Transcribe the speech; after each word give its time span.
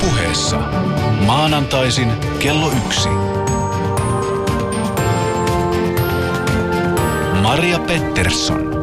Puheessa. 0.00 0.56
Maanantaisin 1.26 2.12
kello 2.38 2.72
yksi. 2.86 3.08
Maria 7.42 7.78
Pettersson. 7.78 8.73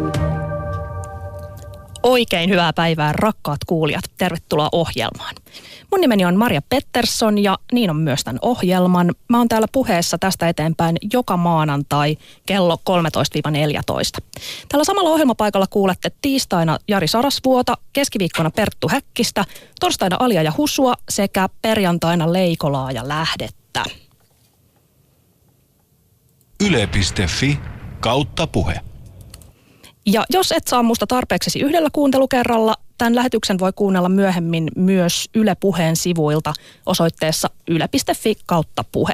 Oikein 2.04 2.50
hyvää 2.50 2.74
päivää 2.74 3.14
rakkaat 3.14 3.60
kuulijat. 3.68 4.04
Tervetuloa 4.18 4.70
ohjelmaan. 4.72 5.36
Mun 5.92 6.02
nimeni 6.02 6.26
on 6.26 6.36
Maria 6.36 6.62
Pettersson 6.70 7.38
ja 7.38 7.58
niin 7.74 7.90
on 7.90 7.96
myös 7.96 8.24
tämän 8.24 8.40
ohjelman. 8.42 9.12
Mä 9.30 9.38
oon 9.38 9.48
täällä 9.48 9.68
puheessa 9.72 10.18
tästä 10.18 10.50
eteenpäin 10.50 10.98
joka 11.14 11.38
maanantai 11.38 12.18
kello 12.46 12.78
13-14. 14.20 14.24
Tällä 14.70 14.84
samalla 14.84 15.10
ohjelmapaikalla 15.10 15.68
kuulette 15.68 16.12
tiistaina 16.22 16.78
Jari 16.88 17.08
Sarasvuota, 17.08 17.78
keskiviikkona 17.94 18.52
Perttu 18.52 18.90
Häkkistä, 18.90 19.46
torstaina 19.80 20.18
Alia 20.20 20.44
ja 20.44 20.54
Husua 20.58 20.94
sekä 21.10 21.50
perjantaina 21.62 22.34
Leikolaa 22.34 22.92
ja 22.92 23.08
Lähdettä. 23.08 23.84
Yle.fi 26.66 27.60
kautta 28.00 28.48
puhe. 28.48 28.91
Ja 30.06 30.26
jos 30.30 30.52
et 30.52 30.68
saa 30.68 30.84
musta 30.84 31.08
tarpeeksi 31.08 31.60
yhdellä 31.60 31.90
kuuntelukerralla, 31.94 32.76
tämän 32.98 33.16
lähetyksen 33.16 33.60
voi 33.60 33.74
kuunnella 33.76 34.10
myöhemmin 34.10 34.68
myös 34.76 35.30
Yle 35.36 35.56
Puheen 35.56 35.96
sivuilta 35.96 36.54
osoitteessa 36.86 37.50
yle.fi 37.68 38.36
kautta 38.46 38.84
puhe. 38.92 39.14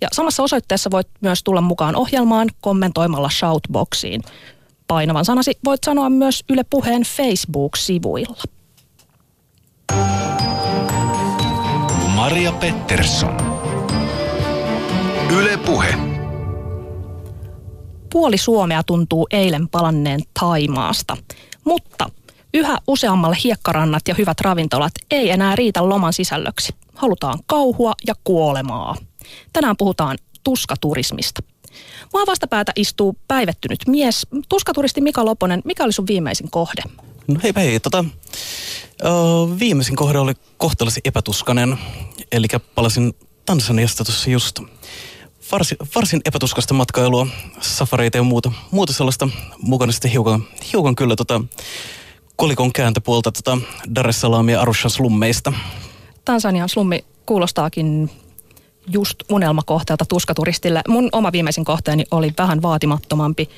Ja 0.00 0.08
samassa 0.12 0.42
osoitteessa 0.42 0.90
voit 0.90 1.08
myös 1.20 1.42
tulla 1.42 1.60
mukaan 1.60 1.96
ohjelmaan 1.96 2.48
kommentoimalla 2.60 3.30
shoutboxiin. 3.30 4.22
Painavan 4.88 5.24
sanasi 5.24 5.58
voit 5.64 5.84
sanoa 5.84 6.10
myös 6.10 6.44
Yle 6.48 6.64
Puheen 6.70 7.02
Facebook-sivuilla. 7.02 8.42
Maria 12.14 12.52
Pettersson. 12.52 13.36
Yle 15.30 15.56
Puhe 15.56 16.15
puoli 18.16 18.38
Suomea 18.38 18.82
tuntuu 18.82 19.26
eilen 19.30 19.68
palanneen 19.68 20.20
Taimaasta. 20.40 21.16
Mutta 21.64 22.10
yhä 22.54 22.78
useammalle 22.86 23.36
hiekkarannat 23.44 24.08
ja 24.08 24.14
hyvät 24.18 24.40
ravintolat 24.40 24.92
ei 25.10 25.30
enää 25.30 25.56
riitä 25.56 25.88
loman 25.88 26.12
sisällöksi. 26.12 26.72
Halutaan 26.94 27.38
kauhua 27.46 27.92
ja 28.06 28.14
kuolemaa. 28.24 28.96
Tänään 29.52 29.76
puhutaan 29.76 30.18
tuskaturismista. 30.44 31.42
Mua 32.12 32.26
vastapäätä 32.26 32.72
istuu 32.76 33.16
päivettynyt 33.28 33.78
mies. 33.86 34.26
Tuskaturisti 34.48 35.00
Mika 35.00 35.24
Loponen, 35.24 35.62
mikä 35.64 35.84
oli 35.84 35.92
sun 35.92 36.06
viimeisin 36.06 36.50
kohde? 36.50 36.82
No 37.28 37.40
hei 37.42 37.52
hei, 37.56 37.80
tota, 37.80 38.04
uh, 39.04 39.58
viimeisin 39.58 39.96
kohde 39.96 40.18
oli 40.18 40.32
kohtalasi 40.56 41.00
epätuskanen. 41.04 41.78
Eli 42.32 42.46
palasin 42.74 43.14
Tansaniasta 43.46 44.04
tuossa 44.04 44.30
just 44.30 44.60
varsin, 45.52 45.78
varsin 45.94 46.20
epätuskasta 46.24 46.74
matkailua, 46.74 47.26
safareita 47.60 48.16
ja 48.16 48.22
muuta, 48.22 48.52
muuta 48.70 48.92
sellaista 48.92 49.28
mukana 49.62 49.92
sitten 49.92 50.10
hiukan, 50.10 50.44
hiukan 50.72 50.96
kyllä 50.96 51.16
tota, 51.16 51.40
kolikon 52.36 52.72
kääntöpuolta 52.72 53.32
tota 53.32 53.58
Dar 53.94 54.08
es 54.08 54.20
Salaam 54.20 54.48
ja 54.48 54.60
Arushan 54.60 54.90
slummeista. 54.90 55.52
Tansanian 56.24 56.68
slummi 56.68 57.04
kuulostaakin 57.26 58.10
just 58.92 59.16
unelmakohteelta 59.30 60.04
tuskaturistille. 60.04 60.82
Mun 60.88 61.08
oma 61.12 61.32
viimeisin 61.32 61.64
kohteeni 61.64 62.04
oli 62.10 62.32
vähän 62.38 62.62
vaatimattomampi. 62.62 63.48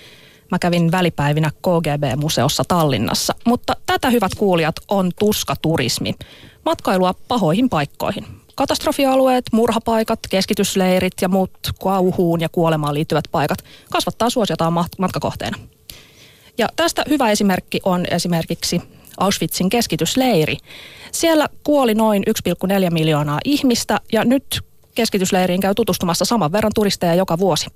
Mä 0.50 0.58
kävin 0.58 0.92
välipäivinä 0.92 1.50
KGB-museossa 1.50 2.64
Tallinnassa, 2.69 3.34
mutta 3.47 3.77
tätä 3.86 4.11
hyvät 4.11 4.34
kuulijat 4.34 4.77
on 4.89 5.11
tuskaturismi. 5.19 6.14
Matkailua 6.64 7.14
pahoihin 7.28 7.69
paikkoihin. 7.69 8.38
Katastrofialueet, 8.59 9.45
murhapaikat, 9.53 10.19
keskitysleirit 10.31 11.13
ja 11.20 11.29
muut 11.29 11.51
kauhuun 11.83 12.41
ja 12.41 12.48
kuolemaan 12.48 12.95
liittyvät 12.95 13.24
paikat 13.30 13.58
kasvattaa 13.91 14.30
suosiotaan 14.30 14.73
matkakohteena. 14.98 15.58
Ja 16.58 16.69
tästä 16.77 17.05
hyvä 17.08 17.30
esimerkki 17.30 17.80
on 17.85 18.05
esimerkiksi 18.11 18.83
Auschwitzin 19.19 19.69
keskitysleiri. 19.69 20.57
Siellä 21.13 21.48
kuoli 21.64 21.95
noin 21.95 22.23
1,4 22.48 22.91
miljoonaa 22.91 23.39
ihmistä 23.45 24.01
ja 24.13 24.24
nyt 24.24 24.61
keskitysleiriin 24.95 25.61
käy 25.61 25.75
tutustumassa 25.75 26.25
saman 26.25 26.52
verran 26.52 26.73
turisteja 26.75 27.14
joka 27.14 27.39
vuosi. 27.39 27.67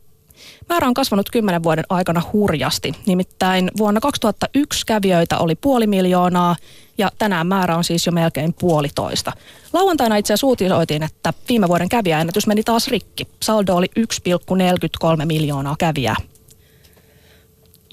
Määrä 0.69 0.89
on 0.89 0.95
kasvanut 0.95 1.31
kymmenen 1.31 1.63
vuoden 1.63 1.85
aikana 1.89 2.23
hurjasti. 2.33 2.93
Nimittäin 3.07 3.71
vuonna 3.79 4.01
2001 4.01 4.87
kävijöitä 4.87 5.39
oli 5.39 5.55
puoli 5.55 5.87
miljoonaa 5.87 6.57
ja 6.99 7.11
tänään 7.19 7.47
määrä 7.47 7.77
on 7.77 7.85
siis 7.85 8.07
jo 8.07 8.13
melkein 8.13 8.55
puolitoista. 8.61 9.33
Lauantaina 9.73 10.17
itse 10.17 10.33
asiassa 10.33 10.47
uutisoitiin, 10.47 11.03
että 11.03 11.33
viime 11.49 11.69
vuoden 11.69 11.89
kävijäennätys 11.89 12.47
meni 12.47 12.63
taas 12.63 12.89
rikki. 12.89 13.27
Saldo 13.43 13.77
oli 13.77 13.87
1,43 14.01 15.25
miljoonaa 15.27 15.77
kävijää. 15.79 16.17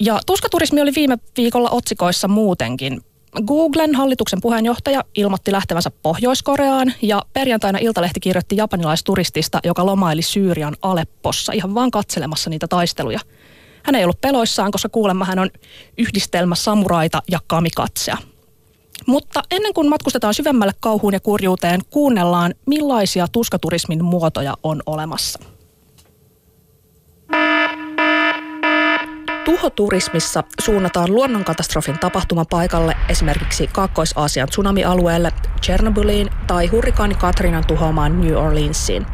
Ja 0.00 0.20
tuskaturismi 0.26 0.80
oli 0.80 0.92
viime 0.94 1.18
viikolla 1.36 1.70
otsikoissa 1.70 2.28
muutenkin. 2.28 3.00
Googlen 3.46 3.94
hallituksen 3.94 4.40
puheenjohtaja 4.40 5.04
ilmoitti 5.14 5.52
lähtevänsä 5.52 5.90
Pohjois-Koreaan 6.02 6.92
ja 7.02 7.22
perjantaina 7.32 7.78
Iltalehti 7.78 8.20
kirjoitti 8.20 8.56
japanilaisturistista, 8.56 9.60
joka 9.64 9.86
lomaili 9.86 10.22
Syyrian 10.22 10.76
Aleppossa 10.82 11.52
ihan 11.52 11.74
vaan 11.74 11.90
katselemassa 11.90 12.50
niitä 12.50 12.68
taisteluja. 12.68 13.20
Hän 13.82 13.94
ei 13.94 14.04
ollut 14.04 14.20
peloissaan, 14.20 14.70
koska 14.70 14.88
kuulemma 14.88 15.24
hän 15.24 15.38
on 15.38 15.50
yhdistelmä 15.98 16.54
samuraita 16.54 17.22
ja 17.30 17.38
kamikatsea. 17.46 18.16
Mutta 19.06 19.42
ennen 19.50 19.74
kuin 19.74 19.88
matkustetaan 19.88 20.34
syvemmälle 20.34 20.72
kauhuun 20.80 21.12
ja 21.12 21.20
kurjuuteen, 21.20 21.80
kuunnellaan 21.90 22.54
millaisia 22.66 23.28
tuskaturismin 23.32 24.04
muotoja 24.04 24.54
on 24.62 24.82
olemassa. 24.86 25.38
Tuhoturismissa 29.44 30.44
suunnataan 30.60 31.14
luonnonkatastrofin 31.14 31.98
tapahtumapaikalle 31.98 32.96
esimerkiksi 33.08 33.66
Kaakkois-Aasian 33.66 34.48
tsunamialueelle, 34.48 35.32
Chernobyliin 35.62 36.30
tai 36.46 36.66
hurrikaani 36.66 37.14
Katrinan 37.14 37.66
tuhoamaan 37.66 38.20
New 38.20 38.36
Orleansiin. 38.36 39.06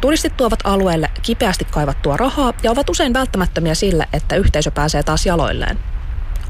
Turistit 0.00 0.36
tuovat 0.36 0.58
alueelle 0.64 1.10
kipeästi 1.22 1.64
kaivattua 1.64 2.16
rahaa 2.16 2.52
ja 2.62 2.70
ovat 2.70 2.90
usein 2.90 3.12
välttämättömiä 3.12 3.74
sille, 3.74 4.08
että 4.12 4.36
yhteisö 4.36 4.70
pääsee 4.70 5.02
taas 5.02 5.26
jaloilleen. 5.26 5.78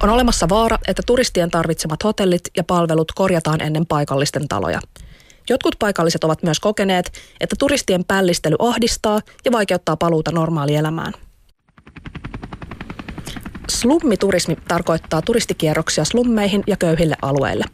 On 0.03 0.11
olemassa 0.11 0.49
vaara, 0.49 0.79
että 0.89 1.03
turistien 1.07 1.51
tarvitsemat 1.51 2.05
hotellit 2.05 2.43
ja 2.57 2.65
palvelut 2.65 3.13
korjataan 3.13 3.61
ennen 3.61 3.87
paikallisten 3.87 4.49
taloja. 4.49 4.81
Jotkut 5.49 5.77
paikalliset 5.79 6.25
ovat 6.25 6.43
myös 6.43 6.61
kokeneet, 6.61 7.13
että 7.41 7.57
turistien 7.59 8.05
pällistely 8.05 8.57
ahdistaa 8.59 9.21
ja 9.45 9.53
vaikeuttaa 9.53 9.97
paluuta 9.97 10.33
normaalielämään. 10.33 11.13
Slummiturismi 13.83 14.57
tarkoittaa 14.69 15.23
turistikierroksia 15.23 16.05
slummeihin 16.05 16.63
ja 16.67 16.77
köyhille 16.77 17.15
alueille. 17.23 17.65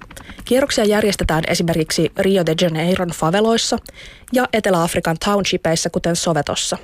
Kierroksia 0.45 0.85
järjestetään 0.85 1.45
esimerkiksi 1.49 2.13
Rio 2.19 2.47
de 2.47 2.55
Janeiron 2.61 3.09
faveloissa 3.09 3.79
ja 4.33 4.49
Etelä-Afrikan 4.53 5.17
townshipeissa, 5.25 5.91
kuten 5.91 6.17
Sovetossa. 6.17 6.79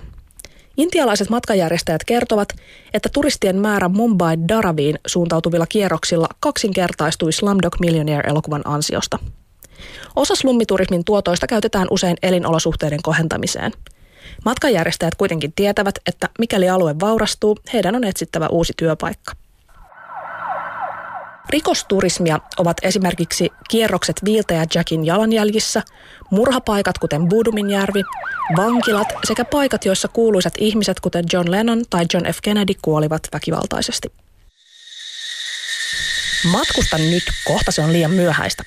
Intialaiset 0.77 1.31
matkajärjestäjät 1.31 2.05
kertovat, 2.05 2.49
että 2.95 3.09
turistien 3.13 3.57
määrä 3.57 3.89
Mumbai 3.89 4.37
Daraviin 4.49 4.99
suuntautuvilla 5.07 5.67
kierroksilla 5.67 6.29
kaksinkertaistui 6.41 7.33
Slumdog 7.33 7.77
Millionaire-elokuvan 7.81 8.63
ansiosta. 8.65 9.19
Osa 10.17 10.35
slummiturismin 10.35 11.05
tuotoista 11.05 11.47
käytetään 11.47 11.87
usein 11.91 12.17
elinolosuhteiden 12.23 13.03
kohentamiseen– 13.03 13.73
Matkajärjestäjät 14.45 15.15
kuitenkin 15.15 15.53
tietävät, 15.53 15.95
että 16.07 16.29
mikäli 16.39 16.69
alue 16.69 16.95
vaurastuu, 17.01 17.59
heidän 17.73 17.97
on 17.97 18.05
etsittävä 18.05 18.47
uusi 18.47 18.73
työpaikka. 18.77 19.33
Rikosturismia 21.49 22.41
ovat 22.57 22.77
esimerkiksi 22.83 23.51
kierrokset 23.71 24.17
Viiltä 24.25 24.55
ja 24.55 24.65
Jackin 24.75 25.07
jalanjäljissä, 25.07 25.83
murhapaikat 26.31 26.99
kuten 26.99 27.29
Buduminjärvi, 27.29 28.03
vankilat 28.57 29.09
sekä 29.25 29.45
paikat, 29.45 29.85
joissa 29.85 30.09
kuuluisat 30.09 30.55
ihmiset 30.59 31.01
kuten 31.01 31.25
John 31.33 31.51
Lennon 31.51 31.85
tai 31.91 32.07
John 32.15 32.27
F. 32.27 32.39
Kennedy 32.43 32.73
kuolivat 32.83 33.23
väkivaltaisesti. 33.33 34.13
Matkusta 36.45 36.99
nyt, 36.99 37.25
kohta 37.45 37.73
se 37.73 37.83
on 37.83 37.93
liian 37.93 38.11
myöhäistä. 38.11 38.63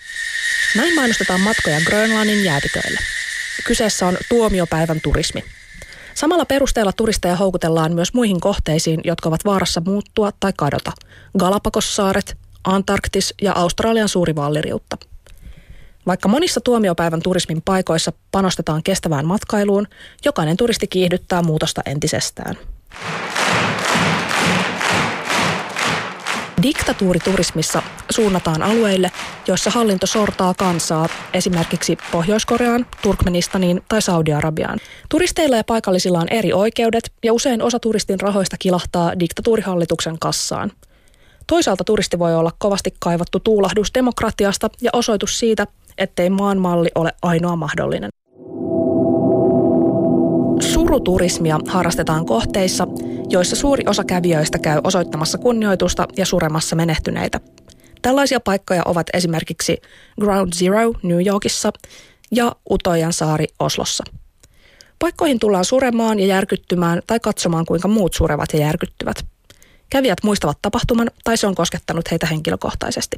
Näin 0.75 0.95
mainostetaan 0.95 1.41
matkoja 1.41 1.81
Grönlannin 1.81 2.43
jäätiköille. 2.43 2.99
Kyseessä 3.63 4.07
on 4.07 4.17
tuomiopäivän 4.29 5.01
turismi. 5.01 5.43
Samalla 6.17 6.45
perusteella 6.45 6.93
turisteja 6.93 7.35
houkutellaan 7.35 7.93
myös 7.93 8.13
muihin 8.13 8.39
kohteisiin, 8.39 9.01
jotka 9.03 9.29
ovat 9.29 9.45
vaarassa 9.45 9.81
muuttua 9.85 10.31
tai 10.39 10.53
kadota. 10.57 10.91
Galapagossaaret, 11.37 12.37
Antarktis 12.63 13.33
ja 13.41 13.53
Australian 13.53 14.09
suuri 14.09 14.35
valliriutta. 14.35 14.97
Vaikka 16.07 16.27
monissa 16.27 16.61
tuomiopäivän 16.61 17.21
turismin 17.21 17.61
paikoissa 17.61 18.13
panostetaan 18.31 18.83
kestävään 18.83 19.25
matkailuun, 19.25 19.87
jokainen 20.25 20.57
turisti 20.57 20.87
kiihdyttää 20.87 21.41
muutosta 21.41 21.81
entisestään. 21.85 22.57
Diktatuuriturismissa 26.63 27.83
suunnataan 28.09 28.63
alueille, 28.63 29.11
joissa 29.47 29.69
hallinto 29.69 30.07
sortaa 30.07 30.53
kansaa, 30.53 31.09
esimerkiksi 31.33 31.97
Pohjois-Koreaan, 32.11 32.85
Turkmenistaniin 33.01 33.81
tai 33.89 34.01
Saudi-Arabiaan. 34.01 34.79
Turisteilla 35.09 35.57
ja 35.57 35.63
paikallisilla 35.63 36.19
on 36.19 36.29
eri 36.31 36.53
oikeudet 36.53 37.11
ja 37.23 37.33
usein 37.33 37.61
osa 37.61 37.79
turistin 37.79 38.19
rahoista 38.19 38.55
kilahtaa 38.59 39.19
diktatuurihallituksen 39.19 40.19
kassaan. 40.19 40.71
Toisaalta 41.47 41.83
turisti 41.83 42.19
voi 42.19 42.35
olla 42.35 42.51
kovasti 42.57 42.93
kaivattu 42.99 43.39
tuulahdus 43.39 43.93
demokratiasta 43.93 44.69
ja 44.81 44.89
osoitus 44.93 45.39
siitä, 45.39 45.67
ettei 45.97 46.29
maan 46.29 46.57
malli 46.57 46.89
ole 46.95 47.11
ainoa 47.21 47.55
mahdollinen. 47.55 48.09
Suruturismia 50.97 51.59
harrastetaan 51.67 52.25
kohteissa, 52.25 52.87
joissa 53.29 53.55
suuri 53.55 53.83
osa 53.87 54.03
kävijöistä 54.03 54.59
käy 54.59 54.81
osoittamassa 54.83 55.37
kunnioitusta 55.37 56.07
ja 56.17 56.25
suremassa 56.25 56.75
menehtyneitä. 56.75 57.39
Tällaisia 58.01 58.39
paikkoja 58.39 58.81
ovat 58.85 59.07
esimerkiksi 59.13 59.77
Ground 60.21 60.53
Zero 60.53 60.93
New 61.03 61.25
Yorkissa 61.27 61.71
ja 62.31 62.55
Utojan 62.71 63.13
saari 63.13 63.45
Oslossa. 63.59 64.03
Paikkoihin 64.99 65.39
tullaan 65.39 65.65
suremaan 65.65 66.19
ja 66.19 66.25
järkyttymään 66.25 67.01
tai 67.07 67.19
katsomaan, 67.19 67.65
kuinka 67.65 67.87
muut 67.87 68.13
surevat 68.13 68.53
ja 68.53 68.59
järkyttyvät. 68.59 69.25
Kävijät 69.89 70.23
muistavat 70.23 70.57
tapahtuman 70.61 71.11
tai 71.23 71.37
se 71.37 71.47
on 71.47 71.55
koskettanut 71.55 72.11
heitä 72.11 72.25
henkilökohtaisesti. 72.25 73.17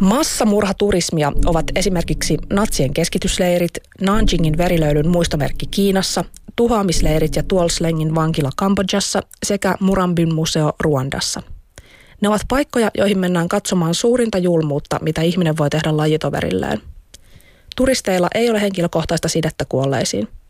Massamurhaturismia 0.00 1.32
ovat 1.46 1.64
esimerkiksi 1.76 2.38
natsien 2.52 2.94
keskitysleirit, 2.94 3.78
Nanjingin 4.00 4.58
verilöylyn 4.58 5.08
muistomerkki 5.08 5.66
Kiinassa, 5.66 6.24
tuhoamisleirit 6.56 7.36
ja 7.36 7.42
Tuolslengin 7.42 8.14
vankila 8.14 8.50
Kambodjassa 8.56 9.22
sekä 9.46 9.74
Murambin 9.80 10.34
museo 10.34 10.72
Ruandassa. 10.80 11.42
Ne 12.20 12.28
ovat 12.28 12.42
paikkoja, 12.48 12.90
joihin 12.98 13.18
mennään 13.18 13.48
katsomaan 13.48 13.94
suurinta 13.94 14.38
julmuutta, 14.38 14.98
mitä 15.02 15.22
ihminen 15.22 15.56
voi 15.56 15.70
tehdä 15.70 15.96
lajitoverilleen. 15.96 16.80
Turisteilla 17.76 18.28
ei 18.34 18.50
ole 18.50 18.60
henkilökohtaista 18.60 19.28
sidettä 19.28 19.64
kuolleisiin– 19.64 20.28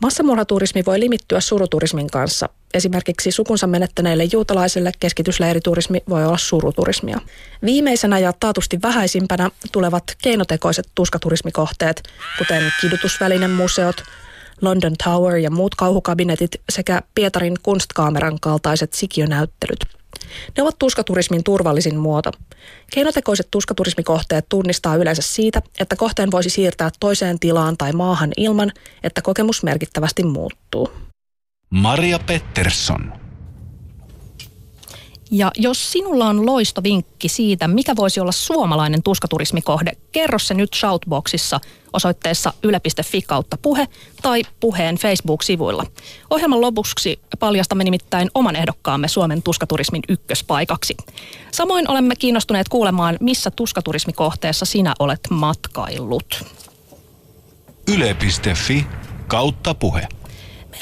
Massamurhaturismi 0.00 0.82
voi 0.86 1.00
limittyä 1.00 1.40
suruturismin 1.40 2.10
kanssa. 2.10 2.48
Esimerkiksi 2.76 3.30
sukunsa 3.30 3.66
menettäneille 3.66 4.24
juutalaisille 4.24 4.92
keskitysleiriturismi 5.00 6.02
voi 6.08 6.24
olla 6.24 6.38
suruturismia. 6.38 7.20
Viimeisenä 7.64 8.18
ja 8.18 8.32
taatusti 8.40 8.78
vähäisimpänä 8.82 9.50
tulevat 9.72 10.04
keinotekoiset 10.22 10.88
tuskaturismikohteet, 10.94 12.02
kuten 12.38 12.72
kidutusvälinen 12.80 13.50
museot, 13.50 13.96
London 14.60 14.92
Tower 15.04 15.36
ja 15.36 15.50
muut 15.50 15.74
kauhukabinetit 15.74 16.50
sekä 16.68 17.02
Pietarin 17.14 17.56
kunstkaameran 17.62 18.40
kaltaiset 18.40 18.92
sikionäyttelyt– 18.92 19.78
ne 20.56 20.62
ovat 20.62 20.78
tuskaturismin 20.78 21.44
turvallisin 21.44 21.96
muoto. 21.96 22.30
Keinotekoiset 22.94 23.48
tuskaturismikohteet 23.50 24.46
tunnistaa 24.48 24.96
yleensä 24.96 25.22
siitä, 25.22 25.62
että 25.80 25.96
kohteen 25.96 26.30
voisi 26.30 26.50
siirtää 26.50 26.90
toiseen 27.00 27.38
tilaan 27.38 27.76
tai 27.76 27.92
maahan 27.92 28.32
ilman, 28.36 28.72
että 29.02 29.22
kokemus 29.22 29.62
merkittävästi 29.62 30.22
muuttuu. 30.22 30.90
Maria 31.70 32.18
Pettersson. 32.18 33.12
Ja 35.30 35.50
jos 35.56 35.92
sinulla 35.92 36.26
on 36.26 36.46
loistovinkki 36.46 37.28
siitä, 37.28 37.68
mikä 37.68 37.96
voisi 37.96 38.20
olla 38.20 38.32
suomalainen 38.32 39.02
tuskaturismikohde, 39.02 39.92
kerro 40.12 40.38
se 40.38 40.54
nyt 40.54 40.74
Shoutboxissa 40.74 41.60
osoitteessa 41.92 42.52
yle.fi 42.62 43.22
kautta 43.22 43.58
puhe 43.62 43.88
tai 44.22 44.42
puheen 44.60 44.96
Facebook-sivuilla. 44.96 45.84
Ohjelman 46.30 46.60
lopuksi 46.60 47.20
paljastamme 47.38 47.84
nimittäin 47.84 48.30
oman 48.34 48.56
ehdokkaamme 48.56 49.08
Suomen 49.08 49.42
tuskaturismin 49.42 50.02
ykköspaikaksi. 50.08 50.96
Samoin 51.52 51.90
olemme 51.90 52.16
kiinnostuneet 52.16 52.68
kuulemaan, 52.68 53.16
missä 53.20 53.50
tuskaturismikohteessa 53.50 54.64
sinä 54.64 54.94
olet 54.98 55.20
matkaillut. 55.30 56.44
Yle.fi 57.88 58.86
kautta 59.26 59.74
puhe. 59.74 60.08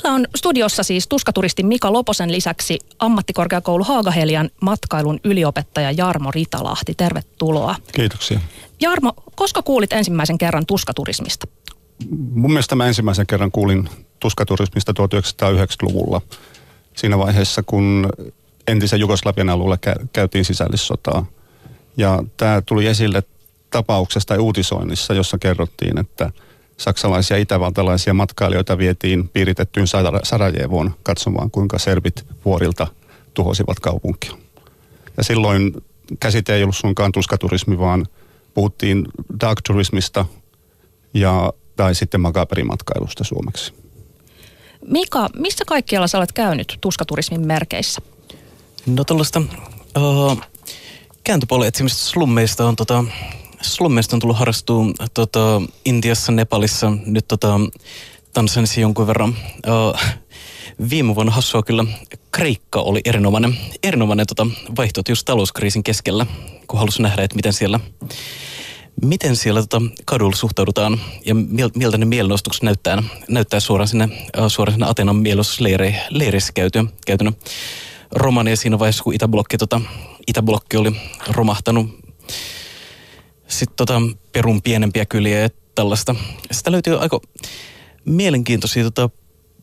Meillä 0.02 0.14
on 0.14 0.26
studiossa 0.36 0.82
siis 0.82 1.08
tuskaturisti 1.08 1.62
Mika 1.62 1.92
Loposen 1.92 2.32
lisäksi 2.32 2.78
ammattikorkeakoulu 2.98 3.84
Haagahelian 3.84 4.50
matkailun 4.60 5.20
yliopettaja 5.24 5.90
Jarmo 5.90 6.30
Ritalahti. 6.30 6.94
Tervetuloa. 6.94 7.74
Kiitoksia. 7.92 8.40
Jarmo, 8.80 9.12
koska 9.34 9.62
kuulit 9.62 9.92
ensimmäisen 9.92 10.38
kerran 10.38 10.66
tuskaturismista? 10.66 11.46
Mun 12.34 12.50
mielestä 12.50 12.74
mä 12.74 12.86
ensimmäisen 12.86 13.26
kerran 13.26 13.50
kuulin 13.50 13.88
tuskaturismista 14.20 14.92
1990-luvulla. 14.92 16.20
Siinä 16.96 17.18
vaiheessa, 17.18 17.62
kun 17.62 18.08
entisen 18.66 19.00
Jugoslavian 19.00 19.48
alueella 19.50 19.78
käytiin 20.12 20.44
sisällissotaa. 20.44 21.26
Ja 21.96 22.24
tämä 22.36 22.62
tuli 22.66 22.86
esille 22.86 23.22
tapauksesta 23.70 24.34
ja 24.34 24.42
uutisoinnissa, 24.42 25.14
jossa 25.14 25.38
kerrottiin, 25.38 25.98
että– 25.98 26.30
saksalaisia 26.76 27.36
itävaltalaisia 27.36 28.14
matkailijoita 28.14 28.78
vietiin 28.78 29.28
piiritettyyn 29.28 29.86
Sarajevoon 30.22 30.94
katsomaan, 31.02 31.50
kuinka 31.50 31.78
serbit 31.78 32.26
vuorilta 32.44 32.86
tuhosivat 33.34 33.80
kaupunkia. 33.80 34.32
Ja 35.16 35.24
silloin 35.24 35.72
käsite 36.20 36.54
ei 36.54 36.62
ollut 36.62 36.76
suinkaan 36.76 37.12
tuskaturismi, 37.12 37.78
vaan 37.78 38.06
puhuttiin 38.54 39.04
dark 39.40 39.60
turismista 39.66 40.24
ja, 41.14 41.52
tai 41.76 41.94
sitten 41.94 42.20
makaperimatkailusta 42.20 43.24
suomeksi. 43.24 43.72
Mika, 44.88 45.28
missä 45.36 45.64
kaikkialla 45.64 46.06
sä 46.06 46.18
olet 46.18 46.32
käynyt 46.32 46.78
tuskaturismin 46.80 47.46
merkeissä? 47.46 48.02
No 48.86 49.04
tällaista 49.04 49.42
uh, 49.98 50.40
kääntöpuolen 51.24 51.68
etsimistä 51.68 51.98
slummeista 51.98 52.66
on 52.66 52.76
tota, 52.76 53.04
slummeista 53.64 54.16
on 54.16 54.20
tullut 54.20 54.38
harrastua 54.38 54.84
tota, 55.14 55.62
Intiassa, 55.84 56.32
Nepalissa, 56.32 56.92
nyt 57.06 57.28
tota, 57.28 57.60
Tansaniassa 58.32 58.80
jonkun 58.80 59.06
verran. 59.06 59.36
Uh, 59.66 60.00
viime 60.90 61.14
vuonna 61.14 61.32
hassua 61.32 61.62
kyllä 61.62 61.84
Kreikka 62.32 62.80
oli 62.80 63.00
erinomainen, 63.04 63.56
erinomainen 63.82 64.26
tota, 64.26 64.46
vaihtoehto 64.76 65.12
just 65.12 65.24
talouskriisin 65.24 65.84
keskellä, 65.84 66.26
kun 66.66 66.78
halusi 66.78 67.02
nähdä, 67.02 67.22
että 67.22 67.36
miten 67.36 67.52
siellä, 67.52 67.80
miten 69.02 69.36
siellä 69.36 69.60
tota, 69.60 69.82
kadulla 70.04 70.36
suhtaudutaan 70.36 71.00
ja 71.26 71.34
miltä 71.74 71.98
ne 71.98 72.04
mielenostukset 72.04 72.62
näyttää, 72.62 73.02
näyttää 73.28 73.60
suoraan 73.60 73.88
sinne, 73.88 74.08
suoraan 74.48 74.74
sinne 74.74 74.90
Atenan 74.90 75.16
mielenostoleireissä 75.16 76.52
käyty, 76.52 76.84
käytynä. 77.06 77.32
Romania 78.10 78.56
siinä 78.56 78.78
vaiheessa, 78.78 79.04
kun 79.04 79.14
Itäblokki, 79.14 79.58
tota, 79.58 79.80
Itäblokki 80.26 80.76
oli 80.76 80.92
romahtanut 81.28 82.03
sitten 83.58 83.76
tota, 83.76 84.02
Perun 84.32 84.62
pienempiä 84.62 85.06
kyliä 85.06 85.38
ja 85.38 85.48
tällaista. 85.74 86.14
Sitä 86.52 86.72
löytyy 86.72 86.98
aika 86.98 87.20
mielenkiintoisia, 88.04 88.84
tota, 88.84 89.10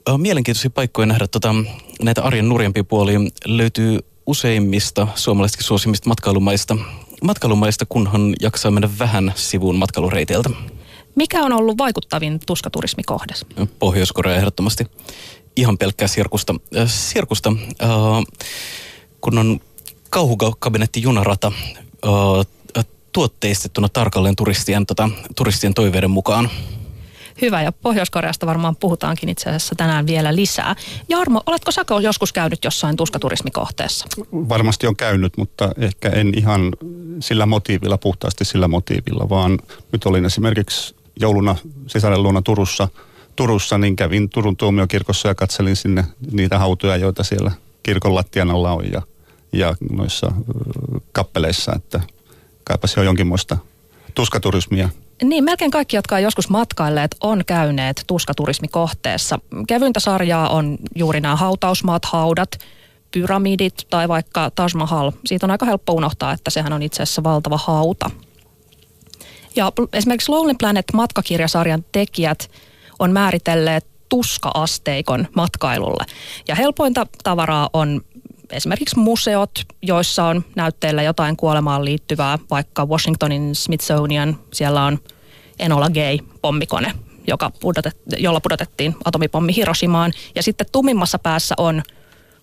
äh, 0.10 0.18
mielenkiintoisia 0.18 0.70
paikkoja 0.70 1.06
nähdä 1.06 1.28
tota, 1.28 1.56
näitä 2.02 2.24
arjen 2.24 2.50
nurjempia 2.50 2.84
puolia. 2.84 3.20
Löytyy 3.46 4.00
useimmista 4.26 5.08
suomalaisista 5.16 5.64
suosimmista 5.64 6.10
matkailumaista, 6.10 6.78
matkailumaista, 7.24 7.86
kunhan 7.86 8.34
jaksaa 8.42 8.72
mennä 8.72 8.90
vähän 9.00 9.34
sivuun 9.36 9.76
matkailureiteiltä. 9.76 10.50
Mikä 11.16 11.44
on 11.44 11.54
ollut 11.54 11.78
vaikuttavin 11.78 12.40
tuskaturismikohde? 12.46 13.34
Pohjois-Korea 13.80 14.36
ehdottomasti. 14.36 14.86
Ihan 15.56 15.78
pelkkää 15.78 16.08
sirkusta. 16.08 16.56
Äh, 16.78 16.90
sirkusta, 16.90 17.54
äh, 17.84 17.90
kun 19.22 19.38
on 19.38 19.60
kauhukabinetti 20.10 21.02
junarata, 21.02 21.52
äh, 22.06 22.12
tuotteistettuna 23.12 23.90
tarkalleen 23.90 24.36
turistien, 24.36 24.86
tota, 24.86 25.10
turistien 25.36 25.74
toiveiden 25.74 26.12
mukaan. 26.12 26.50
Hyvä, 27.42 27.62
ja 27.62 27.72
Pohjois-Koreasta 27.72 28.46
varmaan 28.46 28.76
puhutaankin 28.76 29.30
itse 29.30 29.50
asiassa 29.50 29.76
tänään 29.76 30.08
vielä 30.08 30.36
lisää. 30.36 30.76
Jarmo, 31.10 31.42
oletko 31.46 31.72
sä 31.72 31.86
joskus 32.02 32.34
käynyt 32.34 32.64
jossain 32.64 32.96
tuskaturismikohteessa? 32.96 34.06
Varmasti 34.32 34.88
on 34.88 34.96
käynyt, 34.96 35.38
mutta 35.38 35.72
ehkä 35.78 36.10
en 36.10 36.34
ihan 36.38 36.72
sillä 37.20 37.46
motiivilla, 37.46 37.98
puhtaasti 37.98 38.46
sillä 38.46 38.68
motiivilla, 38.68 39.30
vaan 39.30 39.60
nyt 39.92 40.06
olin 40.06 40.26
esimerkiksi 40.26 40.96
jouluna 41.20 41.56
sisällön 41.88 42.24
luona 42.24 42.42
Turussa, 42.42 42.88
Turussa, 43.36 43.78
niin 43.78 43.96
kävin 43.96 44.30
Turun 44.30 44.58
tuomiokirkossa 44.58 45.28
ja 45.28 45.36
katselin 45.36 45.76
sinne 45.76 46.06
niitä 46.32 46.60
hautoja, 46.60 46.98
joita 46.98 47.24
siellä 47.24 47.52
kirkon 47.84 48.16
lattian 48.16 48.52
alla 48.52 48.72
on 48.72 48.92
ja, 48.92 49.02
ja 49.54 49.76
noissa 49.92 50.32
kappeleissa, 51.12 51.74
että 51.76 52.02
kaipaisi 52.64 53.00
jo 53.00 53.04
jonkinmoista 53.04 53.58
tuskaturismia. 54.16 54.90
Niin, 55.24 55.44
melkein 55.44 55.72
kaikki, 55.72 55.96
jotka 55.96 56.16
on 56.16 56.24
joskus 56.24 56.50
matkailleet, 56.50 57.16
on 57.22 57.44
käyneet 57.46 58.04
tuskaturismikohteessa. 58.08 59.40
Kevyntä 59.68 60.00
sarjaa 60.00 60.50
on 60.50 60.78
juuri 60.96 61.22
nämä 61.22 61.36
hautausmaat, 61.36 62.06
haudat, 62.06 62.60
pyramidit 63.12 63.88
tai 63.90 64.08
vaikka 64.08 64.52
Taj 64.56 64.68
Mahal. 64.76 65.12
Siitä 65.26 65.46
on 65.46 65.52
aika 65.52 65.66
helppo 65.66 65.94
unohtaa, 65.94 66.32
että 66.32 66.50
sehän 66.52 66.74
on 66.74 66.84
itse 66.84 67.04
asiassa 67.04 67.24
valtava 67.24 67.58
hauta. 67.58 68.10
Ja 69.56 69.72
esimerkiksi 69.94 70.32
Lonely 70.32 70.56
Planet 70.60 70.86
matkakirjasarjan 70.94 71.86
tekijät 71.92 72.52
on 73.00 73.12
määritelleet 73.12 73.86
tuska-asteikon 74.10 75.28
matkailulle. 75.36 76.06
Ja 76.48 76.56
helpointa 76.56 77.08
tavaraa 77.24 77.70
on 77.74 78.02
esimerkiksi 78.52 79.00
museot, 79.00 79.52
joissa 79.82 80.24
on 80.24 80.46
näytteillä 80.56 81.04
jotain 81.04 81.38
kuolemaan 81.38 81.86
liittyvää, 81.86 82.40
vaikka 82.50 82.86
Washingtonin 82.86 83.56
Smithsonian, 83.56 84.38
siellä 84.54 84.86
on 84.86 85.00
Enola 85.60 85.90
Gay 85.90 86.18
pommikone, 86.42 86.94
joka 87.28 87.52
pudotet, 87.60 87.98
jolla 88.18 88.40
pudotettiin 88.40 88.96
atomipommi 89.06 89.56
Hiroshimaan. 89.56 90.14
Ja 90.36 90.44
sitten 90.44 90.68
tumimmassa 90.72 91.20
päässä 91.20 91.56
on 91.58 91.82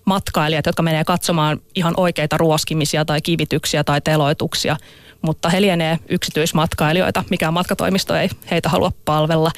matkailijat, 0.05 0.67
jotka 0.67 0.83
menee 0.83 1.05
katsomaan 1.05 1.61
ihan 1.75 1.95
oikeita 1.97 2.39
ruoskimisia 2.39 3.05
tai 3.05 3.21
kivityksiä 3.23 3.85
tai 3.85 4.01
teloituksia, 4.01 4.77
mutta 5.23 5.49
he 5.49 5.61
lienee 5.61 5.99
yksityismatkailijoita, 6.09 7.25
mikään 7.31 7.55
matkatoimisto 7.55 8.17
ei 8.17 8.29
heitä 8.51 8.69
halua 8.69 8.93
palvella. 9.05 9.51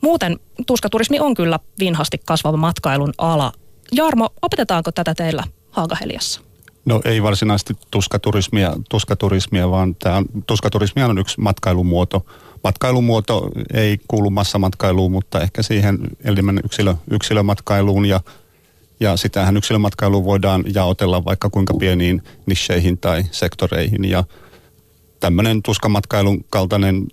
Muuten 0.00 0.38
tuskaturismi 0.66 1.20
on 1.20 1.34
kyllä 1.34 1.58
vinhasti 1.78 2.20
kasvava 2.24 2.56
matkailun 2.56 3.12
ala. 3.18 3.52
Jarmo, 3.92 4.30
opetetaanko 4.42 4.92
tätä 4.92 5.14
teillä 5.14 5.44
Haagaheliassa? 5.70 6.40
No 6.84 7.00
ei 7.04 7.22
varsinaisesti 7.22 7.74
tuskaturismia, 7.90 8.72
tuskaturismia 8.90 9.70
vaan 9.70 9.94
tämä 9.94 10.16
on, 10.16 10.26
tuskaturismia 10.46 11.06
on 11.06 11.18
yksi 11.18 11.40
matkailumuoto. 11.40 12.26
Matkailumuoto 12.64 13.48
ei 13.74 13.98
kuulu 14.08 14.30
massamatkailuun, 14.30 15.12
mutta 15.12 15.40
ehkä 15.40 15.62
siihen 15.62 15.98
enemmän 16.24 16.60
yksilö, 16.64 16.94
yksilömatkailuun 17.10 18.06
ja, 18.06 18.20
ja 19.00 19.16
sitähän 19.16 19.56
yksilömatkailuun 19.56 20.24
voidaan 20.24 20.64
jaotella 20.74 21.24
vaikka 21.24 21.50
kuinka 21.50 21.74
pieniin 21.74 22.22
nisheihin 22.46 22.98
tai 22.98 23.22
sektoreihin 23.30 24.04
ja 24.04 24.24
tämmöinen 25.20 25.62
tuskamatkailun 25.62 26.44
kaltainen 26.50 27.06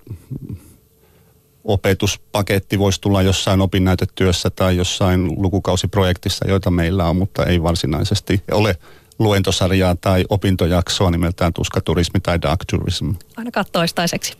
opetuspaketti 1.63 2.79
voisi 2.79 3.01
tulla 3.01 3.21
jossain 3.21 3.61
opinnäytetyössä 3.61 4.49
tai 4.49 4.77
jossain 4.77 5.41
lukukausiprojektissa, 5.41 6.47
joita 6.47 6.71
meillä 6.71 7.05
on, 7.05 7.15
mutta 7.15 7.45
ei 7.45 7.63
varsinaisesti 7.63 8.43
ole 8.51 8.75
luentosarjaa 9.19 9.95
tai 9.95 10.25
opintojaksoa 10.29 11.11
nimeltään 11.11 11.53
tuskaturismi 11.53 12.19
tai 12.19 12.41
dark 12.41 12.59
tourism. 12.71 13.11
Ainakaan 13.37 13.65
toistaiseksi. 13.71 14.33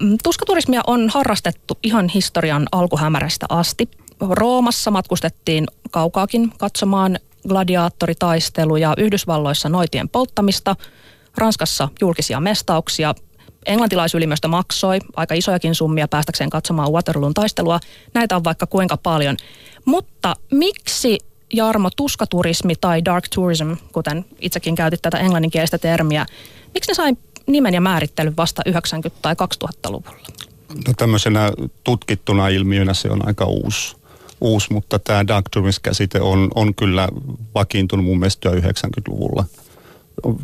Mm, 0.00 0.16
tuskaturismia 0.22 0.80
on 0.86 1.08
harrastettu 1.08 1.78
ihan 1.82 2.08
historian 2.08 2.66
alkuhämärästä 2.72 3.46
asti. 3.48 3.88
Roomassa 4.30 4.90
matkustettiin 4.90 5.66
kaukaakin 5.90 6.52
katsomaan 6.58 7.18
gladiaattoritaisteluja, 7.48 8.94
Yhdysvalloissa 8.98 9.68
noitien 9.68 10.08
polttamista, 10.08 10.76
Ranskassa 11.36 11.88
julkisia 12.00 12.40
mestauksia, 12.40 13.14
englantilaisylimistö 13.66 14.48
maksoi 14.48 14.98
aika 15.16 15.34
isojakin 15.34 15.74
summia 15.74 16.08
päästäkseen 16.08 16.50
katsomaan 16.50 16.92
Waterloon 16.92 17.34
taistelua. 17.34 17.80
Näitä 18.14 18.36
on 18.36 18.44
vaikka 18.44 18.66
kuinka 18.66 18.96
paljon. 18.96 19.36
Mutta 19.84 20.36
miksi 20.50 21.18
Jarmo 21.52 21.90
tuskaturismi 21.96 22.74
tai 22.80 23.04
dark 23.04 23.28
tourism, 23.34 23.72
kuten 23.92 24.24
itsekin 24.40 24.74
käytit 24.74 25.02
tätä 25.02 25.18
englanninkielistä 25.18 25.78
termiä, 25.78 26.26
miksi 26.74 26.90
ne 26.90 26.94
sai 26.94 27.12
nimen 27.46 27.74
ja 27.74 27.80
määrittelyn 27.80 28.36
vasta 28.36 28.62
90- 28.68 28.72
tai 29.22 29.34
2000-luvulla? 29.34 30.26
No 30.86 30.94
tämmöisenä 30.96 31.52
tutkittuna 31.84 32.48
ilmiönä 32.48 32.94
se 32.94 33.10
on 33.10 33.26
aika 33.26 33.44
uusi, 33.44 33.96
uusi 34.40 34.72
mutta 34.72 34.98
tämä 34.98 35.26
dark 35.26 35.48
tourism-käsite 35.50 36.20
on, 36.20 36.50
on 36.54 36.74
kyllä 36.74 37.08
vakiintunut 37.54 38.04
mun 38.04 38.18
mielestä 38.18 38.48
jo 38.48 38.54
90-luvulla– 38.54 39.44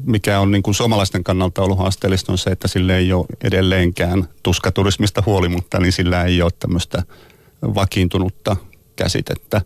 mikä 0.04 0.40
on 0.40 0.50
niin 0.50 0.62
kuin 0.62 0.74
suomalaisten 0.74 1.24
kannalta 1.24 1.62
ollut 1.62 1.78
haasteellista 1.78 2.32
on 2.32 2.38
se, 2.38 2.50
että 2.50 2.68
sille 2.68 2.96
ei 2.96 3.12
ole 3.12 3.26
edelleenkään 3.44 4.28
tuskaturismista 4.42 5.22
huolimatta, 5.26 5.80
niin 5.80 5.92
sillä 5.92 6.24
ei 6.24 6.42
ole 6.42 6.50
tämmöistä 6.58 7.02
vakiintunutta 7.62 8.56
käsitettä. 8.96 9.60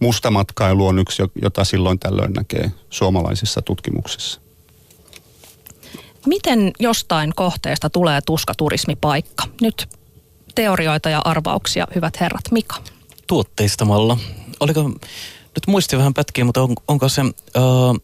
Musta 0.00 0.30
matkailu 0.30 0.86
on 0.86 0.98
yksi, 0.98 1.22
jota 1.42 1.64
silloin 1.64 1.98
tällöin 1.98 2.32
näkee 2.32 2.72
suomalaisissa 2.90 3.62
tutkimuksissa. 3.62 4.40
Miten 6.26 6.72
jostain 6.80 7.32
kohteesta 7.36 7.90
tulee 7.90 8.20
tuskaturismipaikka? 8.26 9.44
Nyt 9.60 9.88
teorioita 10.54 11.10
ja 11.10 11.20
arvauksia, 11.24 11.86
hyvät 11.94 12.20
herrat. 12.20 12.44
Mika? 12.50 12.76
Tuotteistamalla. 13.26 14.18
Oliko, 14.60 14.82
nyt 14.82 15.66
muisti 15.66 15.96
vähän 15.96 16.14
pätkiä, 16.14 16.44
mutta 16.44 16.62
on, 16.62 16.74
onko 16.88 17.08
se... 17.08 17.22
Uh, 17.22 18.00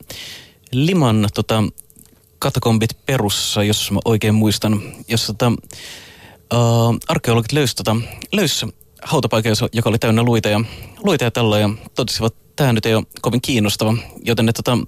Liman 0.74 1.28
tota, 1.34 1.64
katakombit 2.38 3.06
perussa, 3.06 3.62
jos 3.62 3.90
mä 3.90 4.00
oikein 4.04 4.34
muistan, 4.34 4.82
jossa 5.08 5.32
tota, 5.32 5.52
uh, 6.54 6.96
arkeologit 7.08 7.52
löysivät 7.52 7.76
tota, 7.76 7.96
löys 8.32 8.66
hautapaikan, 9.02 9.56
joka 9.72 9.88
oli 9.88 9.98
täynnä 9.98 10.22
luita 10.22 10.48
ja, 10.48 10.60
luita 11.04 11.24
ja 11.24 11.30
tällä 11.30 11.58
ja 11.58 11.70
totesivat, 11.94 12.32
että 12.32 12.52
tämä 12.56 12.72
nyt 12.72 12.86
ei 12.86 12.94
ole 12.94 13.06
kovin 13.20 13.40
kiinnostava, 13.40 13.94
joten 14.24 14.46
ne 14.46 14.52
tota, 14.52 14.78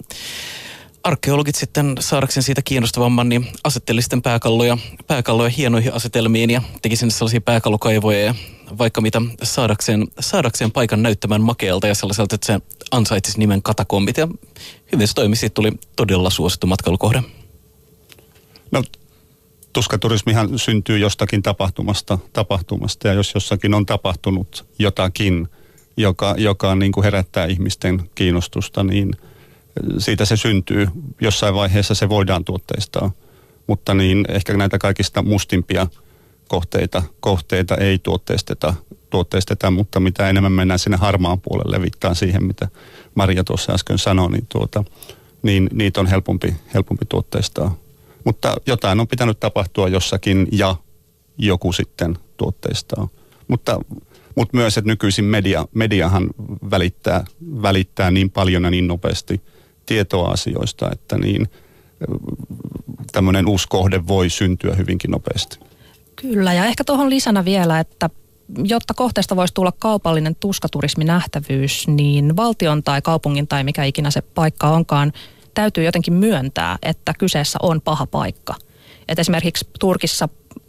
arkeologit 1.07 1.55
sitten 1.55 1.95
saadakseen 2.01 2.45
siitä 2.45 2.63
kiinnostavamman, 2.63 3.29
niin 3.29 3.47
asetteli 3.65 4.03
sitten 4.03 4.23
pääkalloja, 4.23 4.79
pääkalloja 5.07 5.51
hienoihin 5.51 5.93
asetelmiin 5.93 6.51
ja 6.51 6.63
teki 6.83 6.97
sinne 6.97 7.11
sellaisia 7.11 7.41
pääkallokaivoja 7.41 8.21
ja 8.21 8.35
vaikka 8.79 9.01
mitä 9.01 9.23
saadakseen, 9.43 10.05
saadakseen 10.21 10.73
paikan 10.73 11.03
näyttämään 11.03 11.43
makealta 11.43 11.87
ja 11.87 11.95
sellaiselta, 11.95 12.35
että 12.35 12.47
se 12.47 12.61
ansaitsisi 12.91 13.39
nimen 13.39 13.63
katakombit. 13.63 14.17
Ja 14.17 14.29
hyvin 14.93 15.09
se 15.09 15.15
toimi, 15.15 15.37
siitä 15.37 15.55
tuli 15.55 15.73
todella 15.97 16.31
suosittu 16.31 16.67
matkailukohde. 16.67 17.23
No 18.71 18.83
tuskaturismihan 19.73 20.59
syntyy 20.59 20.99
jostakin 20.99 21.43
tapahtumasta, 21.43 22.19
tapahtumasta 22.33 23.09
ja 23.09 23.15
jos 23.15 23.35
jossakin 23.35 23.75
on 23.75 23.87
tapahtunut 23.87 24.67
jotakin, 24.79 25.49
joka, 25.97 26.35
joka 26.39 26.75
niin 26.75 26.93
kuin 26.93 27.05
herättää 27.05 27.47
ihmisten 27.47 28.11
kiinnostusta, 28.15 28.85
niin 28.85 29.11
siitä 29.99 30.25
se 30.25 30.37
syntyy. 30.37 30.89
Jossain 31.21 31.55
vaiheessa 31.55 31.95
se 31.95 32.09
voidaan 32.09 32.45
tuotteistaa, 32.45 33.11
mutta 33.67 33.95
niin 33.95 34.25
ehkä 34.29 34.57
näitä 34.57 34.79
kaikista 34.79 35.23
mustimpia– 35.23 35.87
kohteita, 36.49 37.03
kohteita 37.21 37.77
ei 37.77 37.99
tuotteisteta, 37.99 38.75
tuotteisteta, 39.11 39.71
mutta 39.71 40.01
mitä 40.01 40.29
enemmän 40.29 40.53
mennään 40.53 40.79
sinne 40.79 40.97
harmaan 40.97 41.41
puolelle, 41.41 41.83
viittaan 41.83 42.17
siihen, 42.17 42.45
mitä 42.45 42.69
Maria 43.15 43.45
tuossa 43.45 43.73
äsken 43.73 43.99
sanoi, 43.99 44.31
niin, 44.31 44.47
tuota, 44.49 44.85
niin 45.43 45.69
niitä 45.73 46.01
on 46.01 46.07
helpompi, 46.07 46.57
helpompi 46.75 47.05
tuotteistaa. 47.09 47.77
Mutta 48.25 48.57
jotain 48.67 49.01
on 49.01 49.09
pitänyt 49.09 49.41
tapahtua 49.41 49.89
jossakin 49.89 50.49
ja 50.53 50.77
joku 51.39 51.73
sitten 51.73 52.19
tuotteistaa. 52.37 53.09
Mutta, 53.49 53.81
mutta 54.35 54.57
myös, 54.57 54.79
että 54.79 54.91
nykyisin 54.91 55.25
media, 55.25 55.67
mediahan 55.75 56.31
välittää, 56.71 57.25
välittää 57.63 58.11
niin 58.11 58.31
paljon 58.31 58.65
ja 58.65 58.71
niin 58.71 58.87
nopeasti 58.87 59.41
tietoa 59.87 60.31
asioista, 60.31 60.91
että 60.93 61.19
niin 61.19 61.49
tämmöinen 63.13 63.49
uusi 63.49 63.67
kohde 63.69 64.07
voi 64.07 64.31
syntyä 64.31 64.75
hyvinkin 64.75 65.11
nopeasti. 65.11 65.59
Kyllä, 66.17 66.53
ja 66.53 66.65
ehkä 66.65 66.85
tuohon 66.85 67.11
lisänä 67.11 67.45
vielä, 67.45 67.81
että 67.81 68.11
jotta 68.65 68.95
kohteesta 68.95 69.37
voisi 69.37 69.55
tulla 69.55 69.73
kaupallinen 69.79 70.37
tuskaturisminähtävyys, 70.37 71.89
niin 71.89 72.37
valtion 72.37 72.83
tai 72.83 73.03
kaupungin 73.03 73.49
tai 73.49 73.65
mikä 73.65 73.85
ikinä 73.85 74.11
se 74.11 74.21
paikka 74.21 74.69
onkaan, 74.69 75.13
täytyy 75.55 75.85
jotenkin 75.85 76.15
myöntää, 76.15 76.79
että 76.83 77.15
kyseessä 77.19 77.59
on 77.63 77.81
paha 77.81 78.07
paikka. 78.07 78.55
Et 79.09 79.19
esimerkiksi 79.19 79.69
Turkissa 79.81 80.29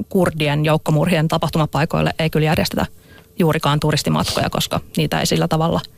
kurdien 0.10 0.66
joukkomurhien 0.66 1.28
tapahtumapaikoille 1.28 2.14
ei 2.20 2.30
kyllä 2.30 2.46
järjestetä 2.46 2.86
juurikaan 3.40 3.80
turistimatkoja, 3.80 4.50
koska 4.50 4.80
niitä 4.98 5.20
ei 5.20 5.26
sillä 5.26 5.48
tavalla– 5.48 5.82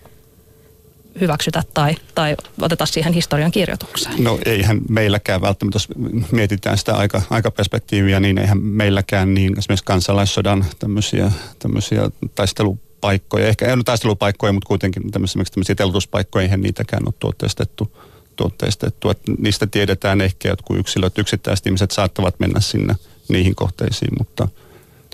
hyväksytä 1.22 1.64
tai, 1.74 1.96
tai 2.16 2.36
oteta 2.62 2.86
siihen 2.86 3.14
historian 3.14 3.52
kirjoitukseen? 3.52 4.24
No 4.24 4.40
eihän 4.46 4.82
meilläkään 4.90 5.42
välttämättä, 5.42 5.76
jos 5.76 5.88
mietitään 6.32 6.78
sitä 6.78 6.96
aika, 6.96 7.22
aikaperspektiiviä, 7.30 8.20
niin 8.20 8.38
eihän 8.38 8.62
meilläkään 8.62 9.34
niin 9.34 9.60
esimerkiksi 9.60 9.86
kansalaissodan 9.86 10.66
tämmöisiä, 10.80 11.32
tämmöisiä 11.60 12.10
taistelupaikkoja, 12.36 13.48
ehkä 13.48 13.66
ei 13.66 13.74
ole 13.74 13.84
taistelupaikkoja, 13.84 14.54
mutta 14.54 14.68
kuitenkin 14.68 15.12
tämmöisiä, 15.12 15.44
tämmöisiä 15.54 15.76
telotuspaikkoja, 15.76 16.44
eihän 16.44 16.62
niitäkään 16.62 17.04
ole 17.06 17.14
tuotteistettu. 17.20 17.92
tuotteistettu. 18.36 19.10
Että 19.10 19.32
niistä 19.38 19.68
tiedetään 19.68 20.22
ehkä 20.22 20.50
jotkut 20.50 20.78
yksilöt, 20.78 21.18
yksittäiset 21.18 21.66
ihmiset 21.66 21.92
saattavat 21.92 22.40
mennä 22.40 22.60
sinne 22.60 22.96
niihin 23.30 23.56
kohteisiin, 23.56 24.12
mutta, 24.18 24.48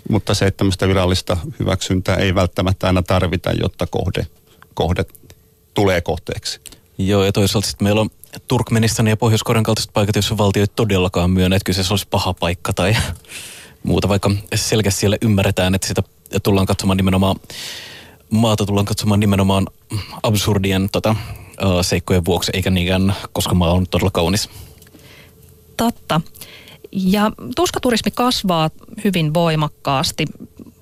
mutta 0.10 0.34
se, 0.34 0.46
että 0.46 0.58
tämmöistä 0.58 0.88
virallista 0.88 1.38
hyväksyntää 1.60 2.16
ei 2.16 2.36
välttämättä 2.36 2.88
aina 2.88 3.04
tarvita, 3.04 3.52
jotta 3.52 3.88
kohde, 3.88 4.28
kohde 4.74 5.06
tulee 5.76 6.02
kohteeksi. 6.02 6.60
Joo, 6.98 7.24
ja 7.24 7.32
toisaalta 7.32 7.68
sitten 7.68 7.86
meillä 7.86 8.02
on 8.02 8.10
Turkmenistan 8.48 9.08
ja 9.08 9.18
Pohjois-Korean 9.18 9.64
kaltaiset 9.64 9.94
paikat, 9.94 10.16
joissa 10.16 10.38
valtio 10.38 10.64
ei 10.64 10.68
todellakaan 10.76 11.30
myönnä, 11.30 11.56
että 11.56 11.66
kyseessä 11.66 11.94
olisi 11.94 12.08
paha 12.10 12.34
paikka 12.34 12.74
tai 12.74 12.96
muuta, 13.84 14.10
vaikka 14.10 14.32
selkeästi 14.56 15.00
siellä 15.00 15.18
ymmärretään, 15.22 15.76
että 15.76 15.88
sitä 15.88 16.04
tullaan 16.44 16.66
katsomaan 16.66 16.98
nimenomaan, 16.98 17.36
maata 18.30 18.66
tullaan 18.66 18.86
katsomaan 18.86 19.20
nimenomaan 19.20 19.68
absurdien 20.24 20.90
tota, 20.92 21.16
seikkojen 21.82 22.26
vuoksi, 22.26 22.52
eikä 22.54 22.70
niinkään, 22.70 23.16
koska 23.32 23.56
maa 23.56 23.72
on 23.72 23.88
todella 23.88 24.12
kaunis. 24.12 24.50
Totta. 25.78 26.22
Ja 26.92 27.32
tuskaturismi 27.56 28.12
kasvaa 28.12 28.70
hyvin 29.04 29.34
voimakkaasti. 29.34 30.26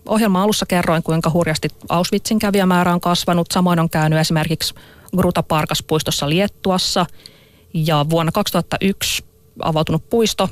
Ohjelman 0.05 0.41
alussa 0.41 0.65
kerroin, 0.65 1.03
kuinka 1.03 1.29
hurjasti 1.29 1.67
Auschwitzin 1.89 2.39
kävijämäärä 2.39 2.93
on 2.93 3.01
kasvanut. 3.01 3.48
Samoin 3.53 3.79
on 3.79 3.89
käynyt 3.89 4.19
esimerkiksi 4.19 4.74
Gruta 5.17 5.43
Parkas-puistossa 5.43 6.29
Liettuassa. 6.29 7.05
Ja 7.74 8.05
vuonna 8.10 8.31
2001 8.31 9.25
avautunut 9.62 10.10
puisto, 10.10 10.50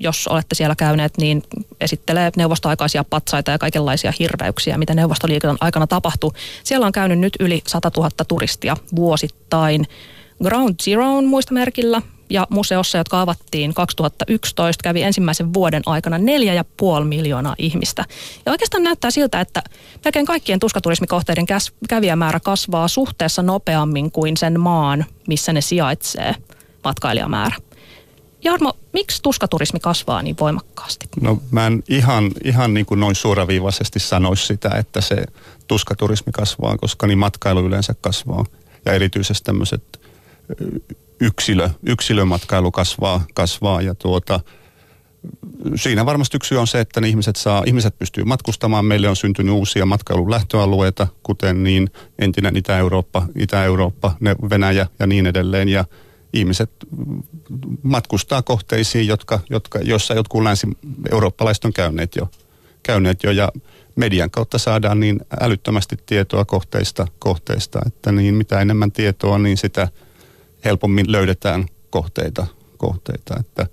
jos 0.00 0.28
olette 0.28 0.54
siellä 0.54 0.74
käyneet, 0.76 1.12
niin 1.18 1.42
esittelee 1.80 2.30
neuvostoaikaisia 2.36 3.04
patsaita 3.04 3.50
ja 3.50 3.58
kaikenlaisia 3.58 4.12
hirveyksiä, 4.18 4.78
mitä 4.78 4.94
neuvostoliiton 4.94 5.56
aikana 5.60 5.86
tapahtui. 5.86 6.30
Siellä 6.64 6.86
on 6.86 6.92
käynyt 6.92 7.18
nyt 7.18 7.36
yli 7.40 7.62
100 7.66 7.90
000 7.96 8.10
turistia 8.28 8.76
vuosittain. 8.96 9.86
Ground 10.42 10.74
Zero 10.82 11.22
muistomerkillä 11.22 12.02
ja 12.30 12.46
museossa, 12.50 12.98
jotka 12.98 13.20
avattiin 13.20 13.74
2011, 13.74 14.82
kävi 14.82 15.02
ensimmäisen 15.02 15.54
vuoden 15.54 15.82
aikana 15.86 16.18
4,5 16.18 17.04
miljoonaa 17.04 17.54
ihmistä. 17.58 18.04
Ja 18.46 18.52
oikeastaan 18.52 18.82
näyttää 18.82 19.10
siltä, 19.10 19.40
että 19.40 19.62
melkein 20.04 20.26
kaikkien 20.26 20.60
tuskaturismikohteiden 20.60 21.46
kävijämäärä 21.88 22.40
kasvaa 22.40 22.88
suhteessa 22.88 23.42
nopeammin 23.42 24.10
kuin 24.10 24.36
sen 24.36 24.60
maan, 24.60 25.04
missä 25.28 25.52
ne 25.52 25.60
sijaitsee 25.60 26.34
matkailijamäärä. 26.84 27.56
Jarmo, 28.44 28.72
miksi 28.92 29.22
tuskaturismi 29.22 29.80
kasvaa 29.80 30.22
niin 30.22 30.36
voimakkaasti? 30.40 31.06
No 31.20 31.42
mä 31.50 31.66
en 31.66 31.82
ihan, 31.88 32.30
ihan 32.44 32.74
niin 32.74 32.86
kuin 32.86 33.00
noin 33.00 33.14
suoraviivaisesti 33.14 33.98
sanoisi 33.98 34.46
sitä, 34.46 34.68
että 34.68 35.00
se 35.00 35.26
tuskaturismi 35.66 36.32
kasvaa, 36.32 36.76
koska 36.76 37.06
niin 37.06 37.18
matkailu 37.18 37.66
yleensä 37.66 37.94
kasvaa. 38.00 38.44
Ja 38.84 38.92
erityisesti 38.92 39.44
tämmöiset 39.44 40.00
yksilö, 41.20 41.70
yksilömatkailu 41.86 42.70
kasvaa, 42.70 43.24
kasvaa 43.34 43.82
ja 43.82 43.94
tuota, 43.94 44.40
siinä 45.76 46.06
varmasti 46.06 46.36
yksi 46.36 46.56
on 46.56 46.66
se, 46.66 46.80
että 46.80 47.00
ne 47.00 47.08
ihmiset, 47.08 47.36
saa, 47.36 47.62
ihmiset 47.66 47.98
pystyy 47.98 48.24
matkustamaan. 48.24 48.84
Meille 48.84 49.08
on 49.08 49.16
syntynyt 49.16 49.54
uusia 49.54 49.86
matkailun 49.86 50.30
lähtöalueita, 50.30 51.06
kuten 51.22 51.62
niin 51.62 51.90
entinen 52.18 52.56
Itä-Eurooppa, 52.56 53.26
Itä-Eurooppa, 53.34 54.16
Venäjä 54.50 54.86
ja 54.98 55.06
niin 55.06 55.26
edelleen. 55.26 55.68
Ja 55.68 55.84
ihmiset 56.32 56.70
matkustaa 57.82 58.42
kohteisiin, 58.42 59.06
jotka, 59.06 59.40
jotka, 59.50 59.78
jossa 59.78 60.14
jotkut 60.14 60.42
länsi-eurooppalaiset 60.42 61.64
on 61.64 61.72
käyneet 61.72 62.16
jo, 62.16 62.28
käyneet 62.82 63.22
jo 63.22 63.30
ja 63.30 63.52
median 63.96 64.30
kautta 64.30 64.58
saadaan 64.58 65.00
niin 65.00 65.20
älyttömästi 65.40 65.96
tietoa 66.06 66.44
kohteista, 66.44 67.06
kohteista, 67.18 67.80
että 67.86 68.12
niin 68.12 68.34
mitä 68.34 68.60
enemmän 68.60 68.92
tietoa, 68.92 69.38
niin 69.38 69.56
sitä 69.56 69.88
helpommin 70.64 71.12
löydetään 71.12 71.66
kohteita, 71.90 72.46
kohteita 72.76 73.36
että 73.40 73.66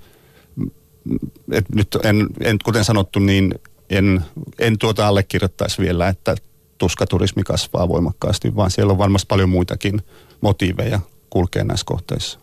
et 1.52 1.66
nyt 1.75 1.98
en, 2.04 2.28
en, 2.40 2.58
kuten 2.66 2.86
sanottu, 2.86 3.20
niin 3.20 3.56
en, 3.90 4.22
en 4.60 4.78
tuota 4.78 5.08
allekirjoittaisi 5.08 5.82
vielä, 5.82 6.08
että 6.08 6.36
tuskaturismi 6.78 7.44
kasvaa 7.44 7.88
voimakkaasti, 7.88 8.56
vaan 8.56 8.72
siellä 8.72 8.92
on 8.92 8.98
varmasti 8.98 9.28
paljon 9.28 9.50
muitakin 9.50 10.02
motiiveja 10.42 11.00
kulkea 11.30 11.63
näissä 11.63 11.86
kohteissa. 11.86 12.40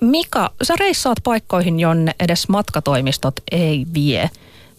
Mika, 0.00 0.50
sä 0.62 0.74
reissaat 0.80 1.18
paikkoihin, 1.24 1.80
jonne 1.80 2.14
edes 2.20 2.48
matkatoimistot 2.48 3.34
ei 3.52 3.86
vie. 3.94 4.30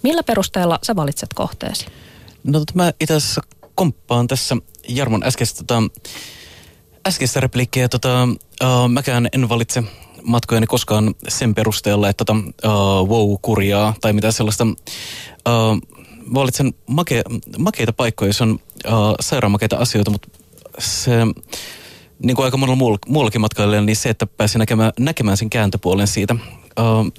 Millä 0.01 0.23
perusteella 0.23 0.79
sä 0.83 0.95
valitset 0.95 1.33
kohteesi? 1.33 1.85
No 2.43 2.59
tota, 2.59 2.73
mä 2.75 2.93
itse 2.99 3.13
asiassa 3.13 3.41
komppaan 3.75 4.27
tässä 4.27 4.57
Jarmon 4.87 5.23
äskeistä, 5.23 5.63
tota, 5.63 5.83
äskeistä 7.07 7.39
repliikkiä. 7.39 7.89
Tota, 7.89 8.23
uh, 8.63 8.89
mäkään 8.89 9.29
en 9.33 9.49
valitse 9.49 9.83
matkojani 10.23 10.67
koskaan 10.67 11.15
sen 11.27 11.55
perusteella, 11.55 12.09
että 12.09 12.25
tota, 12.25 12.39
uh, 12.65 13.09
wow, 13.09 13.35
kurjaa 13.41 13.93
tai 14.01 14.13
mitä 14.13 14.31
sellaista. 14.31 14.63
Uh, 15.47 15.81
valitsen 16.33 16.73
make, 16.87 17.23
makeita 17.57 17.93
paikkoja, 17.93 18.33
se 18.33 18.43
on 18.43 18.59
uh, 18.87 19.15
sairaan 19.19 19.51
makeita 19.51 19.77
asioita, 19.77 20.11
mutta 20.11 20.29
se 20.79 21.11
niin 22.23 22.35
kuin 22.35 22.45
aika 22.45 22.57
monella 22.57 22.75
muulla, 22.75 22.97
muullakin 23.07 23.41
matkailijalla, 23.41 23.85
niin 23.85 23.95
se, 23.95 24.09
että 24.09 24.27
pääsi 24.27 24.57
näkemään, 24.57 24.91
näkemään 24.99 25.37
sen 25.37 25.49
kääntöpuolen 25.49 26.07
siitä. 26.07 26.35
Uh, 26.79 27.11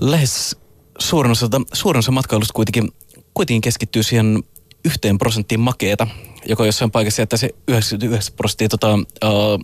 lähes 0.00 0.56
suurin 0.98 1.32
osa, 1.32 1.48
suurin 1.72 1.98
osa 1.98 2.12
matkailusta 2.12 2.52
kuitenkin, 2.52 2.92
kuitenkin 3.34 3.60
keskittyy 3.60 4.02
siihen 4.02 4.42
yhteen 4.88 5.18
prosenttiin 5.18 5.60
makeeta, 5.60 6.06
joka 6.46 6.66
jossain 6.66 6.90
paikassa 6.90 7.22
jättää 7.22 7.36
se 7.36 7.50
99 7.68 8.34
prosenttia 8.36 8.68
tota, 8.68 8.94
uh, 8.94 9.60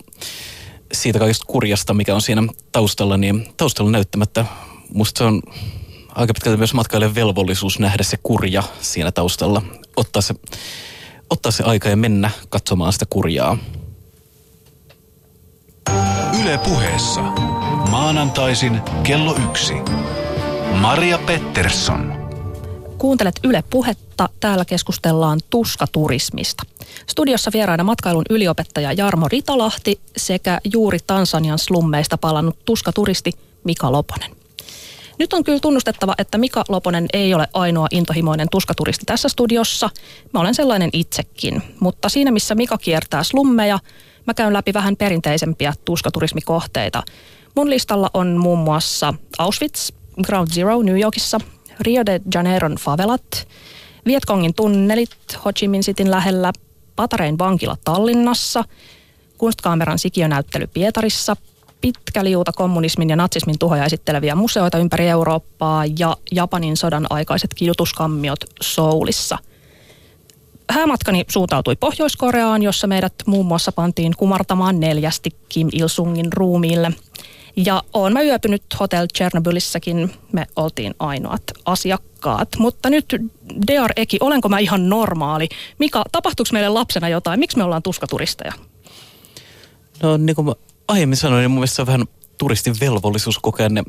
siitä 0.93 1.19
kaikesta 1.19 1.47
kurjasta, 1.47 1.95
mikä 1.95 2.15
on 2.15 2.23
siinä 2.23 2.43
taustalla, 2.73 3.17
niin 3.17 3.49
taustalla 3.57 3.91
näyttämättä. 3.91 4.45
Musta 4.95 5.19
se 5.19 5.25
on 5.25 5.43
aika 6.09 6.35
pitkälti 6.35 6.59
myös 6.59 6.75
matkailijan 6.75 7.15
velvollisuus 7.15 7.79
nähdä 7.79 8.03
se 8.03 8.17
kurja 8.23 8.63
siinä 8.81 9.13
taustalla. 9.13 9.63
Ottaa 9.97 10.23
se, 10.23 10.35
ottaa 11.31 11.53
se 11.53 11.65
aika 11.65 11.89
ja 11.89 11.97
mennä 11.97 12.31
katsomaan 12.49 12.93
sitä 12.93 13.07
kurjaa. 13.11 13.59
Yle 16.43 16.59
puheessa. 16.59 17.21
Maanantaisin 17.91 18.81
kello 19.03 19.37
yksi. 19.49 19.75
Maria 20.81 21.19
Pettersson. 21.19 22.24
Kuuntelet 23.05 23.41
Yle 23.45 23.65
Puhetta. 23.71 24.29
Täällä 24.41 24.65
keskustellaan 24.65 25.41
tuskaturismista. 25.51 26.63
Studiossa 27.07 27.51
vieraana 27.55 27.85
matkailun 27.85 28.25
yliopettaja 28.31 28.93
Jarmo 28.93 29.29
Ritolahti 29.29 30.01
sekä 30.17 30.61
juuri 30.73 30.99
Tansanian 31.07 31.59
slummeista 31.59 32.19
palannut 32.19 32.59
tuskaturisti 32.65 33.33
Mika 33.65 33.93
Loponen. 33.93 34.31
Nyt 35.19 35.33
on 35.33 35.45
kyllä 35.45 35.61
tunnustettava, 35.61 36.15
että 36.19 36.39
Mika 36.39 36.65
Loponen 36.69 37.07
ei 37.13 37.35
ole 37.35 37.49
ainoa 37.53 37.87
intohimoinen 37.91 38.49
tuskaturisti 38.51 39.05
tässä 39.07 39.29
studiossa. 39.29 39.91
Mä 40.35 40.41
olen 40.41 40.55
sellainen 40.55 40.91
itsekin, 40.93 41.63
mutta 41.81 42.09
siinä 42.09 42.31
missä 42.31 42.55
Mika 42.55 42.79
kiertää 42.79 43.23
slummeja– 43.23 43.79
mä 44.27 44.35
käyn 44.35 44.53
läpi 44.53 44.75
vähän 44.75 44.97
perinteisempiä 44.97 45.75
tuskaturismikohteita. 45.85 47.03
Mun 47.57 47.71
listalla 47.71 48.11
on 48.15 48.37
muun 48.37 48.59
muassa 48.59 49.15
Auschwitz, 49.39 49.91
Ground 50.23 50.49
Zero 50.49 50.83
New 50.83 51.01
Yorkissa, 51.01 51.41
Rio 51.81 52.07
de 52.07 52.21
Janeiron 52.35 52.75
favelat, 52.75 53.49
Vietkongin 54.07 54.55
tunnelit 54.55 55.11
Ho 55.45 55.53
Chi 55.53 55.69
Minh 55.69 55.83
Cityn 55.83 56.11
lähellä, 56.11 56.53
Patarein 56.97 57.39
vankila 57.39 57.77
Tallinnassa, 57.85 58.65
Kunstkaameran 59.39 59.99
sikionäyttely 59.99 60.67
Pietarissa, 60.67 61.37
pitkä 61.81 62.25
liuta 62.25 62.53
kommunismin 62.53 63.11
ja 63.11 63.17
natsismin 63.17 63.59
tuhoja 63.59 63.85
esitteleviä 63.85 64.35
museoita 64.35 64.79
ympäri 64.79 65.09
Eurooppaa 65.09 65.85
ja 65.99 66.17
Japanin 66.33 66.77
sodan 66.77 67.07
aikaiset 67.11 67.55
kidutuskammiot 67.55 68.45
Soulissa– 68.61 69.39
häämatkani 70.71 71.25
suuntautui 71.29 71.77
Pohjois-Koreaan, 71.77 72.63
jossa 72.63 72.87
meidät 72.87 73.15
muun 73.27 73.47
muassa 73.47 73.73
pantiin 73.73 74.13
kumartamaan 74.17 74.81
neljästi 74.81 75.31
Kim 75.49 75.69
Il-sungin 75.73 76.33
ruumiille. 76.33 76.93
Ja 77.57 77.83
oon 77.93 78.13
mä 78.13 78.23
yöpynyt 78.23 78.63
Hotel 78.81 79.07
Chernobylissäkin, 79.17 80.11
me 80.33 80.47
oltiin 80.57 80.95
ainoat 80.99 81.43
asiakkaat. 81.65 82.49
Mutta 82.59 82.91
nyt 82.91 83.17
Dear 83.67 83.93
Eki, 83.97 84.19
olenko 84.21 84.49
mä 84.49 84.59
ihan 84.59 84.89
normaali? 84.89 85.49
Mika, 85.79 86.05
tapahtuuko 86.13 86.49
meille 86.53 86.69
lapsena 86.69 87.09
jotain? 87.09 87.41
Miksi 87.41 87.57
me 87.57 87.65
ollaan 87.65 87.83
tuskaturisteja? 87.83 88.53
No 90.03 90.17
niin 90.17 90.37
kuin 90.37 90.47
mä 90.47 90.53
aiemmin 90.89 91.17
sanoin, 91.17 91.41
niin 91.41 91.51
mun 91.51 91.59
mielestä 91.59 91.77
se 91.77 91.83
on 91.83 91.87
vähän 91.87 92.05
turistin 92.39 92.75
velvollisuus 92.81 93.39
kokea 93.39 93.69
ne, 93.69 93.83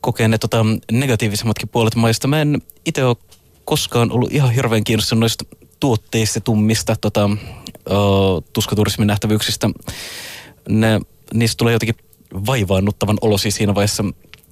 kokea 0.00 0.28
ne 0.28 0.38
tota, 0.38 0.66
negatiivisemmatkin 0.92 1.68
puolet 1.68 1.94
maista. 1.94 2.28
Mä 2.28 2.40
en 2.40 2.62
itse 2.86 3.04
ole 3.04 3.16
koskaan 3.64 4.12
ollut 4.12 4.32
ihan 4.32 4.52
hirveän 4.52 4.84
kiinnostunut 4.84 5.20
noista 5.20 5.44
tuotteistetummista 5.80 6.96
tota, 7.00 7.24
uh, 7.24 8.42
tuskaturismin 8.52 9.06
nähtävyyksistä. 9.06 9.70
Ne, 10.68 11.00
niistä 11.34 11.58
tulee 11.58 11.72
jotenkin 11.72 12.07
vaivaannuttavan 12.46 13.18
olosi 13.20 13.50
siinä 13.50 13.74
vaiheessa, 13.74 14.04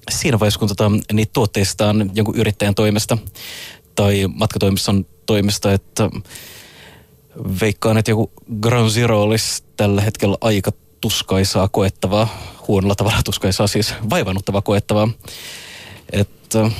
siinä 0.09 0.39
vaiheessa 0.39 0.59
kun 0.59 0.67
tota, 0.67 0.91
niitä 1.13 1.33
tuotteistaan 1.33 2.11
jonkun 2.13 2.35
yrittäjän 2.35 2.75
toimesta 2.75 3.17
tai 3.95 4.27
matkatoimiston 4.33 5.05
toimesta, 5.25 5.73
että 5.73 6.09
veikkaan, 7.61 7.97
että 7.97 8.11
joku 8.11 8.31
Ground 8.61 8.89
Zero 8.89 9.21
olisi 9.21 9.63
tällä 9.77 10.01
hetkellä 10.01 10.37
aika 10.41 10.71
tuskaisaa 11.01 11.67
koettavaa, 11.67 12.37
huonolla 12.67 12.95
tavalla 12.95 13.23
tuskaisaa 13.25 13.67
siis 13.67 13.93
vaivannuttavaa 14.09 14.61
koettavaa. 14.61 15.09
Että 16.11 16.71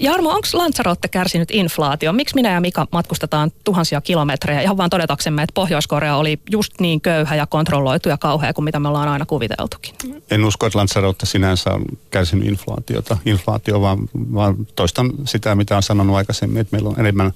Jarmo, 0.00 0.30
onko 0.30 0.48
Lanzarote 0.52 1.08
kärsinyt 1.08 1.50
inflaatio? 1.50 2.12
Miksi 2.12 2.34
minä 2.34 2.52
ja 2.52 2.60
Mika 2.60 2.86
matkustetaan 2.92 3.50
tuhansia 3.64 4.00
kilometrejä 4.00 4.60
ihan 4.60 4.76
vaan 4.76 4.90
todetaksemme, 4.90 5.42
että 5.42 5.54
Pohjois-Korea 5.54 6.16
oli 6.16 6.40
just 6.50 6.72
niin 6.80 7.00
köyhä 7.00 7.34
ja 7.34 7.46
kontrolloitu 7.46 8.08
ja 8.08 8.18
kauhea 8.18 8.52
kuin 8.52 8.64
mitä 8.64 8.80
me 8.80 8.88
ollaan 8.88 9.08
aina 9.08 9.26
kuviteltukin? 9.26 9.94
En 10.30 10.44
usko, 10.44 10.66
että 10.66 10.78
Lanzarote 10.78 11.26
sinänsä 11.26 11.70
on 11.70 11.84
kärsinyt 12.10 12.48
inflaatiota, 12.48 13.18
inflaatio, 13.26 13.80
vaan, 13.80 13.98
vaan 14.34 14.66
toistan 14.76 15.10
sitä, 15.24 15.54
mitä 15.54 15.76
on 15.76 15.82
sanonut 15.82 16.16
aikaisemmin, 16.16 16.60
että 16.60 16.76
meillä 16.76 16.88
on 16.88 17.00
enemmän 17.00 17.32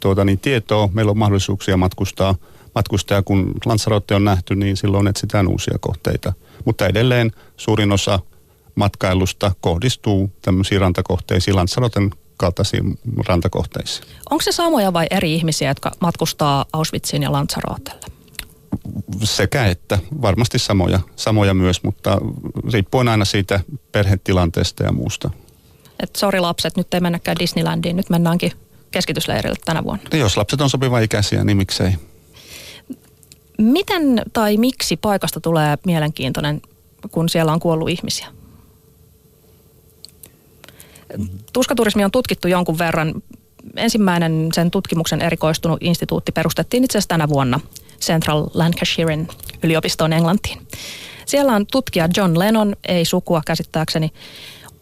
tuota, 0.00 0.24
niin 0.24 0.38
tietoa, 0.38 0.88
meillä 0.92 1.10
on 1.10 1.18
mahdollisuuksia 1.18 1.76
matkustaa, 1.76 2.34
matkustaa, 2.74 3.22
kun 3.22 3.52
Lanzarote 3.64 4.14
on 4.14 4.24
nähty, 4.24 4.54
niin 4.54 4.76
silloin 4.76 5.06
etsitään 5.06 5.48
uusia 5.48 5.78
kohteita. 5.80 6.32
Mutta 6.64 6.86
edelleen 6.86 7.32
suurin 7.56 7.92
osa 7.92 8.18
matkailusta 8.74 9.52
kohdistuu 9.60 10.32
tämmöisiin 10.42 10.80
rantakohteisiin. 10.80 11.56
Lanzaroten 11.56 12.10
kaltaisiin 12.36 12.98
rantakohteisiin. 13.26 14.08
Onko 14.30 14.42
se 14.42 14.52
samoja 14.52 14.92
vai 14.92 15.06
eri 15.10 15.34
ihmisiä, 15.34 15.70
jotka 15.70 15.92
matkustaa 16.00 16.64
Auschwitziin 16.72 17.22
ja 17.22 17.32
Lanzarotelle? 17.32 18.06
Sekä 19.22 19.66
että 19.66 19.98
varmasti 20.22 20.58
samoja, 20.58 21.00
samoja 21.16 21.54
myös, 21.54 21.82
mutta 21.82 22.18
riippuen 22.72 23.08
aina 23.08 23.24
siitä 23.24 23.60
perhetilanteesta 23.92 24.82
ja 24.82 24.92
muusta. 24.92 25.30
Että 26.00 26.18
sori 26.18 26.40
lapset, 26.40 26.76
nyt 26.76 26.94
ei 26.94 27.00
mennäkään 27.00 27.36
Disneylandiin, 27.38 27.96
nyt 27.96 28.10
mennäänkin 28.10 28.52
keskitysleirille 28.90 29.56
tänä 29.64 29.84
vuonna. 29.84 30.04
Ja 30.12 30.18
jos 30.18 30.36
lapset 30.36 30.60
on 30.60 30.70
sopiva 30.70 30.98
ikäisiä, 31.00 31.44
niin 31.44 31.56
miksei. 31.56 31.92
Miten 33.58 34.22
tai 34.32 34.56
miksi 34.56 34.96
paikasta 34.96 35.40
tulee 35.40 35.78
mielenkiintoinen, 35.86 36.62
kun 37.10 37.28
siellä 37.28 37.52
on 37.52 37.60
kuollut 37.60 37.88
ihmisiä? 37.88 38.26
Tuskaturismi 41.52 42.04
on 42.04 42.10
tutkittu 42.10 42.48
jonkun 42.48 42.78
verran. 42.78 43.14
Ensimmäinen 43.76 44.48
sen 44.54 44.70
tutkimuksen 44.70 45.22
erikoistunut 45.22 45.82
instituutti 45.82 46.32
perustettiin 46.32 46.84
itse 46.84 46.98
asiassa 46.98 47.08
tänä 47.08 47.28
vuonna 47.28 47.60
Central 48.00 48.46
Lancashiren 48.54 49.28
yliopistoon 49.62 50.12
Englantiin. 50.12 50.58
Siellä 51.26 51.52
on 51.52 51.66
tutkija 51.66 52.08
John 52.16 52.38
Lennon, 52.38 52.76
ei 52.88 53.04
sukua 53.04 53.42
käsittääkseni, 53.46 54.12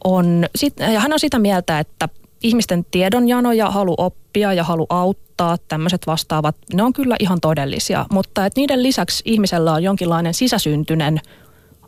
on, 0.05 0.47
ja 0.93 1.01
hän 1.01 1.13
on 1.13 1.21
sitä 1.21 1.39
mieltä, 1.39 1.79
että 1.79 2.09
ihmisten 2.43 2.87
tiedonjano 2.91 3.53
ja 3.53 3.71
halu 3.71 3.95
oppia 3.99 4.53
ja 4.53 4.65
halu 4.65 4.87
auttaa, 4.89 5.57
tämmöiset 5.69 6.07
vastaavat, 6.07 6.57
ne 6.73 6.83
on 6.83 6.93
kyllä 6.93 7.17
ihan 7.21 7.41
todellisia, 7.41 8.07
mutta 8.11 8.47
että 8.47 8.61
niiden 8.61 8.83
lisäksi 8.83 9.23
ihmisellä 9.27 9.73
on 9.73 9.83
jonkinlainen 9.83 10.35
sisäsyntyinen 10.35 11.21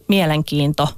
mielenkiinto 0.09 0.89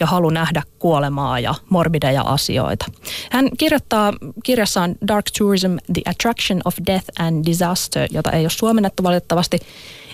ja 0.00 0.06
halu 0.06 0.30
nähdä 0.30 0.62
kuolemaa 0.78 1.40
ja 1.40 1.54
morbideja 1.68 2.22
asioita. 2.22 2.86
Hän 3.30 3.48
kirjoittaa 3.58 4.12
kirjassaan 4.42 4.94
Dark 5.08 5.26
Tourism, 5.38 5.76
The 5.92 6.02
Attraction 6.04 6.60
of 6.64 6.74
Death 6.86 7.06
and 7.18 7.46
Disaster, 7.46 8.08
jota 8.10 8.30
ei 8.30 8.42
ole 8.44 8.50
suomennettu 8.50 9.02
valitettavasti, 9.02 9.60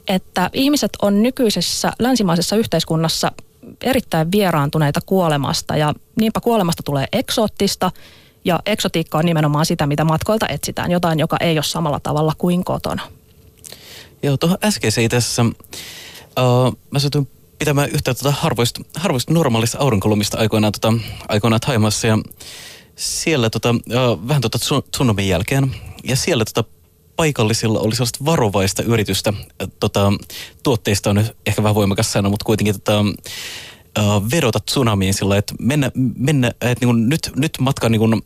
että 0.08 0.50
ihmiset 0.52 0.90
on 1.02 1.22
nykyisessä 1.22 1.92
länsimaisessa 1.98 2.56
yhteiskunnassa 2.56 3.32
erittäin 3.80 4.32
vieraantuneita 4.32 5.00
kuolemasta 5.06 5.76
ja 5.76 5.94
niinpä 6.16 6.40
kuolemasta 6.40 6.82
tulee 6.82 7.06
eksoottista 7.12 7.90
ja 8.44 8.60
eksotiikka 8.66 9.18
on 9.18 9.24
nimenomaan 9.24 9.66
sitä, 9.66 9.86
mitä 9.86 10.04
matkoilta 10.04 10.48
etsitään, 10.48 10.90
jotain, 10.90 11.18
joka 11.18 11.36
ei 11.40 11.56
ole 11.56 11.62
samalla 11.62 12.00
tavalla 12.00 12.32
kuin 12.38 12.64
kotona. 12.64 13.02
Joo, 14.22 14.36
tuohon 14.36 14.58
äskeiseen 14.64 15.10
tässä 15.10 15.42
uh, 15.42 16.76
mä 16.90 16.98
satuin 16.98 17.28
pitämään 17.62 17.90
yhtä 17.90 18.14
tuota 18.14 18.36
harvoista, 18.40 18.80
harvoista 18.96 19.32
normaalista 19.32 19.78
aurinkolomista 19.78 20.38
aikoinaan, 20.38 20.72
tota, 20.72 20.92
aikoinaan 21.28 21.60
Taimassa 21.60 22.06
ja 22.06 22.18
siellä 22.96 23.50
tota, 23.50 23.74
vähän 24.28 24.42
tota 24.42 24.58
tsunamin 24.90 25.28
jälkeen. 25.28 25.74
Ja 26.04 26.16
siellä 26.16 26.44
tota, 26.44 26.70
paikallisilla 27.16 27.80
oli 27.80 27.94
sellaista 27.94 28.24
varovaista 28.24 28.82
yritystä, 28.82 29.32
tota, 29.80 30.12
tuotteista 30.62 31.10
on 31.10 31.24
ehkä 31.46 31.62
vähän 31.62 31.74
voimakas 31.74 32.12
sana, 32.12 32.28
mutta 32.28 32.44
kuitenkin 32.44 32.74
tota, 32.74 33.04
vedota 34.30 34.60
tsunamiin 34.60 35.14
sillä, 35.14 35.36
että 35.36 35.54
mennä, 35.60 35.90
mennä 36.16 36.52
että 36.60 36.86
niin 36.86 37.08
nyt, 37.08 37.30
nyt 37.36 37.52
matka, 37.60 37.88
niin 37.88 37.98
kuin, 37.98 38.22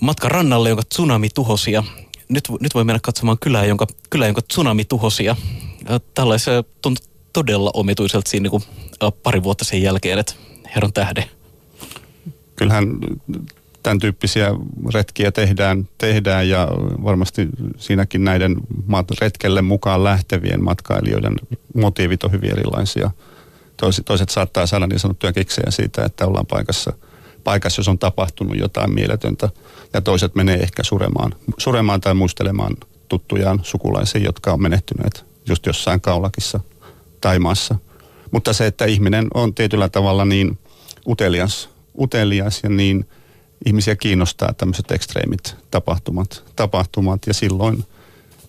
matka 0.00 0.28
rannalle, 0.28 0.68
jonka 0.68 0.84
tsunami 0.88 1.28
tuhosi 1.34 1.72
ja 1.72 1.84
nyt, 2.28 2.48
nyt 2.60 2.74
voi 2.74 2.84
mennä 2.84 3.00
katsomaan 3.02 3.38
kylää, 3.40 3.64
jonka, 3.64 3.86
kylää, 4.10 4.28
jonka 4.28 4.42
tsunami 4.42 4.84
tuhosi 4.84 5.24
ja 5.24 5.36
tällaisia 6.14 6.62
todella 7.32 7.70
omituiselta 7.74 8.30
siinä 8.30 8.42
niin 8.42 8.50
kuin, 8.50 9.12
pari 9.22 9.42
vuotta 9.42 9.64
sen 9.64 9.82
jälkeen, 9.82 10.18
että 10.18 10.34
herran 10.74 10.92
tähden. 10.92 11.24
Kyllähän 12.56 12.98
tämän 13.82 13.98
tyyppisiä 13.98 14.50
retkiä 14.94 15.32
tehdään, 15.32 15.88
tehdään 15.98 16.48
ja 16.48 16.68
varmasti 17.04 17.48
siinäkin 17.76 18.24
näiden 18.24 18.56
retkelle 19.20 19.62
mukaan 19.62 20.04
lähtevien 20.04 20.64
matkailijoiden 20.64 21.34
motiivit 21.74 22.24
on 22.24 22.32
hyvin 22.32 22.50
erilaisia– 22.50 23.10
Toiset, 23.82 24.04
toiset 24.04 24.28
saattaa 24.28 24.66
saada 24.66 24.86
niin 24.86 24.98
sanottuja 24.98 25.32
kiksejä 25.32 25.70
siitä, 25.70 26.04
että 26.04 26.26
ollaan 26.26 26.46
paikassa, 26.46 26.92
paikassa, 27.44 27.80
jos 27.80 27.88
on 27.88 27.98
tapahtunut 27.98 28.56
jotain 28.56 28.94
mieletöntä. 28.94 29.48
Ja 29.92 30.00
toiset 30.00 30.34
menee 30.34 30.56
ehkä 30.56 30.82
suremaan, 30.82 31.34
suremaan 31.58 32.00
tai 32.00 32.14
muistelemaan 32.14 32.76
tuttujaan 33.08 33.60
sukulaisia, 33.62 34.20
jotka 34.20 34.52
on 34.52 34.62
menehtyneet 34.62 35.24
just 35.48 35.66
jossain 35.66 36.00
kaulakissa 36.00 36.60
tai 37.22 37.38
maassa. 37.38 37.74
Mutta 38.30 38.52
se, 38.52 38.66
että 38.66 38.84
ihminen 38.84 39.26
on 39.34 39.54
tietyllä 39.54 39.88
tavalla 39.88 40.24
niin 40.24 40.58
utelias, 41.08 41.68
utelias 41.98 42.60
ja 42.62 42.68
niin 42.68 43.08
ihmisiä 43.66 43.96
kiinnostaa 43.96 44.52
tämmöiset 44.52 44.90
ekstreemit 44.90 45.56
tapahtumat, 45.70 46.44
tapahtumat 46.56 47.26
ja 47.26 47.34
silloin 47.34 47.84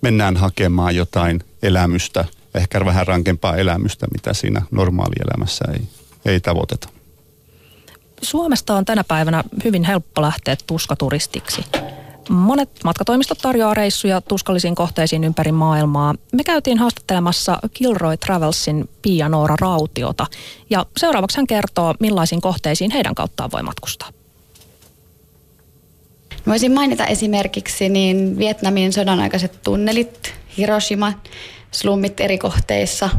mennään 0.02 0.38
hakemaan 0.38 0.96
jotain 0.96 1.44
elämystä– 1.62 2.26
ehkä 2.56 2.86
vähän 2.86 3.08
rankempaa 3.08 3.56
elämystä, 3.56 4.08
mitä 4.14 4.34
siinä 4.34 4.62
normaalielämässä 4.72 5.66
ei, 5.74 5.82
ei 6.26 6.40
tavoiteta. 6.40 6.90
Suomesta 8.22 8.76
on 8.76 8.86
tänä 8.86 9.04
päivänä 9.04 9.44
hyvin 9.64 9.84
helppo 9.84 10.22
lähteä 10.22 10.58
tuskaturistiksi. 10.68 11.66
Monet 12.30 12.70
matkatoimistot 12.84 13.38
tarjoaa 13.38 13.74
reissuja 13.74 14.22
tuskallisiin 14.22 14.76
kohteisiin 14.76 15.24
ympäri 15.24 15.52
maailmaa. 15.52 16.16
Me 16.34 16.44
käytiin 16.44 16.78
haastattelemassa 16.78 17.60
Kilroy 17.74 18.18
Travelsin 18.18 18.90
Pia 19.02 19.30
Noora 19.30 19.56
Rautiota 19.62 20.26
ja 20.70 20.86
seuraavaksi 20.98 21.38
hän 21.38 21.48
kertoo, 21.48 21.96
millaisiin 22.00 22.42
kohteisiin 22.42 22.92
heidän 22.92 23.16
kauttaan 23.16 23.52
voi 23.52 23.64
matkustaa. 23.64 24.10
Voisin 26.48 26.74
mainita 26.74 27.06
esimerkiksi 27.06 27.90
niin 27.90 28.38
Vietnamin 28.38 28.94
sodan-aikaiset 28.94 29.62
tunnelit, 29.64 30.34
Hiroshima, 30.58 31.14
slummit 31.72 32.20
eri 32.20 32.38
kohteissa, 32.38 33.10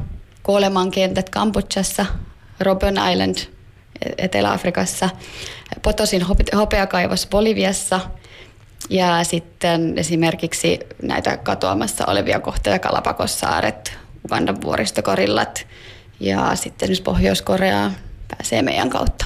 kuolemankentät 0.42 1.30
Kambodžassa, 1.30 2.06
Robben 2.60 2.94
Island 3.12 3.36
Etelä-Afrikassa, 4.18 5.10
Potosin 5.82 6.22
hopeakaivos 6.56 7.26
Boliviassa 7.26 8.00
ja 8.90 9.24
sitten 9.24 9.98
esimerkiksi 9.98 10.80
näitä 11.02 11.36
katoamassa 11.36 12.06
olevia 12.06 12.40
kohteita 12.40 12.88
Kalapakossaaret, 12.88 13.98
Ugandan 14.24 14.62
vuoristokorillat 14.62 15.66
ja 16.20 16.54
sitten 16.54 16.88
myös 16.88 17.00
Pohjois-Korea 17.00 17.90
pääsee 18.28 18.62
meidän 18.62 18.90
kautta. 18.90 19.24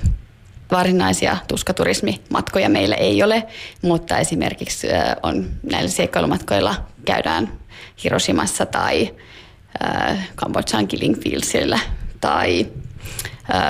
Varsinaisia 0.71 1.37
tuskaturismimatkoja 1.49 2.68
meillä 2.68 2.94
ei 2.94 3.23
ole, 3.23 3.47
mutta 3.83 4.18
esimerkiksi 4.18 4.87
on 5.23 5.51
näillä 5.71 5.90
seikkailumatkoilla 5.90 6.75
käydään 7.05 7.53
Hiroshimassa 8.05 8.66
tai 8.66 9.14
Kambodjan 10.35 10.88
Killing 10.88 11.23
Fieldsillä 11.23 11.79
tai 12.21 12.66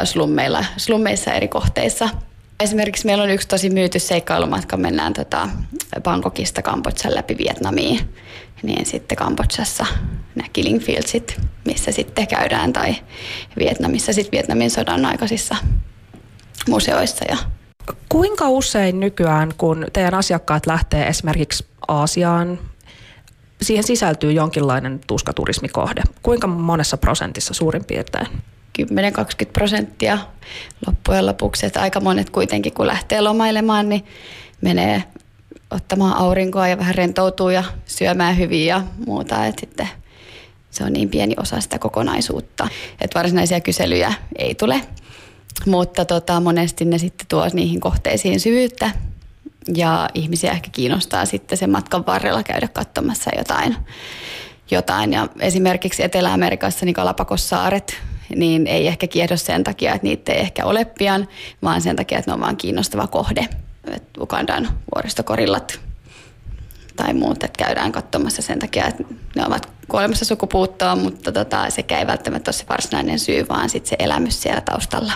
slummeilla, 0.04 0.64
slummeissa 0.76 1.32
eri 1.32 1.48
kohteissa. 1.48 2.08
Esimerkiksi 2.60 3.06
meillä 3.06 3.24
on 3.24 3.30
yksi 3.30 3.48
tosi 3.48 3.70
myyty 3.70 3.98
seikkailumatka, 3.98 4.76
mennään 4.76 5.12
tota 5.12 5.48
Bangkokista 6.02 6.62
Kambodjan 6.62 7.14
läpi 7.14 7.38
Vietnamiin, 7.38 8.14
niin 8.62 8.86
sitten 8.86 9.18
Kambodjassa 9.18 9.86
nämä 10.34 10.48
Killing 10.52 10.80
Fieldsit, 10.80 11.40
missä 11.64 11.92
sitten 11.92 12.26
käydään, 12.26 12.72
tai 12.72 12.94
Vietnamissa 13.58 14.12
sitten 14.12 14.32
Vietnamin 14.32 14.70
sodan 14.70 15.04
aikaisissa 15.04 15.56
museoissa 16.68 17.24
ja 17.28 17.36
Kuinka 18.08 18.48
usein 18.48 19.00
nykyään, 19.00 19.52
kun 19.58 19.86
teidän 19.92 20.14
asiakkaat 20.14 20.66
lähtee 20.66 21.08
esimerkiksi 21.08 21.66
Aasiaan, 21.88 22.58
siihen 23.62 23.84
sisältyy 23.84 24.32
jonkinlainen 24.32 25.00
tuskaturismikohde. 25.06 26.02
Kuinka 26.22 26.46
monessa 26.46 26.96
prosentissa 26.96 27.54
suurin 27.54 27.84
piirtein? 27.84 28.26
10-20 28.82 28.82
prosenttia 29.52 30.18
loppujen 30.86 31.26
lopuksi. 31.26 31.66
Että 31.66 31.80
aika 31.80 32.00
monet 32.00 32.30
kuitenkin, 32.30 32.74
kun 32.74 32.86
lähtee 32.86 33.20
lomailemaan, 33.20 33.88
niin 33.88 34.04
menee 34.60 35.04
ottamaan 35.70 36.16
aurinkoa 36.16 36.68
ja 36.68 36.78
vähän 36.78 36.94
rentoutuu 36.94 37.50
ja 37.50 37.64
syömään 37.86 38.38
hyvin 38.38 38.66
ja 38.66 38.82
muuta. 39.06 39.46
Että 39.46 39.60
sitten 39.60 39.88
se 40.70 40.84
on 40.84 40.92
niin 40.92 41.08
pieni 41.08 41.34
osa 41.40 41.60
sitä 41.60 41.78
kokonaisuutta, 41.78 42.68
että 43.00 43.18
varsinaisia 43.18 43.60
kyselyjä 43.60 44.12
ei 44.38 44.54
tule. 44.54 44.80
Mutta 45.66 46.04
tota, 46.04 46.40
monesti 46.40 46.84
ne 46.84 46.98
sitten 46.98 47.26
tuo 47.26 47.48
niihin 47.52 47.80
kohteisiin 47.80 48.40
syvyyttä 48.40 48.90
ja 49.74 50.08
ihmisiä 50.14 50.52
ehkä 50.52 50.70
kiinnostaa 50.72 51.24
sitten 51.24 51.58
sen 51.58 51.70
matkan 51.70 52.06
varrella 52.06 52.42
käydä 52.42 52.68
katsomassa 52.68 53.30
jotain. 53.38 53.76
jotain. 54.70 55.12
Ja 55.12 55.28
esimerkiksi 55.40 56.02
Etelä-Amerikassa 56.02 56.86
niin 56.86 56.94
Kalapakossaaret, 56.94 57.96
niin 58.36 58.66
ei 58.66 58.86
ehkä 58.86 59.06
kiehdo 59.06 59.36
sen 59.36 59.64
takia, 59.64 59.94
että 59.94 60.06
niitä 60.06 60.32
ei 60.32 60.40
ehkä 60.40 60.64
ole 60.64 60.84
pian, 60.84 61.28
vaan 61.62 61.80
sen 61.80 61.96
takia, 61.96 62.18
että 62.18 62.30
ne 62.30 62.34
on 62.34 62.40
vaan 62.40 62.56
kiinnostava 62.56 63.06
kohde. 63.06 63.48
Et 63.92 64.02
Ugandan 64.20 64.68
vuoristokorillat 64.94 65.80
tai 66.96 67.14
muut, 67.14 67.44
että 67.44 67.64
käydään 67.64 67.92
katsomassa 67.92 68.42
sen 68.42 68.58
takia, 68.58 68.86
että 68.86 69.04
ne 69.36 69.46
ovat 69.46 69.72
kuolemassa 69.88 70.24
sukupuuttoon, 70.24 70.98
mutta 70.98 71.32
tota, 71.32 71.70
sekä 71.70 71.98
ei 71.98 72.06
välttämättä 72.06 72.48
ole 72.48 72.54
se 72.54 72.64
varsinainen 72.68 73.18
syy, 73.18 73.46
vaan 73.48 73.70
sitten 73.70 73.88
se 73.90 73.96
elämys 73.98 74.42
siellä 74.42 74.60
taustalla. 74.60 75.12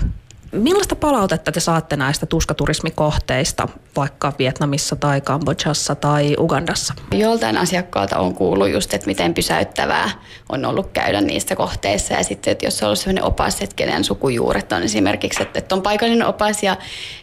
Millaista 0.52 0.96
palautetta 0.96 1.52
te 1.52 1.60
saatte 1.60 1.96
näistä 1.96 2.26
tuskaturismikohteista, 2.26 3.68
vaikka 3.96 4.32
Vietnamissa 4.38 4.96
tai 4.96 5.20
Kambodžassa 5.20 5.94
tai 5.94 6.36
Ugandassa? 6.38 6.94
Joltain 7.12 7.58
asiakkaalta 7.58 8.18
on 8.18 8.34
kuullut 8.34 8.70
just, 8.70 8.94
että 8.94 9.06
miten 9.06 9.34
pysäyttävää 9.34 10.10
on 10.48 10.64
ollut 10.64 10.90
käydä 10.92 11.20
niissä 11.20 11.56
kohteissa. 11.56 12.14
Ja 12.14 12.24
sitten, 12.24 12.52
että 12.52 12.66
jos 12.66 12.82
on 12.82 12.86
ollut 12.86 12.98
sellainen 12.98 13.24
opas, 13.24 13.60
että 13.60 13.76
kenen 13.76 14.04
sukujuuret 14.04 14.72
on 14.72 14.82
esimerkiksi, 14.82 15.42
että, 15.42 15.74
on 15.74 15.82
paikallinen 15.82 16.26
opas 16.26 16.62
ja, 16.62 16.76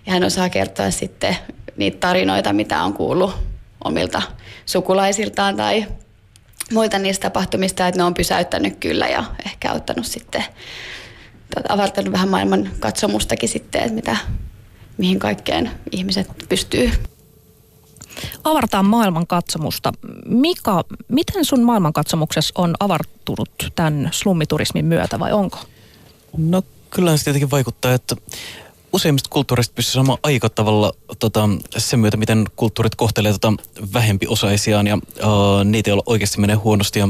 ja 0.05 0.11
hän 0.11 0.23
osaa 0.23 0.49
kertoa 0.49 0.91
sitten 0.91 1.37
niitä 1.77 1.97
tarinoita, 1.99 2.53
mitä 2.53 2.83
on 2.83 2.93
kuullut 2.93 3.35
omilta 3.83 4.21
sukulaisiltaan 4.65 5.55
tai 5.55 5.85
muilta 6.71 6.99
niistä 6.99 7.29
tapahtumista, 7.29 7.87
että 7.87 7.99
ne 7.99 8.03
on 8.03 8.13
pysäyttänyt 8.13 8.77
kyllä 8.79 9.07
ja 9.07 9.23
ehkä 9.45 9.71
auttanut 9.71 10.05
sitten 10.05 10.43
avartanut 11.69 12.11
vähän 12.11 12.29
maailman 12.29 12.69
katsomustakin 12.79 13.49
sitten, 13.49 13.81
että 13.81 13.95
mitä, 13.95 14.17
mihin 14.97 15.19
kaikkeen 15.19 15.71
ihmiset 15.91 16.27
pystyy. 16.49 16.91
Avartaa 18.43 18.83
maailman 18.83 19.27
katsomusta. 19.27 19.93
Mika, 20.25 20.83
miten 21.07 21.45
sun 21.45 21.63
maailmankatsomuksessa 21.63 22.53
on 22.57 22.75
avartunut 22.79 23.49
tämän 23.75 24.09
slummiturismin 24.11 24.85
myötä 24.85 25.19
vai 25.19 25.31
onko? 25.31 25.57
No 26.37 26.63
kyllähän 26.89 27.17
se 27.17 27.23
tietenkin 27.23 27.51
vaikuttaa, 27.51 27.93
että 27.93 28.15
useimmista 28.93 29.29
kulttuureista 29.29 29.73
pystyy 29.75 29.93
saamaan 29.93 30.19
aika 30.23 30.49
tavalla 30.49 30.93
tota, 31.19 31.49
sen 31.77 31.99
myötä, 31.99 32.17
miten 32.17 32.45
kulttuurit 32.55 32.95
kohtelee 32.95 33.31
tota, 33.31 33.53
vähempi 33.93 34.27
osaisiaan 34.27 34.87
ja 34.87 34.95
uh, 34.95 35.63
niitä, 35.63 35.89
joilla 35.89 36.03
oikeasti 36.05 36.39
menee 36.39 36.55
huonosti. 36.55 36.99
Ja 36.99 37.07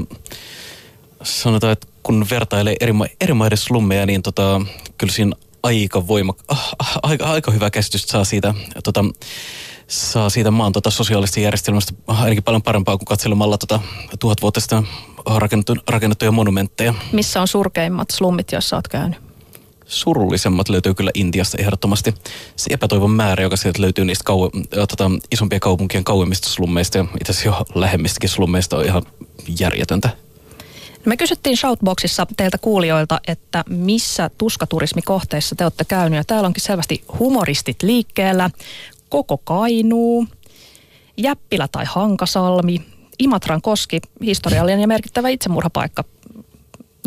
sanotaan, 1.23 1.73
että 1.73 1.87
kun 2.03 2.25
vertailee 2.31 2.75
eri, 2.79 2.93
ma- 2.93 3.05
eri 3.21 3.33
maiden 3.33 3.57
slummeja, 3.57 4.05
niin 4.05 4.21
tota, 4.21 4.61
kyllä 4.97 5.13
siinä 5.13 5.35
aika, 5.63 6.07
voima, 6.07 6.33
ah, 6.47 6.73
aika, 7.03 7.25
aika 7.25 7.51
hyvä 7.51 7.69
käsitys 7.69 8.01
saa 8.01 8.23
siitä, 8.23 8.53
tota, 8.83 9.05
saa 9.87 10.29
siitä 10.29 10.51
maan 10.51 10.71
tota, 10.71 10.89
sosiaalista 10.89 11.39
järjestelmästä 11.39 11.93
ainakin 12.07 12.43
paljon 12.43 12.63
parempaa 12.63 12.97
kuin 12.97 13.05
katselemalla 13.05 13.57
tota, 13.57 13.79
tuhat 14.19 14.41
vuotta 14.41 14.59
sitten 14.59 14.87
rakennettu, 15.25 15.75
rakennettuja 15.89 16.31
monumentteja. 16.31 16.93
Missä 17.11 17.41
on 17.41 17.47
surkeimmat 17.47 18.09
slummit, 18.09 18.51
joissa 18.51 18.75
olet 18.75 18.87
käynyt? 18.87 19.29
surullisemmat 19.89 20.69
löytyy 20.69 20.93
kyllä 20.93 21.11
Intiasta 21.13 21.57
ehdottomasti. 21.57 22.13
Se 22.55 22.73
epätoivon 22.73 23.11
määrä, 23.11 23.43
joka 23.43 23.57
sieltä 23.57 23.81
löytyy 23.81 24.05
niistä 24.05 24.31
kau- 24.31 24.67
tota, 24.87 25.11
isompien 25.31 25.59
kaupunkien 25.59 26.03
kauemmista 26.03 26.49
slummeista 26.49 26.97
ja 26.97 27.05
itse 27.21 27.31
asiassa 27.31 27.49
jo 27.49 27.65
lähemmistäkin 27.75 28.29
slummeista 28.29 28.77
on 28.77 28.85
ihan 28.85 29.03
järjetöntä. 29.59 30.09
Me 31.05 31.17
kysyttiin 31.17 31.57
Shoutboxissa 31.57 32.27
teiltä 32.37 32.57
kuulijoilta, 32.57 33.19
että 33.27 33.63
missä 33.69 34.29
tuskaturismikohteissa 34.37 35.55
te 35.55 35.63
olette 35.63 35.85
käynyt. 35.85 36.17
Ja 36.17 36.23
täällä 36.23 36.47
onkin 36.47 36.63
selvästi 36.63 37.03
humoristit 37.19 37.83
liikkeellä. 37.83 38.49
Koko 39.09 39.37
Kainuu, 39.37 40.25
Jäppilä 41.17 41.67
tai 41.71 41.85
Hankasalmi, 41.87 42.81
Imatran 43.19 43.61
koski, 43.61 43.99
historiallinen 44.21 44.81
ja 44.81 44.87
merkittävä 44.87 45.29
itsemurhapaikka. 45.29 46.03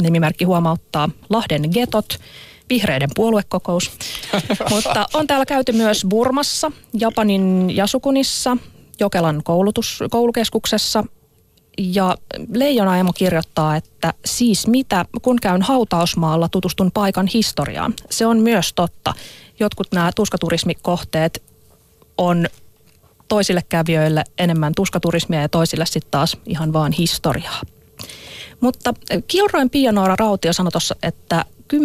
Nimimerkki 0.03 0.45
huomauttaa 0.45 1.09
Lahden 1.31 1.63
getot, 1.73 2.19
vihreiden 2.71 3.11
puoluekokous. 3.15 3.91
Mutta 4.71 5.07
on 5.15 5.27
täällä 5.27 5.47
käyty 5.47 5.73
myös 5.73 6.07
Burmassa, 6.09 6.73
Japanin 6.95 7.77
Jasukunissa, 7.77 8.57
Jokelan 9.01 9.43
koulutus, 9.45 9.99
koulukeskuksessa, 10.11 11.05
ja 11.79 12.17
Leijona 12.55 12.99
Emo 12.99 13.13
kirjoittaa, 13.13 13.77
että 13.77 14.15
siis 14.25 14.67
mitä, 14.67 15.05
kun 15.23 15.39
käyn 15.43 15.63
hautausmaalla, 15.63 16.49
tutustun 16.49 16.91
paikan 16.93 17.27
historiaan. 17.35 17.95
Se 18.11 18.27
on 18.27 18.39
myös 18.39 18.73
totta. 18.73 19.15
Jotkut 19.61 19.93
nämä 19.93 20.11
tuskaturismikohteet 20.17 21.43
on 22.19 22.47
toisille 23.29 23.61
kävijöille 23.69 24.25
enemmän 24.39 24.73
tuskaturismia 24.77 25.41
ja 25.41 25.49
toisille 25.49 25.87
sitten 25.87 26.11
taas 26.11 26.37
ihan 26.47 26.73
vaan 26.73 26.93
historiaa. 26.93 27.61
Mutta 28.61 28.95
Kioroin 29.27 29.71
Pia 29.71 29.93
Noora 29.93 30.17
Rautio 30.19 30.53
sanoi 30.53 30.73
tuossa, 30.73 30.97
että 31.03 31.45
10-20 31.75 31.77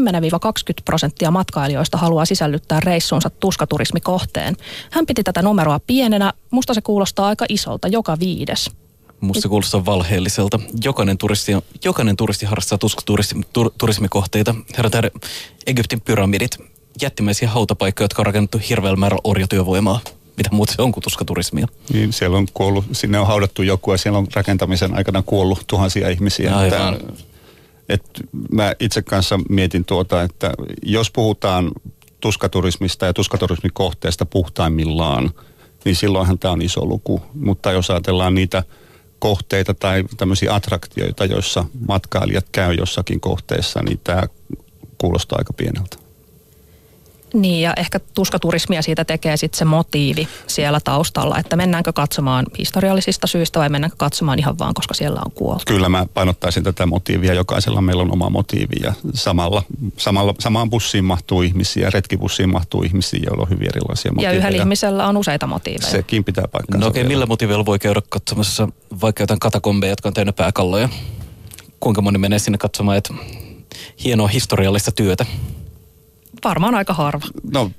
prosenttia 0.85 1.31
matkailijoista 1.31 1.97
haluaa 1.97 2.25
sisällyttää 2.25 2.79
reissuunsa 2.79 3.29
tuskaturismikohteen. 3.29 4.55
Hän 4.91 5.05
piti 5.05 5.23
tätä 5.23 5.41
numeroa 5.41 5.79
pienenä. 5.87 6.33
Musta 6.51 6.73
se 6.73 6.81
kuulostaa 6.81 7.27
aika 7.27 7.45
isolta, 7.49 7.87
joka 7.87 8.19
viides. 8.19 8.71
Musta 9.21 9.49
kuulostaa 9.49 9.85
valheelliselta. 9.85 10.59
Jokainen 10.83 11.17
turisti, 11.17 11.51
jokainen 11.83 12.15
turisti 12.15 12.45
harrastaa 12.45 12.77
tuskaturismikohteita. 12.77 14.55
Herätään 14.77 15.03
Egyptin 15.67 16.01
pyramidit, 16.01 16.57
jättimäisiä 17.01 17.49
hautapaikkoja, 17.49 18.03
jotka 18.03 18.21
on 18.21 18.25
rakennettu 18.25 18.61
hirveällä 18.69 18.97
määrällä 18.97 19.21
orjatyövoimaa 19.23 19.99
mitä 20.37 20.49
muuta 20.51 20.73
se 20.73 20.81
on 20.81 20.91
kuin 20.91 21.03
tuskaturismia. 21.03 21.67
Niin, 21.93 22.13
siellä 22.13 22.37
on 22.37 22.47
kuollut, 22.53 22.85
sinne 22.91 23.19
on 23.19 23.27
haudattu 23.27 23.61
joku 23.61 23.91
ja 23.91 23.97
siellä 23.97 24.19
on 24.19 24.27
rakentamisen 24.33 24.97
aikana 24.97 25.23
kuollut 25.25 25.63
tuhansia 25.67 26.09
ihmisiä. 26.09 26.57
Aivan. 26.57 26.93
Että, 26.93 27.13
et 27.89 28.03
mä 28.51 28.73
itse 28.79 29.01
kanssa 29.01 29.39
mietin 29.49 29.85
tuota, 29.85 30.23
että 30.23 30.51
jos 30.83 31.11
puhutaan 31.11 31.71
tuskaturismista 32.19 33.05
ja 33.05 33.13
tuskaturismikohteesta 33.13 34.25
puhtaimmillaan, 34.25 35.31
niin 35.85 35.95
silloinhan 35.95 36.39
tämä 36.39 36.51
on 36.51 36.61
iso 36.61 36.85
luku. 36.85 37.21
Mutta 37.33 37.71
jos 37.71 37.91
ajatellaan 37.91 38.35
niitä 38.35 38.63
kohteita 39.19 39.73
tai 39.73 40.03
tämmöisiä 40.17 40.53
attraktioita, 40.53 41.25
joissa 41.25 41.65
matkailijat 41.87 42.45
käy 42.51 42.73
jossakin 42.73 43.19
kohteessa, 43.19 43.81
niin 43.83 43.99
tämä 44.03 44.23
kuulostaa 44.97 45.37
aika 45.37 45.53
pieneltä. 45.53 46.06
Niin 47.33 47.61
ja 47.61 47.73
ehkä 47.77 47.99
tuskaturismia 48.13 48.81
siitä 48.81 49.05
tekee 49.05 49.37
sitten 49.37 49.57
se 49.57 49.65
motiivi 49.65 50.27
siellä 50.47 50.79
taustalla, 50.83 51.39
että 51.39 51.55
mennäänkö 51.55 51.93
katsomaan 51.93 52.45
historiallisista 52.57 53.27
syistä 53.27 53.59
vai 53.59 53.69
mennäänkö 53.69 53.97
katsomaan 53.97 54.39
ihan 54.39 54.59
vaan, 54.59 54.73
koska 54.73 54.93
siellä 54.93 55.21
on 55.25 55.31
kuoltu. 55.31 55.63
Kyllä 55.67 55.89
mä 55.89 56.05
painottaisin 56.13 56.63
tätä 56.63 56.85
motiivia, 56.85 57.33
jokaisella 57.33 57.81
meillä 57.81 58.01
on 58.01 58.11
oma 58.11 58.29
motiivi 58.29 58.75
ja 58.83 58.93
samalla, 59.13 59.63
samalla, 59.97 60.35
samaan 60.39 60.69
bussiin 60.69 61.05
mahtuu 61.05 61.41
ihmisiä, 61.41 61.89
retkibussiin 61.89 62.49
mahtuu 62.49 62.83
ihmisiä, 62.83 63.19
joilla 63.25 63.43
on 63.43 63.49
hyvin 63.49 63.67
erilaisia 63.67 64.11
motiiveja. 64.11 64.33
Ja 64.33 64.37
yhdellä 64.39 64.63
ihmisellä 64.63 65.07
on 65.07 65.17
useita 65.17 65.47
motiiveja. 65.47 65.91
Sekin 65.91 66.23
pitää 66.23 66.45
paikkansa. 66.51 66.85
No 66.85 66.87
okei, 66.87 67.01
okay, 67.01 67.07
millä 67.07 67.25
motiivilla 67.25 67.65
voi 67.65 67.79
käydä 67.79 68.01
katsomassa 68.09 68.69
vaikka 69.01 69.23
jotain 69.23 69.39
katakombeja, 69.39 69.91
jotka 69.91 70.09
on 70.09 70.13
täynnä 70.13 70.33
pääkalloja? 70.33 70.89
Kuinka 71.79 72.01
moni 72.01 72.17
menee 72.17 72.39
sinne 72.39 72.57
katsomaan, 72.57 72.97
että 72.97 73.13
hienoa 74.03 74.27
historiallista 74.27 74.91
työtä? 74.91 75.25
Varmaan 76.47 76.75
aika 76.75 76.93
harva. 76.93 77.25
No, 77.53 77.71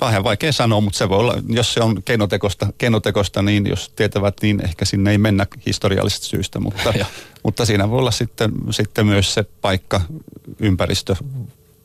vähän 0.00 0.24
vaikea 0.24 0.52
sanoa, 0.52 0.80
mutta 0.80 0.98
se 0.98 1.08
voi 1.08 1.18
olla, 1.18 1.34
jos 1.48 1.74
se 1.74 1.80
on 1.80 2.02
keinotekosta, 2.02 2.66
keinotekosta 2.78 3.42
niin 3.42 3.66
jos 3.66 3.88
tietävät, 3.96 4.34
niin 4.42 4.64
ehkä 4.64 4.84
sinne 4.84 5.10
ei 5.10 5.18
mennä 5.18 5.46
historiallisesta 5.66 6.26
syystä, 6.26 6.60
mutta, 6.60 6.94
mutta 7.44 7.64
siinä 7.64 7.90
voi 7.90 7.98
olla 7.98 8.10
sitten, 8.10 8.52
sitten 8.70 9.06
myös 9.06 9.34
se 9.34 9.42
paikka, 9.42 10.00
ympäristö, 10.58 11.16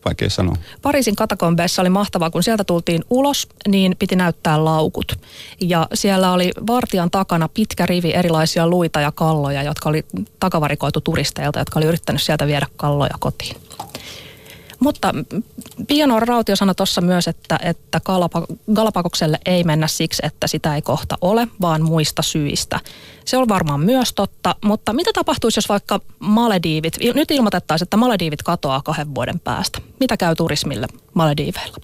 vaikea 0.06 0.30
sanoa. 0.30 0.56
Pariisin 0.82 1.16
katakombeissa 1.16 1.82
oli 1.82 1.90
mahtavaa, 1.90 2.30
kun 2.30 2.44
sieltä 2.44 2.64
tultiin 2.64 3.04
ulos, 3.10 3.48
niin 3.68 3.96
piti 4.00 4.16
näyttää 4.16 4.66
laukut. 4.66 5.20
Ja 5.62 5.88
siellä 5.94 6.32
oli 6.32 6.52
vartijan 6.68 7.12
takana 7.12 7.50
pitkä 7.54 7.86
rivi 7.86 8.14
erilaisia 8.14 8.68
luita 8.68 9.02
ja 9.02 9.12
kalloja, 9.12 9.64
jotka 9.64 9.90
oli 9.90 10.06
takavarikoitu 10.40 11.02
turisteilta, 11.02 11.60
jotka 11.60 11.80
oli 11.80 11.86
yrittänyt 11.86 12.22
sieltä 12.22 12.48
viedä 12.48 12.68
kalloja 12.78 13.16
kotiin. 13.20 13.56
Mutta 14.80 15.14
Piano 15.88 16.20
Rautio 16.20 16.56
sanoi 16.56 16.76
tuossa 16.76 17.02
myös, 17.02 17.28
että, 17.28 17.60
että 17.64 18.02
Galapagokselle 18.74 19.40
ei 19.46 19.64
mennä 19.64 19.88
siksi, 19.88 20.22
että 20.26 20.48
sitä 20.48 20.76
ei 20.76 20.82
kohta 20.82 21.18
ole, 21.22 21.48
vaan 21.62 21.82
muista 21.82 22.22
syistä. 22.22 22.80
Se 23.26 23.38
on 23.38 23.48
varmaan 23.48 23.80
myös 23.80 24.14
totta, 24.14 24.56
mutta 24.66 24.94
mitä 24.94 25.14
tapahtuisi, 25.14 25.58
jos 25.58 25.70
vaikka 25.70 26.00
Malediivit, 26.20 26.98
nyt 27.16 27.32
ilmoitettaisiin, 27.32 27.86
että 27.86 27.98
Malediivit 27.98 28.44
katoaa 28.44 28.82
kahden 28.82 29.16
vuoden 29.16 29.40
päästä. 29.40 29.80
Mitä 30.00 30.18
käy 30.18 30.36
turismille 30.36 30.88
Malediiveilla? 31.14 31.78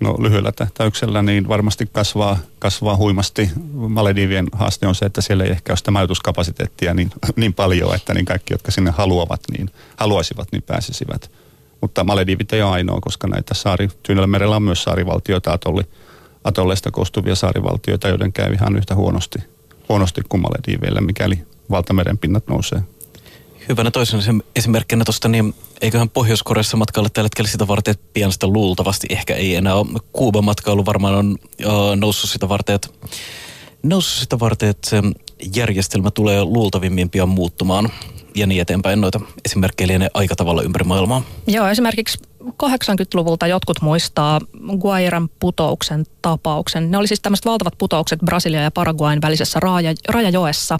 No 0.00 0.16
lyhyellä 0.18 0.52
tähtäyksellä 0.52 1.22
niin 1.22 1.48
varmasti 1.48 1.88
kasvaa, 1.92 2.38
kasvaa 2.58 2.96
huimasti. 2.96 3.50
Maledivien 3.72 4.46
haaste 4.52 4.86
on 4.86 4.94
se, 4.94 5.06
että 5.06 5.20
siellä 5.20 5.44
ei 5.44 5.50
ehkä 5.50 5.72
ole 5.72 5.76
sitä 5.76 5.90
majoituskapasiteettia 5.90 6.94
niin, 6.94 7.10
niin 7.36 7.54
paljon, 7.54 7.94
että 7.94 8.14
niin 8.14 8.24
kaikki, 8.24 8.54
jotka 8.54 8.70
sinne 8.70 8.90
haluavat, 8.90 9.40
niin 9.58 9.70
haluaisivat, 9.96 10.48
niin 10.52 10.62
pääsisivät. 10.62 11.30
Mutta 11.80 12.04
Maledivit 12.04 12.52
ei 12.52 12.62
ole 12.62 12.70
ainoa, 12.70 13.00
koska 13.00 13.28
näitä 13.28 13.54
saari, 13.54 13.88
merellä 14.26 14.56
on 14.56 14.62
myös 14.62 14.82
saarivaltioita, 14.82 15.52
atolli, 15.52 15.82
atolleista 16.44 16.90
koostuvia 16.90 17.34
saarivaltioita, 17.34 18.08
joiden 18.08 18.32
käy 18.32 18.52
ihan 18.52 18.76
yhtä 18.76 18.94
huonosti, 18.94 19.38
huonosti 19.88 20.20
kuin 20.28 20.40
Malediiveillä, 20.40 21.00
mikäli 21.00 21.38
valtameren 21.70 22.18
pinnat 22.18 22.46
nousee. 22.48 22.82
Hyvänä 23.68 23.90
toisen 23.90 24.42
esimerkkinä 24.56 25.04
tuosta, 25.04 25.28
niin 25.28 25.54
eiköhän 25.80 26.08
Pohjois-Koreassa 26.08 26.76
matkailla 26.76 27.08
tällä 27.08 27.24
hetkellä 27.24 27.50
sitä 27.50 27.68
varten, 27.68 27.92
että 27.92 28.06
pian 28.12 28.32
sitä 28.32 28.46
luultavasti 28.46 29.06
ehkä 29.10 29.34
ei 29.34 29.54
enää 29.54 29.74
ole. 29.74 30.00
Kuuban 30.12 30.44
matkailu 30.44 30.86
varmaan 30.86 31.14
on 31.14 31.36
uh, 31.66 31.96
noussut 31.96 32.30
sitä 32.30 32.48
varten, 32.48 32.74
että 32.74 32.88
noussut 33.82 34.20
sitä 34.20 34.38
varten, 34.38 34.68
että 34.68 34.90
se 34.90 35.02
järjestelmä 35.56 36.10
tulee 36.10 36.44
luultavimmin 36.44 37.10
pian 37.10 37.28
muuttumaan 37.28 37.90
ja 38.34 38.46
niin 38.46 38.60
eteenpäin. 38.60 39.00
Noita 39.00 39.20
esimerkkejä 39.44 39.88
lienee 39.88 40.10
aika 40.14 40.36
tavalla 40.36 40.62
ympäri 40.62 40.84
maailmaa. 40.84 41.22
Joo, 41.46 41.68
esimerkiksi 41.68 42.18
80-luvulta 42.44 43.46
jotkut 43.46 43.82
muistaa 43.82 44.40
Guairan 44.80 45.28
putouksen 45.40 46.06
tapauksen. 46.22 46.90
Ne 46.90 46.98
oli 46.98 47.06
siis 47.06 47.20
tämmöiset 47.20 47.46
valtavat 47.46 47.78
putoukset 47.78 48.20
Brasilia 48.20 48.62
ja 48.62 48.70
Paraguain 48.70 49.22
välisessä 49.22 49.60
raja, 49.60 49.94
rajajoessa. 50.08 50.78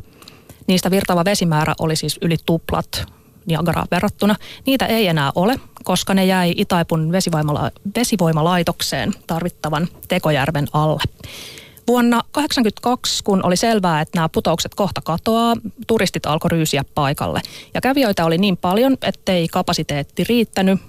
Niistä 0.66 0.90
virtaava 0.90 1.24
vesimäärä 1.24 1.74
oli 1.78 1.96
siis 1.96 2.18
yli 2.22 2.36
tuplat 2.46 3.04
Niagaraa 3.46 3.86
verrattuna. 3.90 4.36
Niitä 4.66 4.86
ei 4.86 5.06
enää 5.06 5.32
ole, 5.34 5.60
koska 5.84 6.14
ne 6.14 6.24
jäi 6.24 6.54
Itaipun 6.56 7.12
vesivoimala, 7.12 7.70
vesivoimalaitokseen 7.96 9.12
tarvittavan 9.26 9.88
Tekojärven 10.08 10.66
alle. 10.72 11.02
Vuonna 11.90 12.16
1982, 12.32 13.24
kun 13.24 13.46
oli 13.46 13.56
selvää, 13.56 14.00
että 14.00 14.18
nämä 14.18 14.28
putoukset 14.28 14.74
kohta 14.74 15.00
katoaa, 15.00 15.56
turistit 15.86 16.26
alkoi 16.26 16.50
ryysiä 16.50 16.84
paikalle. 16.94 17.40
Ja 17.74 17.80
kävijöitä 17.80 18.24
oli 18.24 18.38
niin 18.38 18.56
paljon, 18.56 18.96
ettei 19.02 19.48
kapasiteetti 19.48 20.24
riittänyt. 20.24 20.80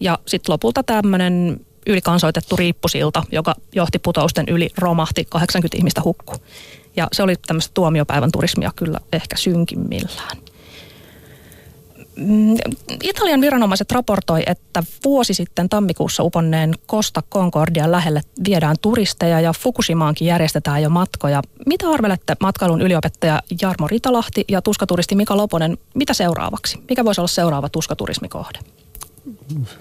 Ja 0.00 0.18
sitten 0.26 0.52
lopulta 0.52 0.82
tämmöinen 0.82 1.60
ylikansoitettu 1.86 2.56
riippusilta, 2.56 3.22
joka 3.32 3.54
johti 3.74 3.98
putousten 3.98 4.44
yli, 4.48 4.68
romahti, 4.78 5.24
80 5.24 5.76
ihmistä 5.76 6.00
hukku. 6.04 6.34
Ja 6.96 7.08
se 7.12 7.22
oli 7.22 7.36
tämmöistä 7.46 7.70
tuomiopäivän 7.74 8.32
turismia 8.32 8.70
kyllä 8.76 8.98
ehkä 9.12 9.36
synkimmillään. 9.36 10.38
Mm, 12.20 12.54
Italian 13.02 13.40
viranomaiset 13.40 13.92
raportoi, 13.92 14.42
että 14.46 14.82
vuosi 15.04 15.34
sitten 15.34 15.68
tammikuussa 15.68 16.22
uponneen 16.22 16.74
Costa 16.88 17.22
Concordia 17.32 17.90
lähelle 17.90 18.20
viedään 18.48 18.76
turisteja 18.82 19.40
ja 19.40 19.52
Fukushimaankin 19.52 20.26
järjestetään 20.26 20.82
jo 20.82 20.90
matkoja. 20.90 21.42
Mitä 21.66 21.88
arvelette 21.88 22.36
matkailun 22.40 22.80
yliopettaja 22.80 23.42
Jarmo 23.62 23.88
Ritalahti 23.88 24.44
ja 24.48 24.62
tuskaturisti 24.62 25.14
Mika 25.14 25.36
Loponen, 25.36 25.78
mitä 25.94 26.14
seuraavaksi? 26.14 26.78
Mikä 26.88 27.04
voisi 27.04 27.20
olla 27.20 27.28
seuraava 27.28 27.68
tuskaturismikohde? 27.68 28.58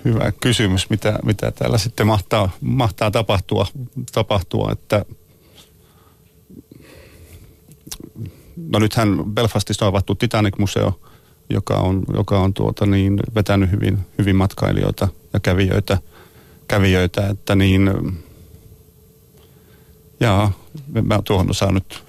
Hyvä 0.06 0.32
kysymys, 0.32 0.89
mitä, 0.89 1.19
mitä 1.23 1.52
täällä 1.52 1.78
sitten 1.78 2.08
mahtaa, 2.08 2.49
mahtaa 2.62 3.12
tapahtua, 3.12 3.67
tapahtua, 4.12 4.71
että 4.71 5.06
no 8.56 8.80
nythän 8.80 9.23
Belfastissa 9.25 9.86
on 9.86 9.89
avattu 9.89 10.15
Titanic-museo– 10.15 10.93
joka 11.50 11.76
on, 11.76 12.04
joka 12.14 12.40
on 12.40 12.54
tuota 12.54 12.86
niin, 12.86 13.20
vetänyt 13.36 13.72
hyvin, 13.72 14.00
hyvin 14.18 14.36
matkailijoita 14.36 15.08
ja 15.34 15.40
kävijöitä, 15.40 15.98
kävijöitä 16.68 17.28
että 17.28 17.56
niin, 17.56 17.92
jaa, 20.20 20.52
mä 21.04 21.20
tuohon 21.26 21.50
osaan 21.50 21.74
nyt 21.74 22.04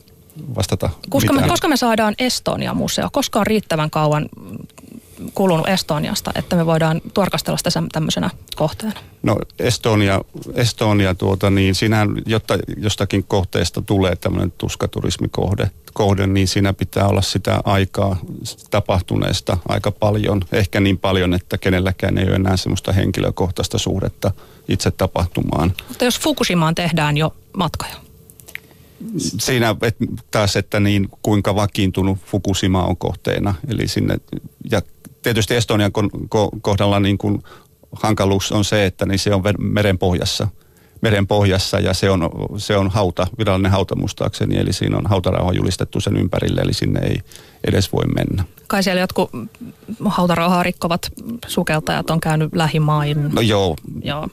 vastata 0.57 0.91
koska 1.11 1.33
me, 1.33 1.49
koska 1.49 1.69
me 1.69 1.77
saadaan 1.77 2.15
Estonia-museo? 2.19 3.09
Koska 3.13 3.41
on 3.41 3.47
riittävän 3.47 3.91
kauan 3.91 4.29
kulunut 5.35 5.69
Estoniasta, 5.69 6.31
että 6.35 6.57
me 6.57 6.67
voidaan 6.67 7.01
tarkastella 7.15 7.57
sitä 7.57 7.71
tämmöisenä 7.93 8.31
kohteena? 8.57 9.01
No 9.23 9.37
Estonia, 9.59 10.21
Estonia 10.55 11.15
tuota, 11.15 11.51
niin 11.51 11.75
sinähän, 11.75 12.09
jotta 12.27 12.59
jostakin 12.77 13.25
kohteesta 13.25 13.83
tulee 13.83 14.17
tämmöinen 14.17 14.53
tuskaturismikohde, 14.59 15.71
kohde, 15.93 16.27
niin 16.27 16.49
siinä 16.49 16.73
pitää 16.73 17.09
olla 17.09 17.23
sitä 17.23 17.61
aikaa 17.65 18.17
tapahtuneesta 18.71 19.57
aika 19.69 19.91
paljon. 19.91 20.43
Ehkä 20.53 20.81
niin 20.81 20.99
paljon, 20.99 21.35
että 21.35 21.59
kenelläkään 21.59 22.19
ei 22.19 22.27
ole 22.27 22.35
enää 22.35 22.57
semmoista 22.57 22.93
henkilökohtaista 22.93 23.79
suhdetta 23.79 24.33
itse 24.69 24.91
tapahtumaan. 24.91 25.73
Mutta 25.89 26.05
jos 26.05 26.21
Fukushimaan 26.21 26.75
tehdään 26.75 27.17
jo 27.17 27.35
matkoja? 27.57 28.10
Siinä 29.17 29.77
et, 29.83 29.97
taas, 30.31 30.57
että 30.57 30.81
niin 30.81 31.09
kuinka 31.23 31.55
vakiintunut 31.55 32.19
Fukushima 32.19 32.85
on 32.85 32.97
kohteena. 32.97 33.55
Eli 33.69 33.89
sinne, 33.89 34.17
ja 34.71 34.83
tietysti 35.23 35.55
Estonian 35.55 35.93
kohdalla 36.63 37.01
niin 37.01 37.19
kuin 37.19 37.43
hankaluus 37.93 38.53
on 38.53 38.65
se, 38.65 38.87
että 38.87 39.07
niin 39.07 39.19
se 39.19 39.35
on 39.35 39.43
meren 39.59 39.99
pohjassa. 39.99 40.49
Meren 41.01 41.27
pohjassa 41.27 41.81
ja 41.81 41.95
se 41.95 42.11
on, 42.11 42.31
se 42.57 42.77
on 42.77 42.91
hauta, 42.91 43.27
virallinen 43.39 43.73
hauta 43.73 43.97
muistaakseni, 43.97 44.59
eli 44.59 44.73
siinä 44.73 44.97
on 44.97 45.07
hautarauha 45.07 45.53
julistettu 45.53 46.01
sen 46.01 46.17
ympärille, 46.17 46.61
eli 46.61 46.73
sinne 46.73 47.01
ei 47.01 47.21
edes 47.65 47.93
voi 47.93 48.05
mennä. 48.07 48.45
Kai 48.67 48.83
siellä 48.83 49.01
jotkut 49.01 49.31
hautarauhaa 50.05 50.63
rikkovat 50.63 51.13
sukeltajat 51.47 52.11
on 52.11 52.21
käynyt 52.21 52.55
lähimain. 52.55 53.35
No 53.35 53.41
joo. 53.41 53.77
joo. 54.03 54.29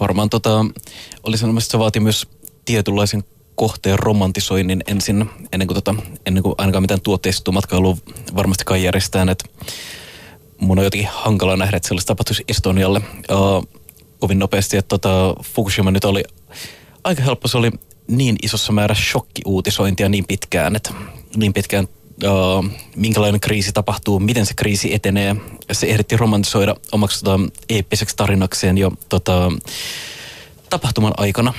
Varmaan 0.00 0.30
tota, 0.30 0.66
oli 1.22 1.36
sanomassa, 1.36 1.66
että 1.66 1.72
se 1.72 1.78
vaatii 1.78 2.02
myös 2.02 2.26
tietynlaisen 2.64 3.24
kohteen 3.54 3.98
romantisoinnin 3.98 4.82
ensin, 4.86 5.30
ennen 5.52 5.68
kuin, 5.68 5.74
tota, 5.74 5.94
ennen 6.26 6.42
kuin 6.42 6.54
ainakaan 6.58 6.82
mitään 6.82 7.00
tuotteistettua 7.00 7.54
matkailua 7.54 7.96
varmastikaan 8.36 8.82
järjestetään. 8.82 9.28
Että 9.28 9.48
mun 10.58 10.78
on 10.78 10.84
jotenkin 10.84 11.08
hankala 11.12 11.56
nähdä, 11.56 11.76
että 11.76 11.88
sellaista 11.88 12.14
tapahtuisi 12.14 12.44
Estonialle 12.48 13.00
uh, 13.30 13.68
kovin 14.18 14.38
nopeasti. 14.38 14.76
Että 14.76 14.88
tota, 14.88 15.34
Fukushima 15.42 15.90
nyt 15.90 16.04
oli 16.04 16.24
aika 17.04 17.22
helppo, 17.22 17.48
se 17.48 17.58
oli 17.58 17.70
niin 18.08 18.36
isossa 18.42 18.72
määrä 18.72 18.94
shokkiuutisointia 18.94 20.08
niin 20.08 20.24
pitkään, 20.28 20.76
että 20.76 20.94
niin 21.36 21.52
pitkään 21.52 21.88
uh, 22.24 22.64
minkälainen 22.96 23.40
kriisi 23.40 23.72
tapahtuu, 23.72 24.20
miten 24.20 24.46
se 24.46 24.54
kriisi 24.54 24.94
etenee. 24.94 25.36
Se 25.72 25.86
ehditti 25.86 26.16
romantisoida 26.16 26.76
omaksi 26.92 27.24
tota, 27.24 27.40
eeppiseksi 27.68 28.16
tarinakseen 28.16 28.78
jo 28.78 28.92
tota, 29.08 29.52
tapahtuman 30.70 31.14
aikana 31.16 31.54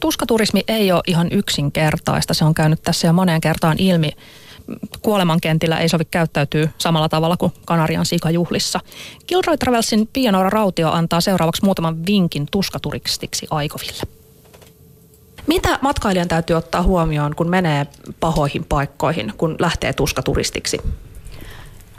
tuskaturismi 0.00 0.64
ei 0.68 0.92
ole 0.92 1.02
ihan 1.06 1.28
yksinkertaista. 1.32 2.34
Se 2.34 2.44
on 2.44 2.54
käynyt 2.54 2.82
tässä 2.82 3.06
jo 3.06 3.12
moneen 3.12 3.40
kertaan 3.40 3.78
ilmi. 3.78 4.10
Kuolemankentillä 5.02 5.78
ei 5.78 5.88
sovi 5.88 6.04
käyttäytyy 6.04 6.70
samalla 6.78 7.08
tavalla 7.08 7.36
kuin 7.36 7.52
Kanarian 7.64 8.06
sikajuhlissa. 8.06 8.80
Gilroy 9.28 9.56
Travelsin 9.56 10.08
Pianora 10.12 10.50
Rautio 10.50 10.90
antaa 10.90 11.20
seuraavaksi 11.20 11.64
muutaman 11.64 12.06
vinkin 12.06 12.46
tuskaturistiksi 12.50 13.46
aikoville. 13.50 14.02
Mitä 15.46 15.78
matkailijan 15.82 16.28
täytyy 16.28 16.56
ottaa 16.56 16.82
huomioon, 16.82 17.34
kun 17.34 17.50
menee 17.50 17.86
pahoihin 18.20 18.64
paikkoihin, 18.64 19.32
kun 19.38 19.56
lähtee 19.60 19.92
tuskaturistiksi? 19.92 20.80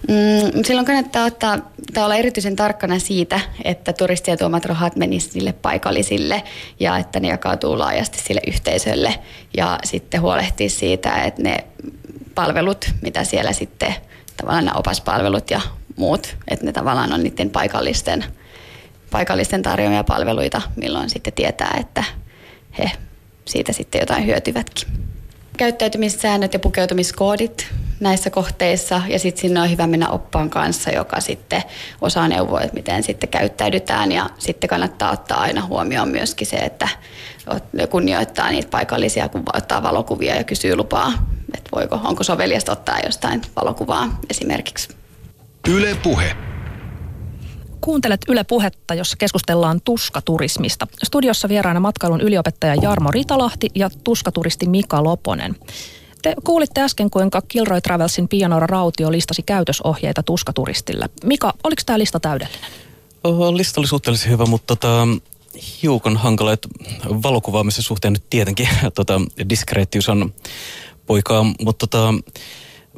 Mm, 0.08 0.64
silloin 0.64 0.86
kannattaa 0.86 1.26
ottaa, 1.26 1.58
tai 1.94 2.04
olla 2.04 2.16
erityisen 2.16 2.56
tarkkana 2.56 3.00
siitä, 3.00 3.40
että 3.64 3.94
turistien 3.94 4.38
tuomat 4.38 4.66
rahat 4.66 4.96
menisivät 4.96 5.34
sille 5.34 5.54
paikallisille 5.54 6.44
ja 6.80 6.98
että 6.98 7.20
ne 7.20 7.28
jakautuu 7.28 7.80
laajasti 7.80 8.20
sille 8.20 8.42
yhteisölle. 8.48 9.20
Ja 9.58 9.80
sitten 9.84 10.22
huolehtia 10.22 10.70
siitä, 10.70 11.16
että 11.16 11.42
ne 11.42 11.58
palvelut, 12.36 12.86
mitä 13.02 13.24
siellä 13.24 13.54
sitten, 13.54 13.96
tavallaan 14.38 14.66
nämä 14.66 14.80
opaspalvelut 14.80 15.52
ja 15.52 15.62
muut, 15.96 16.36
että 16.48 16.66
ne 16.66 16.74
tavallaan 16.74 17.14
on 17.14 17.24
niiden 17.24 17.50
paikallisten, 17.50 18.26
paikallisten 19.12 19.62
tarjoamia 19.62 20.04
palveluita, 20.04 20.62
milloin 20.76 21.10
sitten 21.10 21.34
tietää, 21.34 21.78
että 21.80 22.04
he 22.80 22.92
siitä 23.46 23.74
sitten 23.74 24.00
jotain 24.00 24.26
hyötyvätkin. 24.26 24.88
Käyttäytymissäännöt 25.58 26.54
ja 26.54 26.60
pukeutumiskoodit 26.60 27.68
näissä 28.00 28.30
kohteissa 28.30 29.02
ja 29.08 29.20
sitten 29.20 29.42
sinne 29.42 29.62
on 29.62 29.72
hyvä 29.72 29.88
mennä 29.88 30.10
oppaan 30.10 30.50
kanssa, 30.50 30.92
joka 30.92 31.20
sitten 31.20 31.64
osaa 32.02 32.28
neuvoa, 32.28 32.62
että 32.62 32.74
miten 32.74 33.04
sitten 33.04 33.30
käyttäydytään 33.30 34.12
ja 34.12 34.30
sitten 34.38 34.70
kannattaa 34.70 35.12
ottaa 35.12 35.42
aina 35.42 35.66
huomioon 35.66 36.10
myöskin 36.10 36.48
se, 36.48 36.56
että 36.56 36.88
kunnioittaa 37.90 38.50
niitä 38.50 38.70
paikallisia, 38.70 39.30
kun 39.30 39.44
ottaa 39.54 39.84
valokuvia 39.84 40.36
ja 40.36 40.44
kysyy 40.44 40.76
lupaa, 40.76 41.14
että 41.58 41.70
voiko, 41.76 42.00
onko 42.04 42.24
soveliasta 42.24 42.72
ottaa 42.72 43.00
jostain 43.06 43.42
valokuvaa 43.56 44.20
esimerkiksi. 44.30 44.90
Yle 45.70 45.96
Puhe. 46.04 46.36
Kuuntelet 47.82 48.22
Yle 48.28 48.44
Puhetta, 48.44 48.94
jossa 48.94 49.18
keskustellaan 49.18 49.82
tuskaturismista. 49.86 50.88
Studiossa 51.04 51.50
vieraana 51.50 51.80
matkailun 51.80 52.22
yliopettaja 52.22 52.76
Jarmo 52.76 53.12
Ritalahti 53.12 53.70
ja 53.76 53.90
tuskaturisti 54.04 54.66
Mika 54.66 55.04
Loponen. 55.04 55.56
Te 56.22 56.36
kuulitte 56.44 56.82
äsken, 56.82 57.10
kuinka 57.10 57.42
Kilroy 57.48 57.82
Travelsin 57.82 58.28
Pianora 58.28 58.68
Rautio 58.68 59.12
listasi 59.12 59.44
käytösohjeita 59.44 60.24
tuskaturistille. 60.24 61.10
Mika, 61.24 61.54
oliko 61.64 61.82
tämä 61.86 62.00
lista 62.00 62.20
täydellinen? 62.20 62.72
Lista 63.54 63.82
oli 63.82 63.88
suhteellisen 63.88 64.32
hyvä, 64.32 64.46
mutta 64.46 64.76
tota, 64.76 65.08
hiukan 65.84 66.18
hankala, 66.18 66.54
että 66.54 66.68
valokuvaamisen 67.24 67.84
suhteen 67.84 68.14
nyt 68.14 68.30
tietenkin 68.30 68.70
tota, 68.96 69.22
diskreettius 69.50 70.10
on 70.10 70.34
poikaa, 71.06 71.44
mutta 71.44 71.88
tota, 71.88 72.14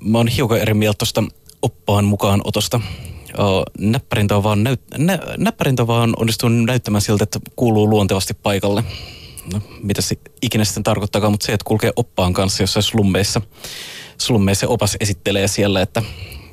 mä 0.01 0.17
oon 0.17 0.27
hiukan 0.27 0.57
eri 0.57 0.73
mieltä 0.73 0.97
tuosta 0.97 1.23
oppaan 1.61 2.05
mukaan 2.05 2.41
otosta. 2.43 2.81
Näppärintä 3.79 4.37
on 4.37 4.43
vaan, 4.43 4.63
näyt, 4.63 4.81
nä, 4.97 5.19
näppärintä 5.37 5.87
vaan 5.87 6.13
onnistunut 6.17 6.65
näyttämään 6.65 7.01
siltä, 7.01 7.23
että 7.23 7.39
kuuluu 7.55 7.89
luontevasti 7.89 8.33
paikalle 8.33 8.83
no, 9.53 9.61
mitä 9.83 10.01
se 10.01 10.17
ikinä 10.41 10.65
sitten 10.65 10.83
tarkoittaa, 10.83 11.29
mutta 11.29 11.45
se, 11.45 11.53
että 11.53 11.65
kulkee 11.65 11.91
oppaan 11.95 12.33
kanssa 12.33 12.63
jossain 12.63 12.83
slummeissa, 12.83 13.41
slummeissa 14.17 14.67
opas 14.67 14.97
esittelee 14.99 15.47
siellä, 15.47 15.81
että 15.81 16.03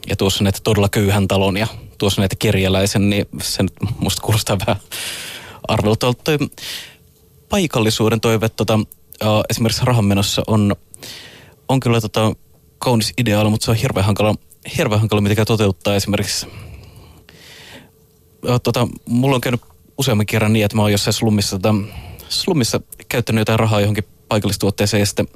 ja 0.08 0.16
tuossa 0.16 0.44
näitä 0.44 0.58
todella 0.64 0.88
köyhän 0.88 1.28
talon 1.28 1.56
ja 1.56 1.66
tuossa 1.98 2.20
näitä 2.20 2.36
kerjäläisen, 2.38 3.10
niin 3.10 3.26
se 3.42 3.62
nyt 3.62 3.72
musta 3.98 4.22
kuulostaa 4.22 4.58
vähän 4.66 4.76
arvelta. 5.68 6.14
Paikallisuuden 7.48 8.20
toive 8.20 8.48
tota, 8.48 8.78
esimerkiksi 9.50 9.84
rahanmenossa 9.84 10.42
on, 10.46 10.76
on 11.68 11.80
kyllä 11.80 12.00
tota, 12.00 12.32
kaunis 12.78 13.12
ideaali, 13.18 13.50
mutta 13.50 13.64
se 13.64 13.70
on 13.70 13.76
hirveän 13.76 14.06
hankala, 14.06 14.34
hirveän 14.78 15.00
hankala 15.00 15.20
mitenkään 15.20 15.46
toteuttaa 15.46 15.96
esimerkiksi 15.96 16.46
tota, 18.62 18.88
mulla 19.08 19.34
on 19.34 19.40
käynyt 19.40 19.60
useamman 19.98 20.26
kerran 20.26 20.52
niin, 20.52 20.64
että 20.64 20.76
mä 20.76 20.82
oon 20.82 20.92
jossain 20.92 21.14
slummissa, 21.14 21.58
tota, 21.58 21.74
slummissa 22.28 22.80
käyttänyt 23.08 23.40
jotain 23.40 23.58
rahaa 23.58 23.80
johonkin 23.80 24.04
paikallistuotteeseen 24.28 25.00
ja 25.00 25.06
sitten 25.06 25.28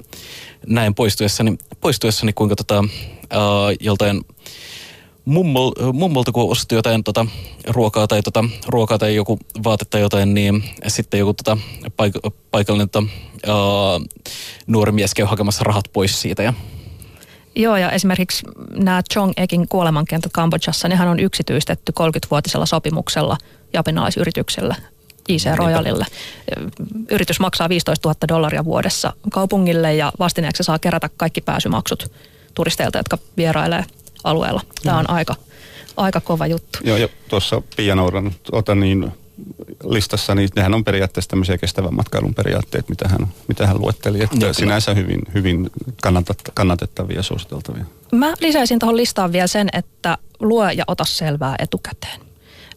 näin 0.67 0.95
poistuessani, 0.95 1.57
poistuessani 1.81 2.33
kuinka 2.33 2.55
tota, 2.55 2.83
ää, 3.29 3.41
joltain 3.79 4.21
mummol, 5.25 5.71
mummolta, 5.93 6.31
kun 6.31 6.51
ostettu 6.51 6.75
jotain 6.75 7.03
tota, 7.03 7.25
ruokaa, 7.67 8.07
tai, 8.07 8.21
tota, 8.21 8.43
ruokaa 8.67 8.97
tai 8.97 9.15
joku 9.15 9.39
vaatetta 9.63 9.99
jotain, 9.99 10.33
niin 10.33 10.63
sitten 10.87 11.19
joku 11.19 11.33
tota, 11.33 11.57
paik- 11.87 12.31
paikallinen 12.51 12.89
tota, 12.89 13.07
ää, 13.47 13.55
nuori 14.67 14.91
mies 14.91 15.13
käy 15.13 15.25
hakemassa 15.25 15.63
rahat 15.63 15.85
pois 15.93 16.21
siitä. 16.21 16.43
Ja... 16.43 16.53
Joo, 17.55 17.77
ja 17.77 17.91
esimerkiksi 17.91 18.45
nämä 18.75 19.01
Chong 19.13 19.31
Ekin 19.37 19.67
kuolemankentät 19.67 20.31
Kambodžassa, 20.33 20.87
nehän 20.87 21.07
on 21.07 21.19
yksityistetty 21.19 21.93
30-vuotisella 21.99 22.65
sopimuksella 22.65 23.37
japinalaisyrityksellä 23.73 24.75
JC 25.29 25.55
Royalille. 25.55 26.05
Yritys 27.11 27.39
maksaa 27.39 27.69
15 27.69 28.09
000 28.09 28.15
dollaria 28.27 28.65
vuodessa 28.65 29.13
kaupungille 29.31 29.95
ja 29.95 30.11
vastineeksi 30.19 30.63
saa 30.63 30.79
kerätä 30.79 31.09
kaikki 31.17 31.41
pääsymaksut 31.41 32.11
turisteilta, 32.53 32.99
jotka 32.99 33.17
vierailee 33.37 33.85
alueella. 34.23 34.61
Tämä 34.83 34.97
on 34.97 35.09
aika, 35.09 35.35
aika 35.97 36.21
kova 36.21 36.47
juttu. 36.47 36.79
Joo, 36.83 36.97
ja 36.97 37.07
tuossa 37.29 37.61
Pia 37.75 37.95
Nouran 37.95 38.31
ota 38.51 38.75
niin 38.75 39.11
listassa, 39.83 40.35
niin 40.35 40.49
nehän 40.55 40.73
on 40.73 40.83
periaatteessa 40.83 41.29
tämmöisiä 41.29 41.57
kestävän 41.57 41.95
matkailun 41.95 42.35
periaatteet, 42.35 42.89
mitä 42.89 43.07
hän, 43.07 43.27
mitä 43.47 43.67
hän 43.67 43.81
luetteli. 43.81 44.23
Että 44.23 44.37
Joo, 44.39 44.53
sinänsä 44.53 44.93
hyvin, 44.93 45.21
hyvin 45.33 45.69
kannatettavia 46.53 47.15
ja 47.15 47.23
suositeltavia. 47.23 47.85
Mä 48.11 48.33
lisäisin 48.39 48.79
tuohon 48.79 48.97
listaan 48.97 49.31
vielä 49.31 49.47
sen, 49.47 49.69
että 49.73 50.17
lue 50.39 50.73
ja 50.73 50.83
ota 50.87 51.05
selvää 51.05 51.55
etukäteen. 51.59 52.21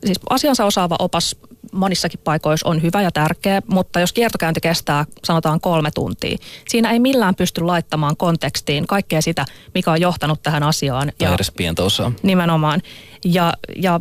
Siis 0.05 0.21
asiansa 0.31 0.65
osaava 0.65 0.97
opas 0.99 1.37
monissakin 1.73 2.21
paikoissa 2.25 2.69
on 2.69 2.83
hyvä 2.83 3.03
ja 3.03 3.11
tärkeä, 3.11 3.63
mutta 3.67 4.01
jos 4.01 4.13
kiertokäynti 4.13 4.61
kestää 4.61 5.05
sanotaan 5.25 5.61
kolme 5.61 5.91
tuntia, 5.91 6.39
siinä 6.69 6.91
ei 6.91 6.99
millään 6.99 7.35
pysty 7.35 7.61
laittamaan 7.61 8.17
kontekstiin 8.17 8.87
kaikkea 8.87 9.23
sitä, 9.23 9.45
mikä 9.75 9.93
on 9.93 10.01
johtanut 10.01 10.43
tähän 10.43 10.63
asiaan. 10.63 11.13
Tai 11.19 11.29
ja 11.29 11.35
edes 11.35 11.53
pientä 11.57 11.83
osaa. 11.83 12.13
Nimenomaan. 12.23 12.83
Ja, 13.25 13.53
ja 13.77 14.01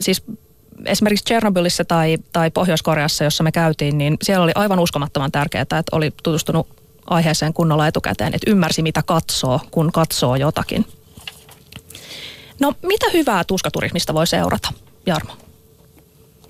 siis 0.00 0.22
esimerkiksi 0.84 1.24
Tchernobylissa 1.24 1.84
tai, 1.84 2.18
tai 2.32 2.50
Pohjois-Koreassa, 2.50 3.24
jossa 3.24 3.44
me 3.44 3.52
käytiin, 3.52 3.98
niin 3.98 4.16
siellä 4.22 4.44
oli 4.44 4.52
aivan 4.54 4.78
uskomattoman 4.78 5.32
tärkeää, 5.32 5.62
että 5.62 5.82
oli 5.92 6.12
tutustunut 6.22 6.68
aiheeseen 7.06 7.54
kunnolla 7.54 7.86
etukäteen, 7.86 8.34
että 8.34 8.50
ymmärsi 8.50 8.82
mitä 8.82 9.02
katsoo, 9.02 9.60
kun 9.70 9.92
katsoo 9.92 10.36
jotakin. 10.36 10.86
No 12.60 12.74
mitä 12.82 13.06
hyvää 13.12 13.44
tuskaturismista 13.44 14.14
voi 14.14 14.26
seurata, 14.26 14.72
Jarmo? 15.06 15.32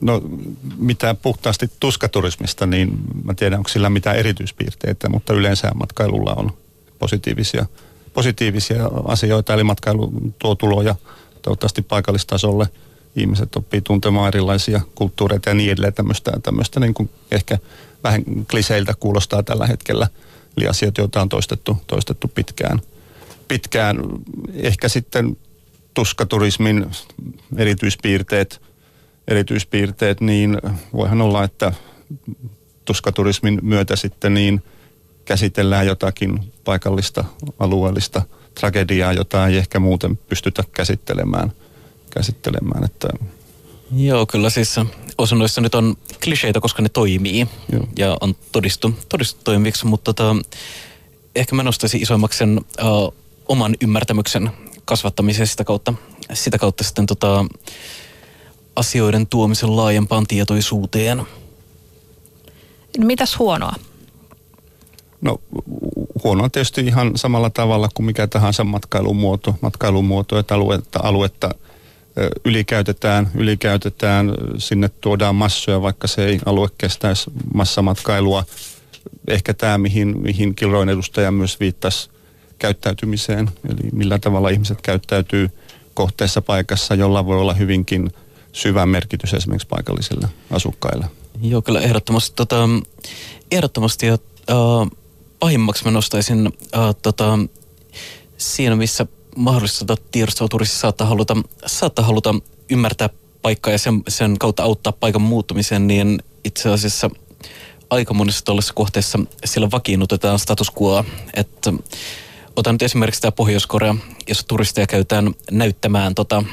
No 0.01 0.23
mitä 0.77 1.15
puhtaasti 1.15 1.71
tuskaturismista, 1.81 2.67
niin 2.67 2.91
mä 3.25 3.35
tiedän, 3.35 3.59
onko 3.59 3.69
sillä 3.69 3.91
mitään 3.91 4.17
erityispiirteitä, 4.17 5.09
mutta 5.09 5.35
yleensä 5.35 5.71
matkailulla 5.75 6.35
on 6.35 6.53
positiivisia, 6.99 7.67
positiivisia 8.15 8.91
asioita, 9.05 9.55
eli 9.55 9.65
matkailu 9.65 10.13
tuo 10.39 10.55
tuloja 10.55 10.95
toivottavasti 11.43 11.83
paikallistasolle. 11.83 12.67
Ihmiset 13.17 13.57
oppii 13.57 13.81
tuntemaan 13.81 14.29
erilaisia 14.29 14.81
kulttuureita 14.95 15.49
ja 15.49 15.55
niin 15.55 15.73
edelleen. 15.73 15.95
Tämmöistä, 15.95 16.33
tämmöistä 16.43 16.81
niin 16.81 16.95
kuin 16.95 17.11
ehkä 17.31 17.59
vähän 18.05 18.25
kliseiltä 18.51 18.95
kuulostaa 19.01 19.43
tällä 19.43 19.67
hetkellä. 19.67 20.09
Eli 20.57 20.67
asiat, 20.67 20.99
joita 20.99 21.23
on 21.23 21.29
toistettu, 21.29 21.79
toistettu 21.87 22.29
pitkään. 22.29 22.81
Pitkään 23.49 23.97
ehkä 24.55 24.89
sitten 24.89 25.37
tuskaturismin 25.95 26.87
erityispiirteet– 27.57 28.61
erityispiirteet, 29.29 30.21
niin 30.21 30.59
voihan 30.93 31.21
olla, 31.21 31.45
että 31.45 31.73
tuskaturismin 32.85 33.59
myötä 33.63 33.97
sitten 33.97 34.35
niin 34.35 34.63
käsitellään 35.25 35.87
jotakin 35.87 36.53
paikallista 36.65 37.25
alueellista 37.59 38.23
tragediaa, 38.61 39.13
jota 39.13 39.47
ei 39.47 39.57
ehkä 39.57 39.79
muuten 39.79 40.17
pystytä 40.17 40.65
käsittelemään. 40.73 41.53
Käsittelemään 42.17 42.85
että 42.85 43.09
Joo, 43.97 44.27
kyllä 44.27 44.51
siis 44.51 44.77
osa 45.19 45.37
noissa 45.37 45.61
nyt 45.61 45.75
on 45.75 45.97
kliseitä, 46.25 46.61
koska 46.61 46.83
ne 46.83 46.89
toimii 46.89 47.47
Joo. 47.73 47.89
ja 47.99 48.17
on 48.21 48.35
todistu, 48.53 48.95
todistu 49.09 49.41
toimiviksi, 49.45 49.87
mutta 49.87 50.15
tota, 50.15 50.37
ehkä 51.35 51.57
mä 51.57 51.63
nostaisin 51.63 52.03
isoimmaksi 52.03 52.39
sen 52.39 52.61
uh, 52.83 53.15
oman 53.49 53.77
ymmärtämyksen 53.81 54.51
kasvattamisen 54.85 55.47
sitä 55.47 55.65
kautta, 55.65 55.95
sitä 56.33 56.59
kautta 56.59 56.85
sitten 56.85 57.07
tota, 57.07 57.45
asioiden 58.77 59.27
tuomisen 59.27 59.77
laajempaan 59.77 60.27
tietoisuuteen. 60.27 61.19
No, 62.99 63.07
mitäs 63.07 63.39
huonoa? 63.39 63.75
No 65.21 65.41
huono 66.25 66.45
on 66.45 66.51
tietysti 66.51 66.81
ihan 66.81 67.13
samalla 67.17 67.51
tavalla 67.51 67.89
kuin 67.95 68.07
mikä 68.07 68.27
tahansa 68.27 68.65
matkailumuoto, 68.65 69.55
matkailumuoto 69.61 70.39
että 70.39 70.55
aluetta, 70.55 71.01
aluetta 71.03 71.51
ylikäytetään, 72.45 73.31
ylikäytetään, 73.35 74.33
sinne 74.59 74.89
tuodaan 75.01 75.35
massoja, 75.35 75.83
vaikka 75.83 76.07
se 76.07 76.27
ei 76.27 76.39
alue 76.47 76.69
kestäisi 76.79 77.31
massamatkailua. 77.55 78.45
Ehkä 79.29 79.55
tämä, 79.55 79.79
mihin, 79.79 80.21
mihin 80.21 80.55
Kilroin 80.55 80.89
edustaja 80.89 81.31
myös 81.31 81.61
viittasi 81.61 82.11
käyttäytymiseen, 82.59 83.51
eli 83.69 83.91
millä 83.93 84.19
tavalla 84.19 84.49
ihmiset 84.49 84.83
käyttäytyy 84.83 85.51
kohteessa 85.95 86.43
paikassa, 86.43 86.95
jolla 86.95 87.27
voi 87.27 87.41
olla 87.41 87.55
hyvinkin– 87.55 88.11
syvä 88.57 88.87
merkitys 88.87 89.35
esimerkiksi 89.35 89.69
paikallisille 89.69 90.29
asukkaille. 90.51 91.07
Joo, 91.43 91.63
kyllä 91.63 91.81
ehdottomasti. 91.81 92.37
Tota, 92.37 92.69
ehdottomasti 93.51 94.07
ja 94.07 94.15
uh, 94.15 94.91
pahimmaksi 95.39 95.85
mä 95.85 95.91
nostaisin 95.91 96.47
uh, 96.47 96.95
tota, 97.03 97.39
siinä, 98.37 98.77
missä 98.77 99.07
mahdollisesti 99.37 99.85
tota, 99.85 100.03
tiedostoturissa 100.11 100.79
saattaa 100.79 101.07
haluta, 101.07 101.37
saattaa 101.67 102.05
haluta 102.05 102.35
ymmärtää 102.71 103.09
paikkaa 103.43 103.73
ja 103.73 103.79
sen, 103.79 104.03
sen 104.09 104.39
kautta 104.39 104.63
auttaa 104.63 104.93
paikan 104.93 105.23
muuttumiseen, 105.23 105.87
niin 105.87 106.23
itse 106.45 106.71
asiassa 106.71 107.11
aika 107.91 108.15
monessa 108.15 108.45
tuollaisessa 108.45 108.75
kohteessa 108.75 109.19
siellä 109.45 109.71
vakiinnutetaan 109.71 110.39
status 110.39 110.73
quo, 110.81 111.05
että 111.35 111.73
otan 112.57 112.75
nyt 112.75 112.83
esimerkiksi 112.83 113.21
tämä 113.21 113.33
Pohjois-Korea, 113.33 113.95
jossa 114.29 114.47
turisteja 114.47 114.87
käytetään 114.87 115.35
näyttämään 115.51 116.15
tota, 116.15 116.45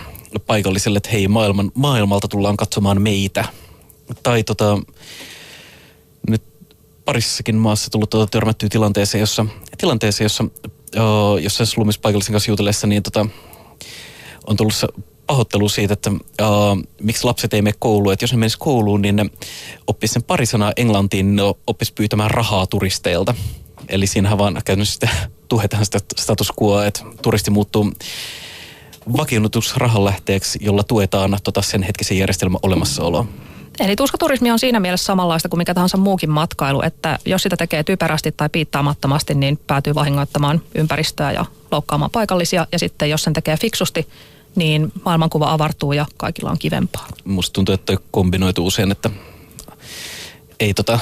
paikalliselle, 0.48 0.98
että 0.98 1.10
hei, 1.10 1.28
maailman, 1.28 1.72
maailmalta 1.74 2.28
tullaan 2.28 2.58
katsomaan 2.58 3.02
meitä. 3.02 3.46
Tai 4.24 4.44
tota, 4.44 4.80
nyt 6.30 6.44
parissakin 7.06 7.56
maassa 7.56 7.90
tullut 7.90 8.10
tota, 8.10 8.32
törmättyä 8.32 8.70
tilanteeseen, 8.70 9.20
jossa, 9.20 9.46
tilanteeseen, 9.78 10.26
jossa, 10.26 10.46
uh, 10.96 11.38
jossa 11.38 11.66
slumissa 11.66 12.02
paikallisen 12.02 12.34
kanssa 12.34 12.52
jutellessa, 12.52 12.88
niin 12.88 13.04
tota, 13.04 13.26
on 14.48 14.58
tullut 14.58 14.74
pahoittelu 15.28 15.70
siitä, 15.70 15.94
että 15.94 16.12
uh, 16.12 16.84
miksi 17.02 17.24
lapset 17.24 17.54
ei 17.54 17.62
mene 17.62 17.76
kouluun. 17.80 18.14
Että 18.14 18.24
jos 18.24 18.32
ne 18.32 18.38
menisi 18.38 18.58
kouluun, 18.60 19.02
niin 19.02 19.16
ne 19.16 19.26
oppisi 19.88 20.14
sen 20.14 20.24
pari 20.24 20.46
sanaa 20.46 20.74
englantiin, 20.78 21.26
niin 21.26 21.36
ne 21.36 21.44
oppisi 21.68 21.94
pyytämään 21.94 22.32
rahaa 22.32 22.68
turisteilta. 22.68 23.36
Eli 23.90 24.08
siinähän 24.08 24.38
vaan 24.38 24.54
käytännössä 24.54 24.94
sitä 24.94 25.10
tuhetaan 25.50 25.86
sitä 25.86 26.00
status 26.20 26.52
quo, 26.62 26.82
että 26.82 27.02
turisti 27.22 27.52
muuttuu 27.52 27.92
vakiinnutus 29.18 29.78
rahanlähteeksi, 29.78 30.60
jolla 30.62 30.84
tuetaan 30.84 31.38
tota 31.44 31.62
sen 31.62 31.84
hetkisen 31.84 32.18
järjestelmän 32.18 32.60
olemassaoloa. 32.64 33.26
Eli 33.80 33.96
tuskaturismi 33.96 34.52
on 34.52 34.60
siinä 34.60 34.80
mielessä 34.80 35.06
samanlaista 35.06 35.50
kuin 35.50 35.58
mikä 35.58 35.74
tahansa 35.74 35.98
muukin 35.98 36.30
matkailu, 36.30 36.82
että 36.82 37.20
jos 37.26 37.44
sitä 37.44 37.58
tekee 37.58 37.84
typerästi 37.84 38.32
tai 38.32 38.50
piittaamattomasti, 38.50 39.36
niin 39.36 39.60
päätyy 39.68 39.96
vahingoittamaan 39.96 40.62
ympäristöä 40.76 41.32
ja 41.32 41.46
loukkaamaan 41.72 42.12
paikallisia. 42.12 42.68
Ja 42.72 42.80
sitten 42.80 43.10
jos 43.10 43.24
sen 43.24 43.34
tekee 43.34 43.58
fiksusti, 43.58 44.08
niin 44.56 44.92
maailmankuva 45.06 45.52
avartuu 45.52 45.94
ja 45.94 46.06
kaikilla 46.18 46.52
on 46.52 46.60
kivempaa. 46.60 47.08
Musta 47.26 47.54
tuntuu, 47.54 47.76
että 47.76 47.98
kombinoitu 48.12 48.68
usein, 48.68 48.92
että 48.92 49.10
ei 50.60 50.74
tota, 50.74 51.00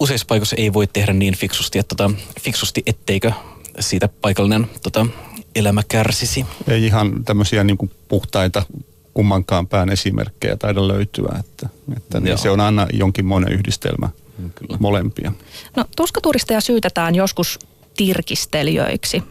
useissa 0.00 0.26
paikoissa 0.26 0.56
ei 0.56 0.72
voi 0.72 0.86
tehdä 0.86 1.12
niin 1.12 1.36
fiksusti, 1.36 1.78
että 1.78 1.94
tota, 1.94 2.10
fiksusti 2.40 2.82
etteikö 2.86 3.32
siitä 3.80 4.08
paikallinen 4.08 4.70
tota, 4.82 5.06
elämä 5.54 5.82
kärsisi. 5.88 6.46
Ei 6.68 6.86
ihan 6.86 7.24
tämmöisiä 7.24 7.64
niin 7.64 7.78
kuin 7.78 7.90
puhtaita 8.08 8.62
kummankaan 9.14 9.66
pään 9.66 9.88
esimerkkejä 9.88 10.56
taida 10.56 10.88
löytyä, 10.88 11.36
että, 11.40 11.68
että 11.96 12.20
niin 12.20 12.38
se 12.38 12.50
on 12.50 12.60
aina 12.60 12.86
jonkinmoinen 12.92 13.52
yhdistelmä 13.52 14.08
Kyllä. 14.54 14.76
molempia. 14.80 15.32
No 15.76 15.84
tuskaturisteja 15.96 16.60
syytetään 16.60 17.14
joskus 17.14 17.58
tirkistelijöiksi. 17.96 19.22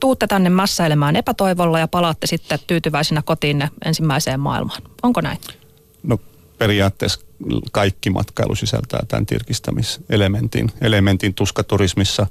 Tuutte 0.00 0.26
tänne 0.26 0.50
mässäilemään 0.50 1.16
epätoivolla 1.16 1.78
ja 1.78 1.88
palaatte 1.88 2.26
sitten 2.26 2.58
tyytyväisinä 2.66 3.22
kotiinne 3.22 3.70
ensimmäiseen 3.84 4.40
maailmaan. 4.40 4.82
Onko 5.02 5.20
näin? 5.20 5.38
No 6.02 6.18
periaatteessa 6.58 7.20
kaikki 7.72 8.10
matkailu 8.10 8.54
sisältää 8.54 9.00
tämän 9.08 9.26
tirkistämiselementin. 9.26 10.70
Elementin 10.80 11.34
tuskaturismissa 11.34 12.26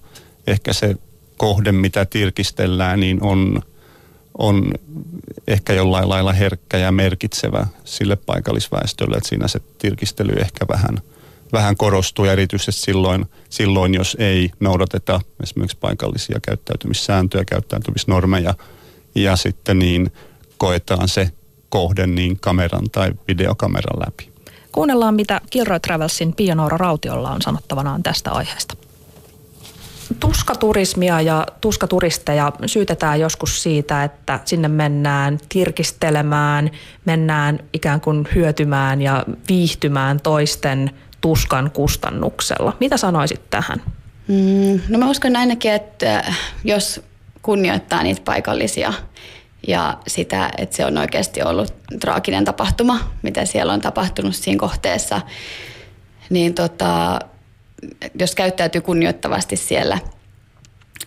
ehkä 0.47 0.73
se 0.73 0.95
kohde, 1.37 1.71
mitä 1.71 2.05
tirkistellään, 2.05 2.99
niin 2.99 3.23
on, 3.23 3.61
on 4.37 4.71
ehkä 5.47 5.73
jollain 5.73 6.09
lailla 6.09 6.33
herkkä 6.33 6.77
ja 6.77 6.91
merkitsevä 6.91 7.67
sille 7.83 8.15
paikallisväestölle, 8.15 9.17
että 9.17 9.29
siinä 9.29 9.47
se 9.47 9.59
tirkistely 9.77 10.33
ehkä 10.33 10.65
vähän, 10.69 10.97
vähän 11.53 11.77
korostuu 11.77 12.25
erityisesti 12.25 12.81
silloin, 12.81 13.25
silloin, 13.49 13.93
jos 13.93 14.17
ei 14.19 14.49
noudateta 14.59 15.21
esimerkiksi 15.43 15.77
paikallisia 15.77 16.39
käyttäytymissääntöjä, 16.41 17.45
käyttäytymisnormeja 17.45 18.53
ja 19.15 19.35
sitten 19.35 19.79
niin 19.79 20.11
koetaan 20.57 21.07
se 21.07 21.31
kohde 21.69 22.07
niin 22.07 22.39
kameran 22.39 22.89
tai 22.91 23.11
videokameran 23.27 23.99
läpi. 23.99 24.31
Kuunnellaan, 24.71 25.15
mitä 25.15 25.41
Kilroy 25.49 25.79
Travelsin 25.79 26.33
Pia 26.33 26.55
Noora 26.55 26.77
Rautiolla 26.77 27.31
on 27.31 27.41
sanottavanaan 27.41 28.03
tästä 28.03 28.31
aiheesta. 28.31 28.86
Tuskaturismia 30.19 31.21
ja 31.21 31.45
tuskaturisteja 31.61 32.51
syytetään 32.65 33.19
joskus 33.19 33.63
siitä, 33.63 34.03
että 34.03 34.39
sinne 34.45 34.67
mennään 34.67 35.39
tirkistelemään, 35.49 36.71
mennään 37.05 37.59
ikään 37.73 38.01
kuin 38.01 38.27
hyötymään 38.35 39.01
ja 39.01 39.25
viihtymään 39.49 40.19
toisten 40.19 40.91
tuskan 41.21 41.71
kustannuksella. 41.71 42.77
Mitä 42.79 42.97
sanoisit 42.97 43.49
tähän? 43.49 43.81
Mm, 44.27 44.79
no 44.89 44.97
mä 44.97 45.09
uskon 45.09 45.35
ainakin, 45.35 45.71
että 45.71 46.33
jos 46.63 47.01
kunnioittaa 47.41 48.03
niitä 48.03 48.21
paikallisia 48.25 48.93
ja 49.67 49.97
sitä, 50.07 50.49
että 50.57 50.75
se 50.75 50.85
on 50.85 50.97
oikeasti 50.97 51.43
ollut 51.43 51.73
traaginen 51.99 52.45
tapahtuma, 52.45 52.99
mitä 53.21 53.45
siellä 53.45 53.73
on 53.73 53.81
tapahtunut 53.81 54.35
siinä 54.35 54.59
kohteessa, 54.59 55.21
niin 56.29 56.53
tota, 56.53 57.19
jos 58.19 58.35
käyttäytyy 58.35 58.81
kunnioittavasti 58.81 59.55
siellä. 59.55 59.99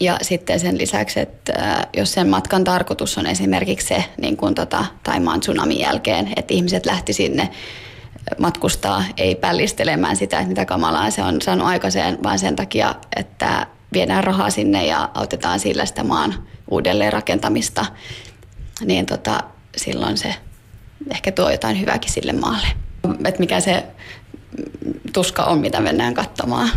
Ja 0.01 0.18
sitten 0.23 0.61
sen 0.61 0.79
lisäksi, 0.79 1.21
että 1.21 1.87
jos 1.97 2.12
sen 2.12 2.29
matkan 2.29 2.64
tarkoitus 2.64 3.18
on 3.18 3.27
esimerkiksi 3.27 3.87
se, 3.87 4.05
niin 4.21 4.37
kuin 4.37 4.55
tota, 4.55 4.85
Taimaan 5.03 5.41
tsunamin 5.41 5.79
jälkeen, 5.79 6.33
että 6.37 6.55
ihmiset 6.55 6.87
lähti 6.87 7.12
sinne 7.12 7.51
matkustaa, 8.39 9.05
ei 9.16 9.35
pällistelemään 9.35 10.16
sitä, 10.16 10.37
että 10.37 10.49
mitä 10.49 10.64
kamalaa 10.64 11.11
se 11.11 11.23
on 11.23 11.43
saanut 11.43 11.66
aikaiseen, 11.66 12.23
vaan 12.23 12.39
sen 12.39 12.57
takia, 12.57 12.95
että 13.16 13.66
viedään 13.93 14.25
rahaa 14.25 14.51
sinne 14.51 14.87
ja 14.87 15.11
autetaan 15.14 15.61
sillä 15.61 15.87
sitä 15.87 16.05
maan 16.05 16.35
uudelleen 16.71 17.12
rakentamista, 17.12 17.87
niin 18.85 19.07
tota, 19.07 19.41
silloin 19.77 20.18
se 20.18 20.35
ehkä 21.11 21.33
tuo 21.33 21.51
jotain 21.51 21.81
hyvääkin 21.81 22.12
sille 22.12 22.33
maalle. 22.33 22.66
Et 23.25 23.39
mikä 23.39 23.61
se 23.61 23.85
tuska 25.13 25.45
on, 25.45 25.59
mitä 25.59 25.81
mennään 25.81 26.15
katsomaan. 26.15 26.71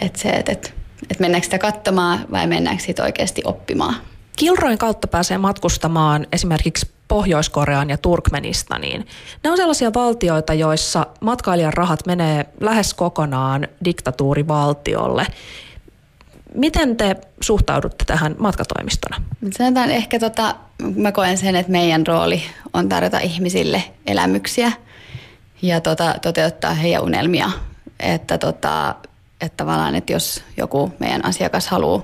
Että 0.00 0.18
se, 0.18 0.28
että 0.28 0.52
et, 0.52 0.74
et 1.10 1.20
mennäänkö 1.20 1.44
sitä 1.44 1.58
katsomaan 1.58 2.26
vai 2.30 2.46
mennäänkö 2.46 2.82
sitä 2.82 3.02
oikeasti 3.02 3.42
oppimaan. 3.44 3.94
Kilroin 4.36 4.78
kautta 4.78 5.08
pääsee 5.08 5.38
matkustamaan 5.38 6.26
esimerkiksi 6.32 6.94
Pohjois-Koreaan 7.08 7.90
ja 7.90 7.96
Turkmenistaniin. 7.98 9.06
Ne 9.44 9.50
on 9.50 9.56
sellaisia 9.56 9.94
valtioita, 9.94 10.54
joissa 10.54 11.06
matkailijan 11.20 11.72
rahat 11.72 12.06
menee 12.06 12.46
lähes 12.60 12.94
kokonaan 12.94 13.68
diktatuurivaltiolle. 13.84 15.26
Miten 16.54 16.96
te 16.96 17.16
suhtaudutte 17.40 18.04
tähän 18.04 18.34
matkatoimistona? 18.38 19.16
Sanotaan 19.58 19.90
ehkä, 19.90 20.18
tota, 20.18 20.54
mä 20.96 21.12
koen 21.12 21.38
sen, 21.38 21.56
että 21.56 21.72
meidän 21.72 22.06
rooli 22.06 22.42
on 22.72 22.88
tarjota 22.88 23.18
ihmisille 23.18 23.84
elämyksiä 24.06 24.72
ja 25.64 25.80
tota, 25.80 26.14
toteuttaa 26.22 26.74
heidän 26.74 27.02
unelmia. 27.02 27.50
Että, 28.00 28.38
tota, 28.38 28.94
että 29.40 29.56
tavallaan, 29.56 29.94
että 29.94 30.12
jos 30.12 30.44
joku 30.56 30.92
meidän 30.98 31.24
asiakas 31.24 31.68
haluaa 31.68 32.02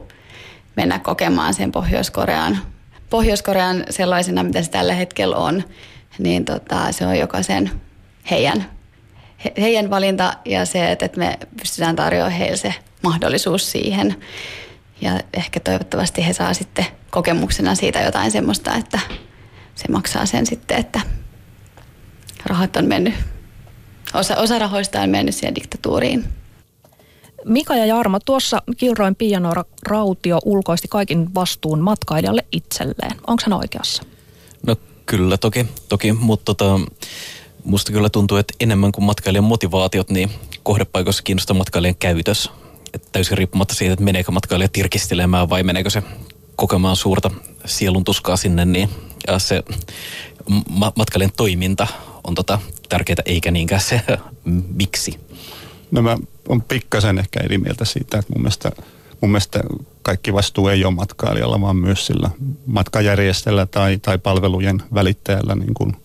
mennä 0.77 0.99
kokemaan 0.99 1.55
sen 1.55 1.73
Pohjois-Korean, 1.73 2.59
Pohjois-Korean 3.11 3.85
sellaisena, 3.91 4.43
mitä 4.43 4.63
se 4.63 4.71
tällä 4.71 4.95
hetkellä 4.95 5.37
on, 5.37 5.65
niin 6.19 6.45
tota, 6.45 6.93
se 6.93 7.07
on 7.07 7.19
jokaisen 7.19 7.71
heidän, 8.31 8.71
he, 9.45 9.53
heidän 9.61 9.91
valinta 9.91 10.35
ja 10.45 10.65
se, 10.65 10.93
että 10.93 11.09
me 11.17 11.39
pystytään 11.61 11.97
tarjoamaan 11.97 12.33
heille 12.33 12.57
se 12.57 12.75
mahdollisuus 13.03 13.71
siihen. 13.71 14.17
Ja 15.01 15.21
ehkä 15.35 15.61
toivottavasti 15.61 16.27
he 16.27 16.33
saa 16.33 16.55
sitten 16.55 16.87
kokemuksena 17.11 17.75
siitä 17.75 18.01
jotain 18.01 18.31
semmoista, 18.31 18.75
että 18.75 19.01
se 19.75 19.93
maksaa 19.93 20.27
sen 20.27 20.47
sitten, 20.47 20.79
että 20.79 21.01
rahat 22.47 22.77
on 22.77 22.85
mennyt, 22.85 23.15
osa, 24.15 24.37
osa 24.37 24.59
rahoista 24.59 25.01
on 25.01 25.11
mennyt 25.11 25.35
siihen 25.35 25.55
diktatuuriin. 25.55 26.25
Mika 27.45 27.77
ja 27.77 27.87
Jarmo, 27.87 28.19
tuossa 28.25 28.63
Kilroin 28.77 29.15
Pianoora 29.15 29.65
Rautio 29.87 30.39
ulkoisti 30.45 30.89
kaikin 30.89 31.35
vastuun 31.35 31.81
matkailijalle 31.81 32.45
itselleen. 32.53 33.17
Onko 33.27 33.43
hän 33.47 33.53
oikeassa? 33.53 34.03
No 34.67 34.77
kyllä 35.07 35.37
toki, 35.37 35.67
toki 35.89 36.13
mutta 36.13 36.45
tota, 36.45 36.81
musta 37.65 37.93
kyllä 37.93 38.09
tuntuu, 38.09 38.37
että 38.37 38.55
enemmän 38.61 38.93
kuin 38.93 39.05
matkailijan 39.05 39.45
motivaatiot, 39.45 40.11
niin 40.11 40.31
kohdepaikoissa 40.63 41.23
kiinnostaa 41.23 41.57
matkailijan 41.57 41.97
käytös. 41.97 42.51
Et 42.95 43.09
täysin 43.13 43.39
riippumatta 43.39 43.75
siitä, 43.75 43.93
että 43.93 44.05
meneekö 44.05 44.33
matkailija 44.33 44.69
tirkistelemään 44.69 45.51
vai 45.51 45.63
meneekö 45.63 45.91
se 45.91 46.03
kokemaan 46.57 46.97
suurta 46.97 47.31
sielun 47.65 48.05
tuskaa 48.05 48.37
sinne, 48.37 48.65
niin 48.65 48.89
ja 49.27 49.39
se 49.39 49.63
ma- 50.69 50.93
matkailijan 50.97 51.33
toiminta 51.37 51.87
on 52.25 52.35
tota 52.35 52.59
tärkeää, 52.89 53.23
eikä 53.27 53.51
niinkään 53.51 53.81
se 53.81 54.03
miksi. 54.75 55.21
No 55.91 56.03
mä 56.03 56.19
on 56.49 56.63
pikkasen 56.63 57.19
ehkä 57.19 57.41
eri 57.41 57.59
mieltä 57.59 57.85
siitä, 57.85 58.19
että 58.19 58.33
mun 58.33 58.43
mielestä, 58.43 58.73
mun 59.21 59.31
mielestä 59.31 59.61
kaikki 60.03 60.33
vastuu 60.33 60.69
ei 60.69 60.85
ole 60.85 60.95
matkailijalla, 60.95 61.61
vaan 61.61 61.77
myös 61.77 62.07
sillä 62.07 62.31
matkajärjestäjällä 62.67 63.67
tai, 63.67 63.99
tai 63.99 64.19
palvelujen 64.19 64.83
välittäjällä, 64.95 65.55
niin 65.55 65.75
kuin 65.75 65.97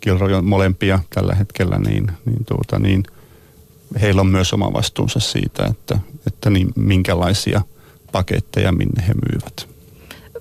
Kilroy 0.00 0.34
on 0.34 0.44
molempia 0.44 0.98
tällä 1.14 1.34
hetkellä, 1.34 1.78
niin, 1.78 2.12
niin, 2.24 2.44
tuota, 2.44 2.78
niin 2.78 3.02
heillä 4.00 4.20
on 4.20 4.26
myös 4.26 4.52
oma 4.52 4.72
vastuunsa 4.72 5.20
siitä, 5.20 5.66
että, 5.66 5.98
että 6.26 6.50
niin, 6.50 6.68
minkälaisia 6.76 7.62
paketteja 8.12 8.72
minne 8.72 9.06
he 9.08 9.14
myyvät. 9.14 9.69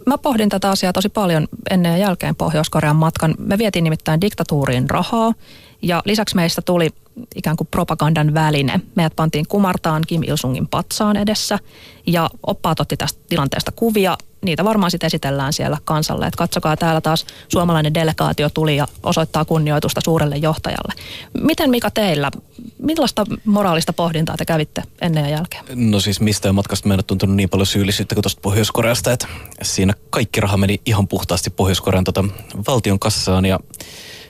Mä 0.10 0.18
pohdin 0.18 0.50
tätä 0.50 0.70
asiaa 0.70 0.94
tosi 0.94 1.10
paljon 1.10 1.48
ennen 1.70 1.92
ja 1.92 1.98
jälkeen 1.98 2.36
Pohjois-Korean 2.36 2.96
matkan. 2.96 3.36
Me 3.40 3.58
vietiin 3.58 3.84
nimittäin 3.84 4.22
diktatuuriin 4.22 4.90
rahaa 4.90 5.34
ja 5.82 6.02
lisäksi 6.06 6.36
meistä 6.36 6.62
tuli 6.62 6.90
ikään 7.36 7.58
kuin 7.58 7.68
propagandan 7.72 8.34
väline. 8.34 8.82
Meidät 8.96 9.16
pantiin 9.16 9.48
kumartaan 9.48 10.04
Kim 10.08 10.24
Il-sungin 10.24 10.68
patsaan 10.68 11.18
edessä 11.18 11.60
ja 12.08 12.30
oppaat 12.48 12.80
otti 12.80 12.98
tästä 12.98 13.20
tilanteesta 13.30 13.72
kuvia. 13.72 14.18
Niitä 14.42 14.64
varmaan 14.64 14.92
sitten 14.92 15.08
esitellään 15.08 15.54
siellä 15.54 15.78
kansalle, 15.86 16.26
että 16.26 16.38
katsokaa 16.38 16.78
täällä 16.78 17.02
taas 17.02 17.26
suomalainen 17.48 17.94
delegaatio 17.94 18.50
tuli 18.50 18.78
ja 18.78 18.88
osoittaa 19.04 19.46
kunnioitusta 19.46 20.02
suurelle 20.04 20.38
johtajalle. 20.38 20.94
Miten 21.42 21.70
Mika 21.70 21.92
teillä, 21.92 22.32
millaista 22.78 23.26
moraalista 23.46 23.94
pohdintaa 23.94 24.38
te 24.38 24.46
kävitte 24.46 24.84
ennen 25.02 25.24
ja 25.24 25.30
jälkeen? 25.30 25.64
No 25.76 26.00
siis 26.00 26.22
mistä 26.22 26.54
matkasta 26.54 26.88
meidän 26.88 27.06
tuntunut 27.06 27.36
niin 27.36 27.50
paljon 27.50 27.68
syyllisyyttä 27.68 28.16
kuin 28.16 28.24
tuosta 28.24 28.42
Pohjois-Koreasta, 28.42 29.12
että 29.12 29.28
siinä 29.62 29.94
kaikki 30.10 30.42
raha 30.42 30.58
meni 30.58 30.82
ihan 30.86 31.08
puhtaasti 31.08 31.50
Pohjois-Korean 31.50 32.04
tota 32.04 32.24
valtion 32.68 33.00
kassaan 33.00 33.46
ja 33.46 33.60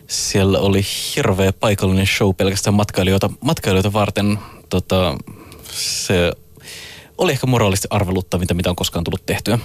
siellä 0.10 0.60
oli 0.60 0.82
hirveä 1.16 1.53
paikallinen 1.53 2.07
show 2.07 2.36
pelkästään 2.36 2.74
matkailijoita, 2.74 3.30
matkailijoita 3.41 3.93
varten. 3.93 4.39
Tota, 4.70 5.18
se 5.72 6.32
oli 7.18 7.32
ehkä 7.32 7.47
moraalisesti 7.47 7.88
arveluttavinta, 7.91 8.53
mitä 8.53 8.70
on 8.70 8.76
koskaan 8.76 9.03
tullut 9.03 9.26
tehtyä. 9.26 9.60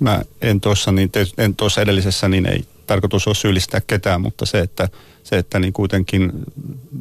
Mä 0.00 0.22
en 0.42 0.60
tuossa, 0.60 0.92
niin 0.92 1.10
en 1.38 1.56
tuossa 1.56 1.80
edellisessä, 1.82 2.28
niin 2.28 2.46
ei 2.46 2.64
tarkoitus 2.86 3.26
ole 3.26 3.34
syyllistää 3.34 3.80
ketään, 3.86 4.20
mutta 4.20 4.46
se, 4.46 4.60
että, 4.60 4.88
se, 5.24 5.38
että 5.38 5.58
niin 5.58 5.72
kuitenkin 5.72 6.32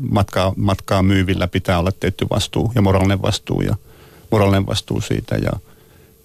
matkaa, 0.10 0.54
matkaa 0.56 1.04
myyvillä 1.04 1.48
pitää 1.48 1.80
olla 1.80 1.92
tietty 1.92 2.28
vastuu 2.30 2.72
ja 2.76 2.82
moraalinen 2.82 3.22
vastuu 3.22 3.62
ja 3.62 3.76
moraalinen 4.32 4.68
vastuu 4.68 5.02
siitä. 5.02 5.36
Ja, 5.36 5.52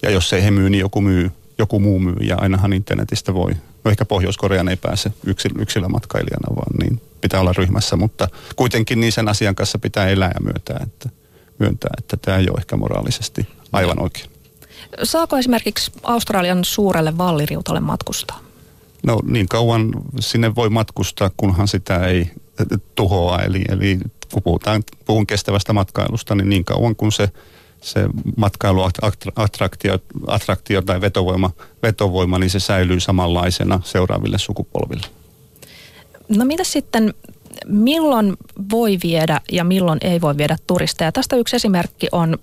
ja 0.01 0.09
jos 0.09 0.33
ei 0.33 0.43
he 0.43 0.51
myy, 0.51 0.69
niin 0.69 0.79
joku 0.79 1.01
myy, 1.01 1.31
joku 1.57 1.79
muu 1.79 1.99
myy 1.99 2.15
ja 2.21 2.37
ainahan 2.37 2.73
internetistä 2.73 3.33
voi 3.33 3.51
No 3.83 3.91
ehkä 3.91 4.05
Pohjois-Korean 4.05 4.69
ei 4.69 4.75
pääse 4.75 5.11
yksilömatkailijana, 5.59 6.55
vaan 6.55 6.77
niin 6.83 7.01
pitää 7.21 7.39
olla 7.39 7.53
ryhmässä, 7.57 7.95
mutta 7.95 8.27
kuitenkin 8.55 8.99
niin 8.99 9.11
sen 9.11 9.29
asian 9.29 9.55
kanssa 9.55 9.79
pitää 9.79 10.07
elää 10.07 10.31
ja 10.33 10.41
myöntää, 10.41 10.79
että, 10.83 11.09
myöntää, 11.59 11.89
että 11.97 12.17
tämä 12.17 12.37
ei 12.37 12.49
ole 12.49 12.57
ehkä 12.57 12.77
moraalisesti 12.77 13.47
aivan 13.71 14.01
oikein. 14.01 14.29
Saako 15.03 15.37
esimerkiksi 15.37 15.91
Australian 16.03 16.65
suurelle 16.65 17.17
valliriutalle 17.17 17.79
matkustaa? 17.79 18.39
No 19.03 19.19
niin 19.23 19.47
kauan 19.47 19.91
sinne 20.19 20.55
voi 20.55 20.69
matkustaa, 20.69 21.31
kunhan 21.37 21.67
sitä 21.67 22.05
ei 22.07 22.31
tuhoa. 22.95 23.39
Eli, 23.39 23.61
eli 23.69 23.99
kun 24.33 24.43
puhutaan, 24.43 24.83
puhun 25.05 25.27
kestävästä 25.27 25.73
matkailusta, 25.73 26.35
niin 26.35 26.49
niin 26.49 26.65
kauan 26.65 26.95
kun 26.95 27.11
se 27.11 27.29
se 27.83 28.09
matkailuattraktio 28.37 29.99
attraktio 30.27 30.81
tai 30.81 31.01
vetovoima, 31.01 31.51
vetovoima, 31.83 32.39
niin 32.39 32.49
se 32.49 32.59
säilyy 32.59 32.99
samanlaisena 32.99 33.79
seuraaville 33.83 34.37
sukupolville. 34.37 35.07
No 36.29 36.45
mitä 36.45 36.63
sitten, 36.63 37.13
milloin 37.65 38.37
voi 38.71 38.97
viedä 39.03 39.41
ja 39.51 39.63
milloin 39.63 39.99
ei 40.01 40.21
voi 40.21 40.37
viedä 40.37 40.57
turisteja? 40.67 41.11
Tästä 41.11 41.35
yksi 41.35 41.55
esimerkki 41.55 42.07
on 42.11 42.37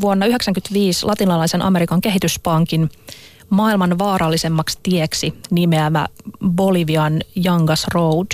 vuonna 0.00 0.26
1995 0.26 1.06
latinalaisen 1.06 1.62
Amerikan 1.62 2.00
kehityspankin 2.00 2.90
maailman 3.50 3.98
vaarallisemmaksi 3.98 4.78
tieksi 4.82 5.34
nimeämä 5.50 6.06
Bolivian 6.48 7.20
Yangas 7.46 7.86
Road. 7.94 8.26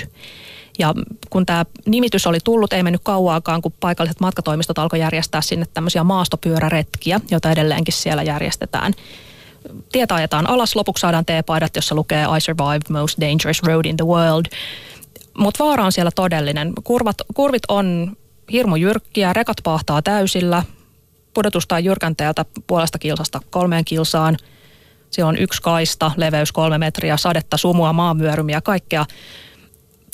Ja 0.79 0.93
kun 1.29 1.45
tämä 1.45 1.65
nimitys 1.85 2.27
oli 2.27 2.37
tullut, 2.43 2.73
ei 2.73 2.83
mennyt 2.83 3.01
kauaakaan, 3.03 3.61
kun 3.61 3.73
paikalliset 3.79 4.19
matkatoimistot 4.19 4.79
alkoi 4.79 4.99
järjestää 4.99 5.41
sinne 5.41 5.65
tämmöisiä 5.73 6.03
maastopyöräretkiä, 6.03 7.21
joita 7.31 7.51
edelleenkin 7.51 7.93
siellä 7.93 8.23
järjestetään. 8.23 8.93
Tietä 9.91 10.15
ajetaan 10.15 10.49
alas, 10.49 10.75
lopuksi 10.75 11.01
saadaan 11.01 11.25
teepaidat, 11.25 11.75
jossa 11.75 11.95
lukee 11.95 12.25
I 12.37 12.41
survived 12.41 12.89
most 12.89 13.21
dangerous 13.21 13.63
road 13.63 13.85
in 13.85 13.97
the 13.97 14.05
world. 14.05 14.45
Mutta 15.37 15.63
vaara 15.63 15.85
on 15.85 15.91
siellä 15.91 16.11
todellinen. 16.15 16.73
Kurvat, 16.83 17.17
kurvit 17.33 17.63
on 17.67 18.17
hirmu 18.51 18.75
jyrkkiä, 18.75 19.33
rekat 19.33 19.57
pahtaa 19.63 20.01
täysillä, 20.01 20.63
pudotusta 21.33 21.79
jyrkänteeltä 21.79 22.45
puolesta 22.67 22.99
kilsasta 22.99 23.39
kolmeen 23.49 23.85
kilsaan. 23.85 24.37
Siellä 25.09 25.29
on 25.29 25.37
yksi 25.37 25.61
kaista, 25.61 26.11
leveys 26.17 26.51
kolme 26.51 26.77
metriä, 26.77 27.17
sadetta, 27.17 27.57
sumua, 27.57 27.93
maanvyörymiä, 27.93 28.61
kaikkea. 28.61 29.05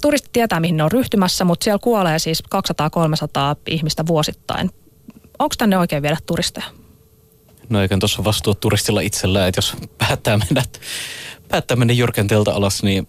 Turistit 0.02 0.32
tietää, 0.32 0.60
mihin 0.60 0.78
ne 0.78 0.84
on 0.84 0.91
ryhtymässä, 0.91 1.45
mutta 1.45 1.64
siellä 1.64 1.80
kuolee 1.80 2.20
siis 2.20 2.43
200-300 2.56 3.58
ihmistä 3.68 4.08
vuosittain. 4.08 4.70
Onko 5.39 5.56
tänne 5.58 5.78
oikein 5.78 6.04
viedä 6.04 6.18
turisteja? 6.26 6.66
No 7.70 7.82
eikä 7.82 7.97
tuossa 7.97 8.24
vastuu 8.24 8.56
turistilla 8.56 9.02
itsellään, 9.02 9.47
että 9.47 9.58
jos 9.58 9.76
päättää 9.97 10.38
mennä, 10.38 10.64
päättää 11.47 11.78
mennä 11.78 11.93
jyrkänteeltä 11.93 12.54
alas, 12.54 12.84
niin 12.84 13.08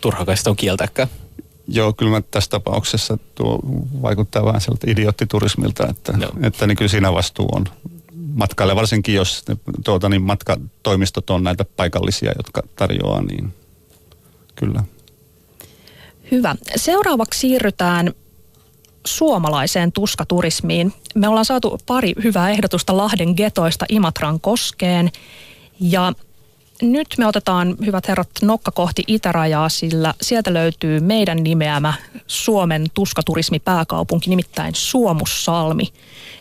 turhakaista 0.00 0.50
on 0.50 0.56
kieltäkään. 0.56 1.08
Joo, 1.68 1.92
kyllä 1.92 2.10
mä 2.10 2.22
tässä 2.30 2.50
tapauksessa 2.50 3.18
tuo 3.34 3.58
vaikuttaa 4.02 4.44
vähän 4.44 4.60
sieltä 4.60 4.90
idioottiturismilta, 4.90 5.88
että, 5.88 6.12
no. 6.12 6.28
että 6.42 6.66
niin 6.66 6.76
kyllä 6.76 6.88
siinä 6.88 7.12
vastuu 7.12 7.48
on 7.52 7.64
matkaille, 8.34 8.76
varsinkin 8.76 9.14
jos 9.14 9.44
tuota, 9.84 10.08
niin 10.08 10.22
matkatoimistot 10.22 11.30
on 11.30 11.44
näitä 11.44 11.64
paikallisia, 11.64 12.32
jotka 12.36 12.62
tarjoaa, 12.76 13.22
niin 13.22 13.54
kyllä. 14.54 14.84
Hyvä. 16.30 16.54
Seuraavaksi 16.76 17.40
siirrytään 17.40 18.12
suomalaiseen 19.06 19.92
tuskaturismiin. 19.92 20.92
Me 21.14 21.28
ollaan 21.28 21.44
saatu 21.44 21.78
pari 21.86 22.12
hyvää 22.24 22.50
ehdotusta 22.50 22.96
Lahden 22.96 23.34
getoista 23.36 23.86
Imatran 23.88 24.40
koskeen 24.40 25.10
ja 25.80 26.12
nyt 26.82 27.06
me 27.18 27.26
otetaan, 27.26 27.76
hyvät 27.86 28.08
herrat, 28.08 28.30
nokka 28.42 28.70
kohti 28.70 29.04
itärajaa, 29.06 29.68
sillä 29.68 30.14
sieltä 30.22 30.54
löytyy 30.54 31.00
meidän 31.00 31.42
nimeämä 31.42 31.94
Suomen 32.26 32.86
tuskaturismi 32.94 33.58
pääkaupunki, 33.58 34.30
nimittäin 34.30 34.74
Suomussalmi 34.74 35.84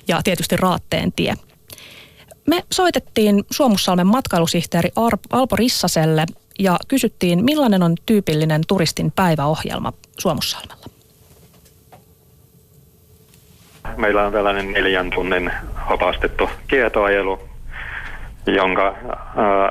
ja 0.08 0.22
tietysti 0.24 0.58
Raatteen 0.58 1.12
tie. 1.12 1.36
Me 2.48 2.64
soitettiin 2.72 3.44
Suomussalmen 3.52 4.08
matkailusihteeri 4.08 4.90
Alpo 5.32 5.56
Rissaselle 5.56 6.26
ja 6.60 6.78
kysyttiin, 6.88 7.45
millainen 7.45 7.84
on 7.84 7.95
tyypillinen 8.06 8.62
turistin 8.68 9.12
päiväohjelma 9.16 9.93
Suomussalmella. 10.20 10.86
Meillä 13.97 14.26
on 14.26 14.34
tällainen 14.34 14.72
neljän 14.72 15.10
tunnin 15.10 15.52
opastettu 15.89 16.49
kietoajelu 16.68 17.52
jonka 18.47 18.95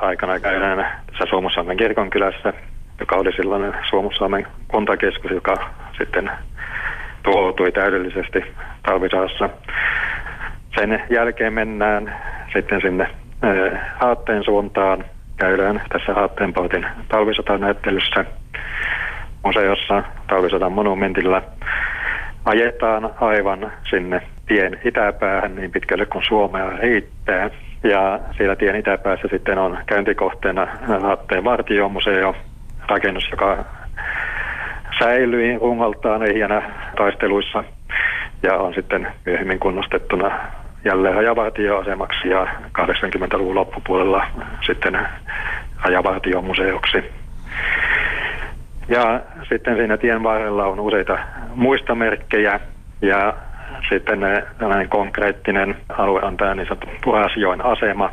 aikana 0.01 0.41
käydään 0.41 0.87
tässä 1.07 1.25
Suomussalmen 1.29 1.77
kirkonkylässä, 1.77 2.53
joka 3.01 3.17
oli 3.17 3.33
silloin 3.33 3.73
Suomussalmen 3.91 4.47
kuntakeskus, 4.69 5.31
joka 5.31 5.71
sitten 5.99 6.31
tuhoutui 7.23 7.73
täydellisesti 7.73 8.39
talvisaassa. 8.83 9.51
Sen 10.79 11.03
jälkeen 11.11 11.53
mennään 11.53 12.17
sitten 12.53 12.81
sinne 12.81 13.11
ää, 13.43 13.97
Haatteen 14.01 14.45
suuntaan. 14.45 15.05
Käydään 15.41 15.83
tässä 15.89 16.15
Haatteenpautin 16.15 16.87
talvisotanäyttelyssä 17.09 18.25
museossa 19.45 20.03
talvisodan 20.27 20.73
monumentilla. 20.73 21.43
Ajetaan 22.45 23.11
aivan 23.21 23.73
sinne 23.91 24.23
tien 24.47 24.81
itäpäähän 24.85 25.57
niin 25.57 25.71
pitkälle 25.71 26.07
kuin 26.07 26.25
Suomea 26.29 26.71
riittää. 26.71 27.51
Ja 27.83 28.21
siellä 28.37 28.57
tien 28.57 28.77
itäpäässä 28.77 29.29
sitten 29.31 29.59
on 29.59 29.79
käyntikohteena 29.87 30.67
Hatteen 31.03 31.45
vartiomuseo, 31.45 32.35
rakennus, 32.89 33.31
joka 33.31 33.65
säilyi 34.99 35.59
rungoltaan 35.59 36.23
ehjänä 36.23 36.63
taisteluissa 36.97 37.65
ja 38.43 38.55
on 38.55 38.75
sitten 38.75 39.09
myöhemmin 39.27 39.61
kunnostettuna 39.61 40.39
jälleen 40.85 41.15
rajavartioasemaksi 41.15 42.29
ja 42.29 42.47
80-luvun 42.79 43.55
loppupuolella 43.55 44.27
sitten 44.67 45.09
rajavartiomuseoksi. 45.83 47.05
Ja 48.89 49.21
sitten 49.49 49.77
siinä 49.77 49.97
tien 49.97 50.23
varrella 50.23 50.65
on 50.65 50.81
useita 50.81 51.19
muistomerkkejä 51.55 52.61
ja 53.03 53.35
sitten 53.89 54.21
tällainen 54.59 54.89
konkreettinen 54.89 55.77
alue 55.89 56.21
on 56.23 56.37
tämä 56.37 56.55
niin 56.55 56.67
sanottu 56.67 56.87
Purasjoen 57.05 57.65
asema, 57.65 58.13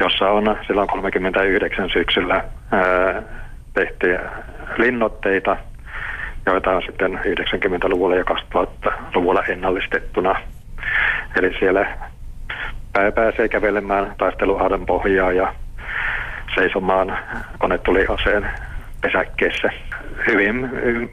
jossa 0.00 0.30
on 0.30 0.56
silloin 0.66 0.88
39 0.88 1.90
syksyllä 1.90 2.44
tehty 3.74 4.18
linnotteita, 4.76 5.56
joita 6.46 6.70
on 6.70 6.82
sitten 6.82 7.20
90-luvulla 7.24 8.16
ja 8.16 8.24
2000-luvulla 8.24 9.42
ennallistettuna. 9.44 10.34
Eli 11.36 11.54
siellä 11.58 11.86
pääsee 13.14 13.48
kävelemään 13.48 14.14
taisteluhaadan 14.18 14.86
pohjaa 14.86 15.32
ja 15.32 15.54
seisomaan 16.54 17.18
konetuliaseen 17.58 18.50
pesäkkeessä. 19.00 19.68
Hyvin, 20.26 20.70
hyvin 20.70 21.10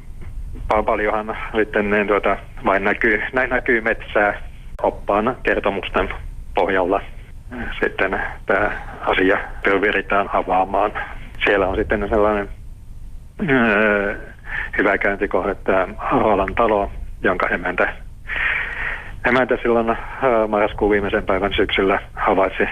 paljonhan 0.85 1.37
sitten 1.55 1.91
niin 1.91 2.07
tuota, 2.07 2.37
vain 2.65 2.83
näkyy, 2.83 3.21
näin 3.33 3.49
näkyy 3.49 3.81
metsää 3.81 4.41
oppaan 4.81 5.37
kertomusten 5.43 6.09
pohjalla. 6.55 7.01
Sitten 7.83 8.21
tämä 8.45 8.71
asia 9.01 9.37
pyritään 9.63 10.29
avaamaan. 10.33 10.91
Siellä 11.43 11.67
on 11.67 11.75
sitten 11.75 12.09
sellainen 12.09 12.49
öö, 13.49 14.15
hyvä 14.77 14.97
käyntikohde, 14.97 15.55
tämä 15.55 15.87
Haalan 15.97 16.55
talo, 16.55 16.91
jonka 17.23 17.47
emäntä, 17.47 17.93
emäntä 19.25 19.57
silloin 19.61 19.89
öö, 19.89 20.47
marraskuun 20.47 20.91
viimeisen 20.91 21.23
päivän 21.23 21.53
syksyllä 21.53 21.99
havaitsi 22.13 22.63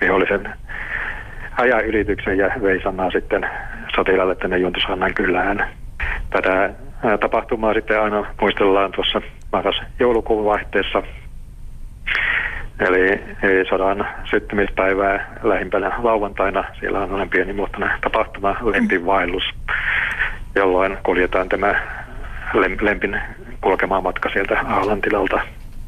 vihollisen 0.00 0.54
ajaylityksen 1.58 2.38
ja 2.38 2.50
vei 2.62 2.82
sanaa 2.82 3.10
sitten 3.10 3.46
sotilaille 3.94 4.34
tänne 4.34 4.58
Juntushannan 4.58 5.14
kylään. 5.14 5.68
Tätä 6.30 6.70
tapahtumaa 7.20 7.74
sitten 7.74 8.00
aina 8.00 8.26
muistellaan 8.40 8.92
tuossa 8.92 9.22
marras-joulukuun 9.52 10.44
vaihteessa. 10.44 11.02
Eli, 12.80 13.20
sodan 13.68 14.08
syttymispäivää 14.30 15.38
lähimpänä 15.42 15.92
lauantaina. 16.02 16.64
Siellä 16.80 17.00
on 17.00 17.08
pieni 17.08 17.26
pienimuotoinen 17.26 17.90
tapahtuma, 18.00 18.56
Lempin 18.62 19.06
vaellus, 19.06 19.44
jolloin 20.54 20.98
kuljetaan 21.02 21.48
tämä 21.48 21.74
Lempin 22.80 23.20
kulkemaan 23.60 24.02
matka 24.02 24.30
sieltä 24.30 24.60
Aalantilalta 24.60 25.40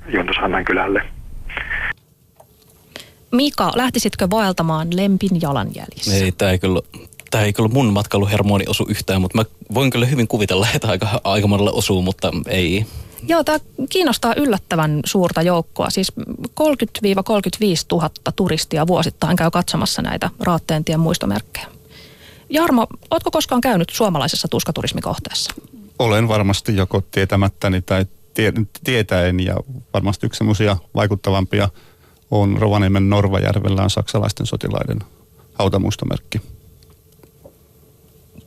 Juntushannan 0.09 0.65
kylälle. 0.65 1.03
Mika, 3.33 3.73
lähtisitkö 3.75 4.31
vaeltamaan 4.31 4.89
Lempin 4.97 5.41
jalanjäljissä? 5.41 6.17
Ei, 6.17 6.33
tämä 6.33 6.51
ei 6.51 6.59
kyllä 6.59 6.81
tämä 7.31 7.45
ei 7.45 7.53
kyllä 7.53 7.69
mun 7.69 7.93
matkailuhermoni 7.93 8.65
osu 8.69 8.87
yhtään, 8.89 9.21
mutta 9.21 9.39
mä 9.39 9.45
voin 9.75 9.91
kyllä 9.91 10.07
hyvin 10.07 10.29
kuvitella, 10.29 10.67
että 10.75 10.89
aika, 10.89 11.21
aika 11.25 11.47
monelle 11.47 11.71
osuu, 11.71 12.03
mutta 12.03 12.31
ei. 12.47 12.87
Joo, 13.29 13.45
tämä 13.45 13.59
kiinnostaa 13.91 14.35
yllättävän 14.37 15.01
suurta 15.07 15.43
joukkoa. 15.43 15.91
Siis 15.91 16.13
30-35 16.17 16.23
000 17.93 18.11
turistia 18.37 18.87
vuosittain 18.87 19.37
käy 19.37 19.51
katsomassa 19.51 20.03
näitä 20.03 20.31
Raatteentien 20.41 21.01
muistomerkkejä. 21.01 21.67
Jarmo, 22.51 22.87
ootko 23.11 23.31
koskaan 23.31 23.61
käynyt 23.61 23.91
suomalaisessa 23.91 24.49
tuskaturismikohteessa? 24.49 25.55
Olen 25.99 26.29
varmasti 26.29 26.77
joko 26.77 27.03
tietämättäni 27.11 27.83
tai 27.83 28.07
tie, 28.37 28.53
tietäen 28.85 29.41
ja 29.41 29.57
varmasti 29.95 30.27
yksi 30.27 30.39
semmoisia 30.39 30.77
vaikuttavampia 30.95 31.69
on 32.31 32.57
Rovaniemen 32.59 33.11
Norvajärvellä 33.11 33.83
on 33.83 33.91
saksalaisten 33.91 34.47
sotilaiden 34.47 34.99
hautamuistomerkki. 35.55 36.41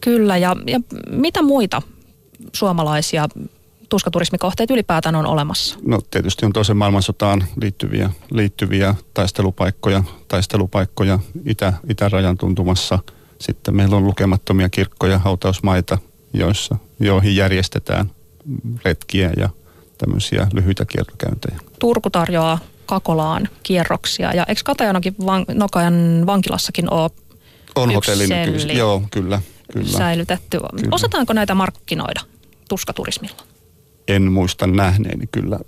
Kyllä, 0.02 0.38
ja, 0.38 0.56
ja 0.68 0.80
mitä 1.10 1.42
muita 1.42 1.82
suomalaisia 2.54 3.28
tuskaturismikohteita 3.90 4.74
ylipäätään 4.74 5.16
on 5.16 5.26
olemassa? 5.26 5.80
No 5.86 6.00
tietysti 6.12 6.46
on 6.46 6.54
toisen 6.54 6.78
maailmansotaan 6.78 7.44
liittyviä, 7.62 8.10
liittyviä 8.32 8.96
taistelupaikkoja, 9.14 10.04
taistelupaikkoja 10.28 11.20
itä, 11.46 11.74
itärajan 11.90 12.38
tuntumassa. 12.38 13.00
Sitten 13.40 13.76
meillä 13.76 13.96
on 13.96 14.06
lukemattomia 14.06 14.70
kirkkoja, 14.70 15.20
hautausmaita, 15.20 15.98
joissa, 16.34 16.76
joihin 17.00 17.36
järjestetään 17.36 18.12
retkiä 18.86 19.32
ja 19.38 19.50
tämmöisiä 20.00 20.48
lyhyitä 20.54 20.86
kiertokäyntejä. 20.86 21.60
Turku 21.80 22.10
tarjoaa 22.10 22.60
Kakolaan 22.86 23.50
kierroksia. 23.64 24.34
Ja 24.34 24.46
eikö 24.48 24.62
Katajanokin 24.66 25.16
van, 25.26 25.46
Nokajan 25.54 26.24
vankilassakin 26.26 26.94
ole 26.94 27.12
On 27.76 27.94
hotellin, 27.94 28.30
kyllä. 28.30 28.74
Joo, 28.74 29.04
kyllä. 29.12 29.42
kyllä. 29.74 29.98
säilytetty? 29.98 30.58
Kyllä. 30.58 30.90
Osataanko 30.92 31.34
näitä 31.34 31.56
markkinoida 31.56 32.22
tuskaturismilla? 32.70 33.50
en 34.10 34.32
muista 34.32 34.68
nähneeni 34.68 35.28
kyllä 35.32 35.60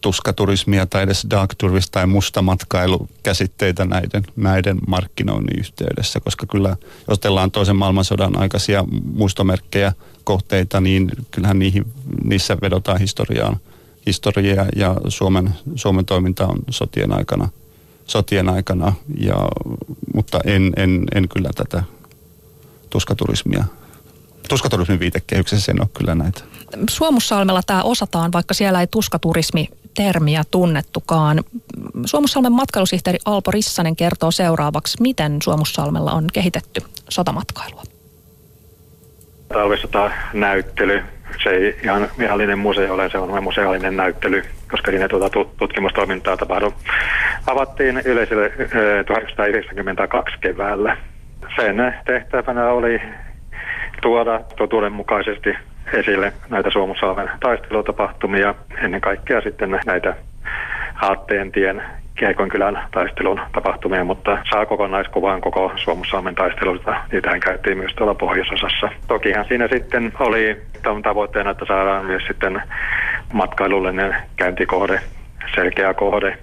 tuskaturismia 0.00 0.86
tai 0.86 1.02
edes 1.02 1.26
dark 1.30 1.54
tourist 1.58 1.88
tai 1.92 2.06
musta 2.06 2.42
matkailu 2.42 3.08
käsitteitä 3.22 3.84
näiden, 3.84 4.22
näiden 4.36 4.78
markkinoinnin 4.86 5.58
yhteydessä, 5.58 6.20
koska 6.20 6.46
kyllä 6.46 6.68
jos 6.68 7.18
otellaan 7.18 7.50
toisen 7.50 7.76
maailmansodan 7.76 8.38
aikaisia 8.38 8.84
muistomerkkejä, 9.04 9.92
kohteita, 10.28 10.80
niin 10.80 11.10
kyllähän 11.30 11.58
niihin, 11.58 11.84
niissä 12.24 12.56
vedotaan 12.62 13.00
historiaan, 13.00 13.56
historiaa 14.06 14.66
ja 14.76 14.96
Suomen, 15.08 15.54
Suomen 15.74 16.04
toiminta 16.04 16.46
on 16.46 16.58
sotien 16.70 17.12
aikana, 17.12 17.48
sotien 18.06 18.48
aikana 18.48 18.92
ja, 19.20 19.36
mutta 20.14 20.40
en, 20.44 20.72
en, 20.76 21.04
en 21.14 21.28
kyllä 21.28 21.50
tätä 21.54 21.82
tuskaturismia 22.90 23.64
tuskaturismin 24.48 25.00
viitekehyksessä 25.00 25.72
en 25.72 25.80
ole 25.80 25.88
kyllä 25.98 26.14
näitä. 26.14 26.40
Suomussalmella 26.90 27.62
tämä 27.66 27.82
osataan, 27.82 28.32
vaikka 28.32 28.54
siellä 28.54 28.80
ei 28.80 28.86
tuskaturismi 28.86 29.68
termiä 29.96 30.44
tunnettukaan. 30.50 31.44
Suomussalmen 32.06 32.52
matkailusihteeri 32.52 33.18
Alpo 33.24 33.50
Rissanen 33.50 33.96
kertoo 33.96 34.30
seuraavaksi, 34.30 34.96
miten 35.00 35.38
Suomussalmella 35.42 36.12
on 36.12 36.26
kehitetty 36.32 36.80
sotamatkailua. 37.08 37.82
Talvisota 39.48 40.10
näyttely, 40.32 41.02
se 41.42 41.50
ei 41.50 41.76
ihan 41.82 42.08
virallinen 42.18 42.58
museo 42.58 42.94
ole, 42.94 43.10
se 43.10 43.18
on 43.18 43.42
museaalinen 43.42 43.96
näyttely, 43.96 44.42
koska 44.70 44.90
siinä 44.90 45.08
tuota 45.08 45.40
tut- 45.40 45.54
tutkimustoimintaa 45.58 46.36
tapahtui. 46.36 46.72
Avattiin 47.46 48.02
yleisölle 48.04 48.46
eh, 48.46 49.04
1992 49.06 50.36
keväällä. 50.40 50.96
Sen 51.56 51.94
tehtävänä 52.06 52.70
oli 52.70 53.00
tuoda 54.02 54.40
totuudenmukaisesti 54.56 55.54
esille 55.92 56.32
näitä 56.50 56.70
Suomussalmen 56.70 57.30
taistelutapahtumia, 57.40 58.54
ennen 58.82 59.00
kaikkea 59.00 59.40
sitten 59.40 59.80
näitä 59.86 60.14
Haatteen 60.94 61.52
tien 62.18 62.28
Kiekonkylän 62.28 62.82
taistelun 62.90 63.40
tapahtumia, 63.52 64.04
mutta 64.04 64.38
saa 64.50 64.66
kokonaiskuvan 64.66 65.40
koko 65.40 65.72
Suomussalmen 65.76 66.34
taistelusta. 66.34 66.96
Niitähän 67.12 67.40
käytiin 67.40 67.78
myös 67.78 67.94
tuolla 67.94 68.14
pohjoisosassa. 68.14 68.88
Tokihan 69.08 69.44
siinä 69.48 69.68
sitten 69.68 70.12
oli 70.20 70.62
tavoitteena, 71.02 71.50
että 71.50 71.64
saadaan 71.64 72.06
myös 72.06 72.22
sitten 72.26 72.62
matkailullinen 73.32 74.16
käyntikohde, 74.36 75.00
selkeä 75.54 75.94
kohde. 75.94 76.38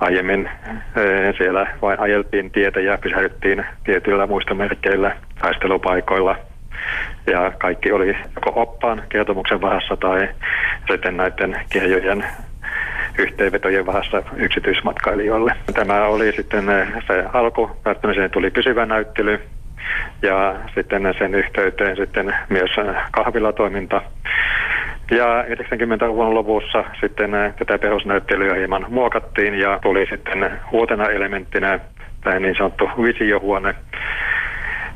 Aiemmin 0.00 0.50
eh, 0.96 1.34
siellä 1.38 1.66
vain 1.82 2.00
ajeltiin 2.00 2.50
tietä 2.50 2.80
ja 2.80 2.98
pysähdyttiin 2.98 3.64
tietyillä 3.84 4.26
muistomerkeillä 4.26 5.16
taistelupaikoilla– 5.40 6.36
ja 7.26 7.52
kaikki 7.58 7.92
oli 7.92 8.16
joko 8.34 8.52
oppaan 8.60 9.02
kertomuksen 9.08 9.60
varassa 9.60 9.96
tai 9.96 10.28
sitten 10.90 11.16
näiden 11.16 11.60
kirjojen 11.70 12.24
yhteenvetojen 13.18 13.86
varassa 13.86 14.22
yksityismatkailijoille. 14.36 15.54
Tämä 15.74 16.04
oli 16.04 16.32
sitten 16.32 16.64
se 17.06 17.24
alku, 17.32 17.70
päättämiseen 17.84 18.30
tuli 18.30 18.50
pysyvä 18.50 18.86
näyttely 18.86 19.40
ja 20.22 20.54
sitten 20.74 21.14
sen 21.18 21.34
yhteyteen 21.34 21.96
sitten 21.96 22.34
myös 22.48 22.70
kahvilatoiminta. 23.10 24.02
Ja 25.10 25.42
90-luvun 25.42 26.34
lopussa 26.34 26.84
sitten 27.00 27.30
tätä 27.58 27.78
perusnäyttelyä 27.78 28.54
hieman 28.54 28.86
muokattiin 28.88 29.54
ja 29.54 29.78
tuli 29.82 30.06
sitten 30.10 30.50
uutena 30.72 31.04
elementtinä 31.04 31.80
tämä 32.24 32.38
niin 32.38 32.54
sanottu 32.56 32.90
visiohuone, 33.02 33.74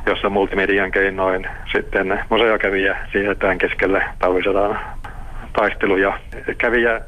jossa 0.06 0.30
multimedian 0.30 0.90
keinoin 0.90 1.46
sitten 1.72 2.20
museokävijä 2.30 2.96
siirretään 3.12 3.58
keskelle 3.58 4.04
talvisodan 4.18 4.78
taisteluja. 5.52 6.18
Kävijä 6.58 7.00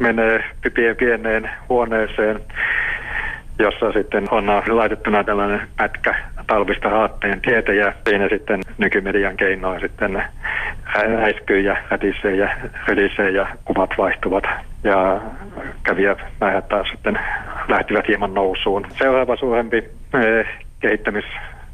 menee 0.00 0.44
pieneen 0.98 1.50
huoneeseen, 1.68 2.40
jossa 3.58 3.92
sitten 3.92 4.24
on 4.30 4.46
laitettuna 4.68 5.24
tällainen 5.24 5.60
pätkä 5.76 6.14
talvista 6.46 6.88
haatteen 6.88 7.40
tietä 7.40 7.72
ja 7.72 7.92
siinä 8.08 8.28
sitten 8.28 8.60
nykymedian 8.78 9.36
keinoin 9.36 9.80
sitten 9.80 10.22
äiskyy 11.18 11.60
ja 11.60 11.76
rätisee 11.90 12.36
ja 12.36 12.48
rydisee 12.88 13.30
ja 13.30 13.46
kuvat 13.64 13.90
vaihtuvat 13.98 14.44
ja 14.84 15.20
kävijät 15.82 16.18
määrät 16.40 16.68
taas 16.68 16.88
sitten 16.88 17.18
lähtivät 17.68 18.08
hieman 18.08 18.34
nousuun. 18.34 18.86
Seuraava 18.98 19.36
suurempi 19.36 19.76
eh, 20.14 20.46
kehittämis 20.80 21.24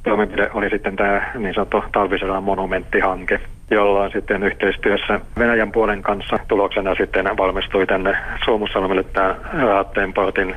toimenpide 0.02 0.50
oli 0.54 0.70
sitten 0.70 0.96
tämä 0.96 1.30
niin 1.38 1.54
sanottu 1.54 1.84
talvisodan 1.92 2.42
monumenttihanke, 2.42 3.40
jolla 3.70 4.10
sitten 4.10 4.42
yhteistyössä 4.42 5.20
Venäjän 5.38 5.72
puolen 5.72 6.02
kanssa 6.02 6.38
tuloksena 6.48 6.94
sitten 6.94 7.36
valmistui 7.36 7.86
tänne 7.86 8.16
Suomussalmelle 8.44 9.02
tämä 9.02 9.34
Raatteen 9.52 10.12
portin 10.12 10.56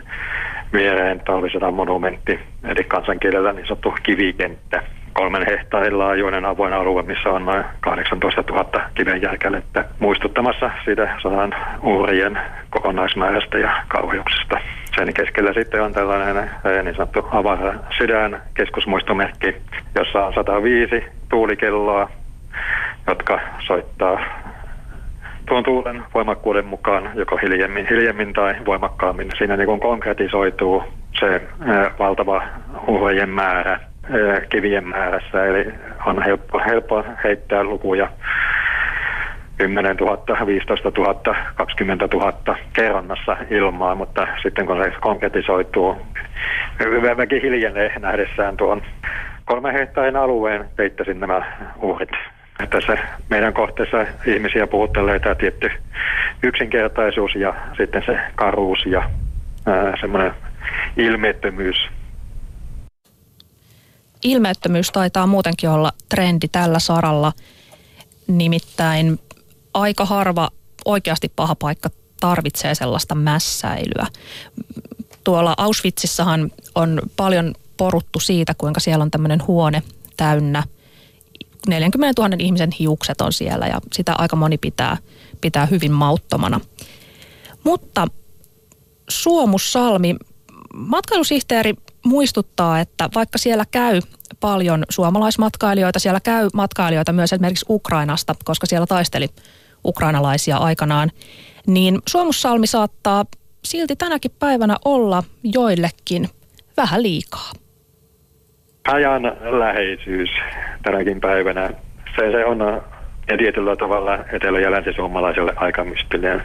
viereen 0.73 1.19
talvisodan 1.19 1.73
monumentti, 1.73 2.39
eli 2.63 2.83
kansankielellä 2.83 3.53
niin 3.53 3.67
sanottu 3.67 3.93
kivikenttä. 4.03 4.83
Kolmen 5.13 5.45
hehtaarin 5.45 5.99
laajuinen 5.99 6.45
avoin 6.45 6.73
alue, 6.73 7.03
missä 7.03 7.29
on 7.29 7.45
noin 7.45 7.63
18 7.79 8.43
000 8.49 8.65
kivenjälkälettä 8.95 9.85
muistuttamassa 9.99 10.71
siitä 10.85 11.15
sodan 11.21 11.55
uhrien 11.81 12.39
kokonaismäärästä 12.69 13.57
ja 13.57 13.71
kauheuksesta. 13.87 14.59
Sen 14.95 15.13
keskellä 15.13 15.53
sitten 15.53 15.81
on 15.81 15.93
tällainen 15.93 16.49
niin 16.83 16.95
sanottu 16.95 17.27
avara 17.31 17.73
sydän 17.97 18.41
keskusmuistomerkki, 18.53 19.55
jossa 19.95 20.25
on 20.25 20.33
105 20.33 21.03
tuulikelloa, 21.29 22.09
jotka 23.07 23.39
soittaa 23.59 24.19
tuon 25.47 25.63
tuulen 25.63 26.03
voimakkuuden 26.13 26.65
mukaan 26.65 27.11
joko 27.15 27.37
hiljemmin, 27.37 27.87
hiljemmin 27.89 28.33
tai 28.33 28.55
voimakkaammin. 28.65 29.31
Siinä 29.37 29.57
niin 29.57 29.79
konkretisoituu 29.79 30.83
se 31.19 31.35
eh, 31.35 31.41
valtava 31.99 32.43
uhrien 32.87 33.29
määrä 33.29 33.73
eh, 33.73 34.49
kivien 34.49 34.87
määrässä, 34.87 35.45
eli 35.45 35.73
on 36.05 36.23
helppo, 36.23 36.61
helppo 36.65 37.03
heittää 37.23 37.63
lukuja 37.63 38.09
10 39.57 39.95
000, 39.97 40.45
15 40.45 40.91
000, 40.97 41.35
20 41.55 42.07
000 42.13 42.57
kerronnassa 42.73 43.37
ilmaa, 43.49 43.95
mutta 43.95 44.27
sitten 44.41 44.65
kun 44.65 44.83
se 44.83 44.91
konkretisoituu, 45.01 45.97
väki 47.17 47.41
hiljenee 47.41 47.91
nähdessään 47.99 48.57
tuon 48.57 48.81
kolme 49.45 49.73
hehtaarin 49.73 50.15
alueen 50.15 50.65
peittäisin 50.75 51.19
nämä 51.19 51.41
uhrit. 51.81 52.09
Tässä 52.69 52.97
meidän 53.29 53.53
kohteessa 53.53 54.05
ihmisiä 54.25 54.67
puhuttelee 54.67 55.19
tämä 55.19 55.35
tietty 55.35 55.71
yksinkertaisuus 56.43 57.35
ja 57.35 57.53
sitten 57.77 58.03
se 58.05 58.19
karuus 58.35 58.79
ja 58.85 59.09
semmoinen 60.01 60.31
ilmeettömyys. 60.97 61.75
Ilmeettömyys 64.23 64.91
taitaa 64.91 65.27
muutenkin 65.27 65.69
olla 65.69 65.91
trendi 66.09 66.47
tällä 66.47 66.79
saralla. 66.79 67.31
Nimittäin 68.27 69.19
aika 69.73 70.05
harva 70.05 70.49
oikeasti 70.85 71.31
paha 71.35 71.55
paikka 71.55 71.89
tarvitsee 72.19 72.75
sellaista 72.75 73.15
mässäilyä. 73.15 74.07
Tuolla 75.23 75.53
Auschwitzissahan 75.57 76.51
on 76.75 77.01
paljon 77.17 77.55
poruttu 77.77 78.19
siitä, 78.19 78.53
kuinka 78.53 78.79
siellä 78.79 79.03
on 79.03 79.11
tämmöinen 79.11 79.47
huone 79.47 79.83
täynnä. 80.17 80.63
40 81.67 82.21
000 82.21 82.35
ihmisen 82.39 82.71
hiukset 82.79 83.21
on 83.21 83.33
siellä 83.33 83.67
ja 83.67 83.81
sitä 83.93 84.13
aika 84.17 84.35
moni 84.35 84.57
pitää, 84.57 84.97
pitää 85.41 85.65
hyvin 85.65 85.91
mauttomana. 85.91 86.59
Mutta 87.63 88.07
Suomussalmi, 89.09 90.15
matkailusihteeri 90.73 91.73
muistuttaa, 92.05 92.79
että 92.79 93.09
vaikka 93.15 93.37
siellä 93.37 93.65
käy 93.71 94.01
paljon 94.39 94.83
suomalaismatkailijoita, 94.89 95.99
siellä 95.99 96.19
käy 96.19 96.49
matkailijoita 96.53 97.13
myös 97.13 97.33
esimerkiksi 97.33 97.65
Ukrainasta, 97.69 98.35
koska 98.43 98.67
siellä 98.67 98.87
taisteli 98.87 99.27
ukrainalaisia 99.85 100.57
aikanaan, 100.57 101.11
niin 101.67 102.01
Suomussalmi 102.09 102.67
saattaa 102.67 103.25
silti 103.65 103.95
tänäkin 103.95 104.31
päivänä 104.39 104.77
olla 104.85 105.23
joillekin 105.43 106.29
vähän 106.77 107.03
liikaa. 107.03 107.51
Ajan 108.93 109.21
läheisyys 109.41 110.29
tänäkin 110.83 111.19
päivänä, 111.19 111.69
se, 112.15 112.31
se 112.31 112.45
on 112.45 112.81
ja 113.29 113.37
tietyllä 113.37 113.75
tavalla 113.75 114.19
etelä- 114.33 114.59
ja 114.59 114.71
länsi-suomalaiselle 114.71 115.53
aika 115.55 115.83
mystinen 115.83 116.43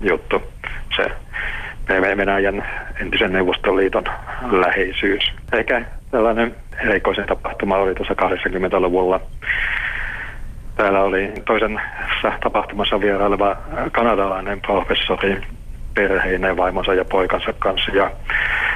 juttu. 0.00 0.42
Se 0.96 1.04
Venäjän 1.88 2.64
entisen 3.00 3.32
Neuvostoliiton 3.32 4.04
läheisyys. 4.50 5.32
Eikä 5.52 5.82
tällainen 6.10 6.54
erikoisen 6.84 7.26
tapahtuma 7.26 7.76
oli 7.76 7.94
tuossa 7.94 8.14
80-luvulla 8.14 9.20
Täällä 10.76 11.02
oli 11.02 11.32
toisessa 11.46 12.32
tapahtumassa 12.40 13.00
vieraileva 13.00 13.56
kanadalainen 13.92 14.60
professori 14.60 15.40
perheineen 15.98 16.56
vaimonsa 16.56 16.94
ja 16.94 17.04
poikansa 17.04 17.52
kanssa. 17.58 17.90
Ja 17.90 18.10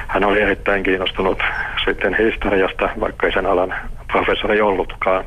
hän 0.07 0.23
oli 0.23 0.41
erittäin 0.41 0.83
kiinnostunut 0.83 1.43
sitten 1.85 2.17
historiasta, 2.17 2.89
vaikka 2.99 3.27
ei 3.27 3.33
sen 3.33 3.45
alan 3.45 3.75
professori 4.11 4.61
ollutkaan. 4.61 5.23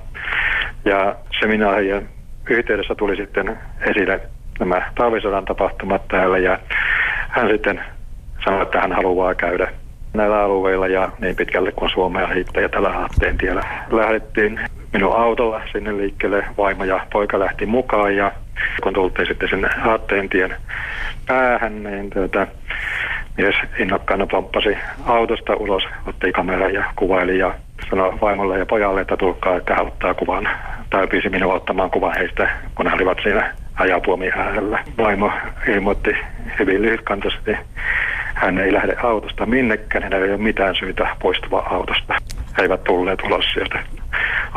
Ja 0.84 1.14
seminaarien 1.40 2.08
yhteydessä 2.50 2.94
tuli 2.94 3.16
sitten 3.16 3.58
esille 3.80 4.20
nämä 4.60 4.82
talvisodan 4.94 5.44
tapahtumat 5.44 6.08
täällä 6.08 6.38
ja 6.38 6.58
hän 7.28 7.48
sitten 7.48 7.84
sanoi, 8.44 8.62
että 8.62 8.80
hän 8.80 8.92
haluaa 8.92 9.34
käydä 9.34 9.72
näillä 10.14 10.40
alueilla 10.42 10.86
ja 10.86 11.10
niin 11.18 11.36
pitkälle 11.36 11.72
kuin 11.72 11.90
Suomea 11.90 12.26
riittää 12.26 12.62
ja 12.62 12.68
tällä 12.68 12.90
haatteen 12.90 13.38
tiellä 13.38 13.62
lähdettiin 13.90 14.60
minun 14.96 15.16
autolla 15.16 15.60
sinne 15.72 15.96
liikkeelle. 15.96 16.44
Vaimo 16.58 16.84
ja 16.84 17.06
poika 17.12 17.38
lähti 17.38 17.66
mukaan 17.66 18.16
ja 18.16 18.32
kun 18.82 18.94
tultiin 18.94 19.28
sitten 19.28 19.48
sinne 19.48 19.68
haatteen 19.78 20.28
tien 20.28 20.56
päähän, 21.26 21.82
niin 21.82 22.10
tuota, 22.10 22.46
mies 23.36 23.54
innokkaana 23.78 24.26
pomppasi 24.26 24.76
autosta 25.06 25.54
ulos, 25.54 25.82
otti 26.06 26.32
kameran 26.32 26.74
ja 26.74 26.84
kuvaili 26.96 27.38
ja 27.38 27.54
sanoi 27.90 28.20
vaimolle 28.20 28.58
ja 28.58 28.66
pojalle, 28.66 29.00
että 29.00 29.16
tulkaa, 29.16 29.56
että 29.56 29.74
hän 29.74 29.86
ottaa 29.86 30.14
kuvan. 30.14 30.48
Tai 30.90 31.06
pyysi 31.06 31.28
minua 31.28 31.54
ottamaan 31.54 31.90
kuvan 31.90 32.14
heistä, 32.18 32.50
kun 32.74 32.86
he 32.86 32.94
olivat 32.94 33.18
siinä 33.22 33.54
ajapuomi 33.74 34.30
äärellä. 34.36 34.84
Vaimo 34.98 35.32
ilmoitti 35.68 36.16
hyvin 36.58 36.82
lyhytkantaisesti, 36.82 37.56
hän 38.34 38.58
ei 38.58 38.72
lähde 38.72 38.96
autosta 39.02 39.46
minnekään, 39.46 40.02
hänellä 40.02 40.26
ei 40.26 40.32
ole 40.32 40.40
mitään 40.40 40.74
syytä 40.74 41.08
poistua 41.22 41.66
autosta. 41.70 42.14
He 42.58 42.62
eivät 42.62 42.84
tulleet 42.84 43.22
ulos 43.22 43.44
sieltä. 43.54 43.95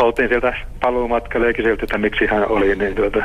Oltiin 0.01 0.30
sieltä 0.30 0.53
paluumatkalle 0.82 1.47
ja 1.47 1.53
kyselty, 1.53 1.84
että 1.84 1.97
miksi 1.97 2.26
hän 2.26 2.47
oli, 2.47 2.76
niin 2.76 2.95
tuota, 2.95 3.24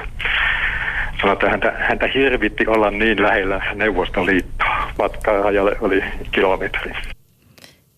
sanoi, 1.21 1.33
että 1.33 1.51
häntä, 1.51 1.75
häntä 1.89 2.07
hirvitti 2.15 2.67
olla 2.67 2.91
niin 2.91 3.23
lähellä 3.23 3.63
Neuvostoliittoa. 3.75 4.91
Matkaa 4.99 5.43
rajalle 5.43 5.77
oli 5.81 6.05
kilometri. 6.33 6.93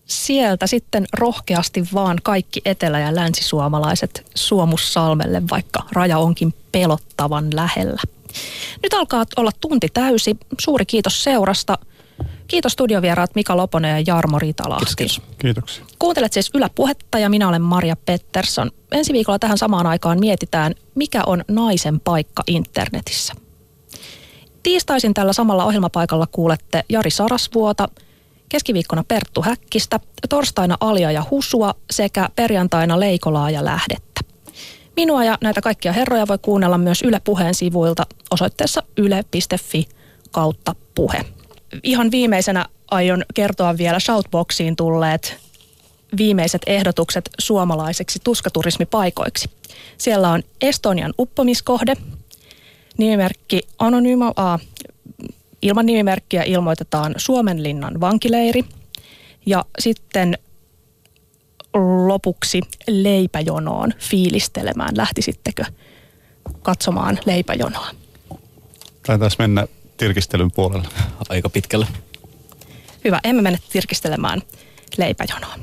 Sieltä 0.05 0.67
sitten 0.67 1.05
rohkeasti 1.13 1.83
vaan 1.93 2.17
kaikki 2.23 2.61
etelä- 2.65 2.99
ja 2.99 3.15
länsisuomalaiset 3.15 4.25
Suomussalmelle, 4.35 5.41
vaikka 5.51 5.79
raja 5.93 6.17
onkin 6.17 6.53
pelottavan 6.71 7.45
lähellä. 7.53 8.01
Nyt 8.83 8.93
alkaa 8.93 9.25
olla 9.37 9.51
tunti 9.61 9.87
täysi. 9.93 10.37
Suuri 10.59 10.85
kiitos 10.85 11.23
seurasta. 11.23 11.77
Kiitos 12.47 12.71
studiovieraat 12.71 13.35
Mika 13.35 13.57
Loponen 13.57 13.91
ja 13.91 14.03
Jarmo 14.07 14.39
Ritalahti. 14.39 14.93
Kiitos. 14.97 15.21
Kiitoksia. 15.37 15.85
Kuuntelet 15.99 16.33
siis 16.33 16.51
Ylä 16.53 16.69
Puhetta 16.75 17.19
ja 17.19 17.29
minä 17.29 17.47
olen 17.47 17.61
Maria 17.61 17.95
Pettersson. 18.05 18.71
Ensi 18.91 19.13
viikolla 19.13 19.39
tähän 19.39 19.57
samaan 19.57 19.87
aikaan 19.87 20.19
mietitään, 20.19 20.75
mikä 20.95 21.21
on 21.25 21.43
naisen 21.47 21.99
paikka 21.99 22.43
internetissä. 22.47 23.33
Tiistaisin 24.63 25.13
tällä 25.13 25.33
samalla 25.33 25.65
ohjelmapaikalla 25.65 26.27
kuulette 26.31 26.83
Jari 26.89 27.11
Sarasvuota, 27.11 27.89
keskiviikkona 28.49 29.03
Perttu 29.07 29.41
Häkkistä, 29.41 29.99
torstaina 30.29 30.77
Alia 30.79 31.11
ja 31.11 31.23
Husua 31.31 31.75
sekä 31.91 32.29
perjantaina 32.35 32.99
Leikolaa 32.99 33.51
ja 33.51 33.65
Lähdettä. 33.65 34.21
Minua 34.95 35.23
ja 35.23 35.37
näitä 35.41 35.61
kaikkia 35.61 35.91
herroja 35.91 36.27
voi 36.27 36.37
kuunnella 36.41 36.77
myös 36.77 37.01
Yle 37.01 37.21
Puheen 37.23 37.55
sivuilta 37.55 38.05
osoitteessa 38.31 38.83
yle.fi 38.97 39.85
kautta 40.31 40.75
puhe. 40.95 41.25
Ihan 41.83 42.11
viimeisenä 42.11 42.65
aion 42.91 43.23
kertoa 43.33 43.77
vielä 43.77 43.99
Shoutboxiin 43.99 44.75
tulleet 44.75 45.37
viimeiset 46.17 46.61
ehdotukset 46.67 47.29
suomalaiseksi 47.39 48.19
tuskaturismipaikoiksi. 48.23 49.49
Siellä 49.97 50.29
on 50.29 50.43
Estonian 50.61 51.13
uppomiskohde, 51.19 51.93
nimimerkki 52.97 53.61
Anonyma 53.79 54.33
A. 54.35 54.59
Ilman 55.61 55.85
nimimerkkiä 55.85 56.43
ilmoitetaan 56.43 57.13
Suomenlinnan 57.17 58.01
vankileiri 58.01 58.63
ja 59.45 59.65
sitten 59.79 60.37
lopuksi 62.07 62.61
leipäjonoon 62.87 63.93
fiilistelemään. 63.99 64.97
Lähtisittekö 64.97 65.63
katsomaan 66.61 67.19
leipäjonoa? 67.25 67.87
Taitaisi 69.05 69.35
mennä 69.39 69.67
tirkistelyn 69.97 70.51
puolelle. 70.51 70.87
Aika 71.29 71.49
pitkälle. 71.49 71.87
Hyvä, 73.03 73.19
emme 73.23 73.41
mene 73.41 73.57
tirkistelemään 73.69 74.41
leipäjonoa. 74.97 75.55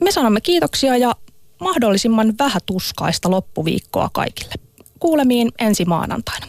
Me 0.00 0.12
sanomme 0.12 0.40
kiitoksia 0.40 0.96
ja 0.96 1.14
mahdollisimman 1.60 2.34
vähätuskaista 2.38 3.30
loppuviikkoa 3.30 4.10
kaikille. 4.12 4.54
Kuulemiin 4.98 5.52
ensi 5.58 5.84
maanantaina. 5.84 6.46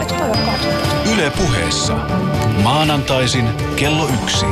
Eikö 0.00 0.14
toi 0.14 0.30
ole 0.30 0.38
18? 0.46 1.14
Yle 1.14 1.30
puheessa. 1.30 1.94
Maanantaisin 2.62 3.48
kello 3.76 4.08
yksi. 4.22 4.46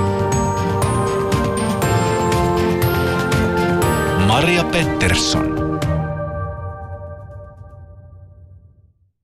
Maria 4.27 4.65
Pettersson. 4.65 5.66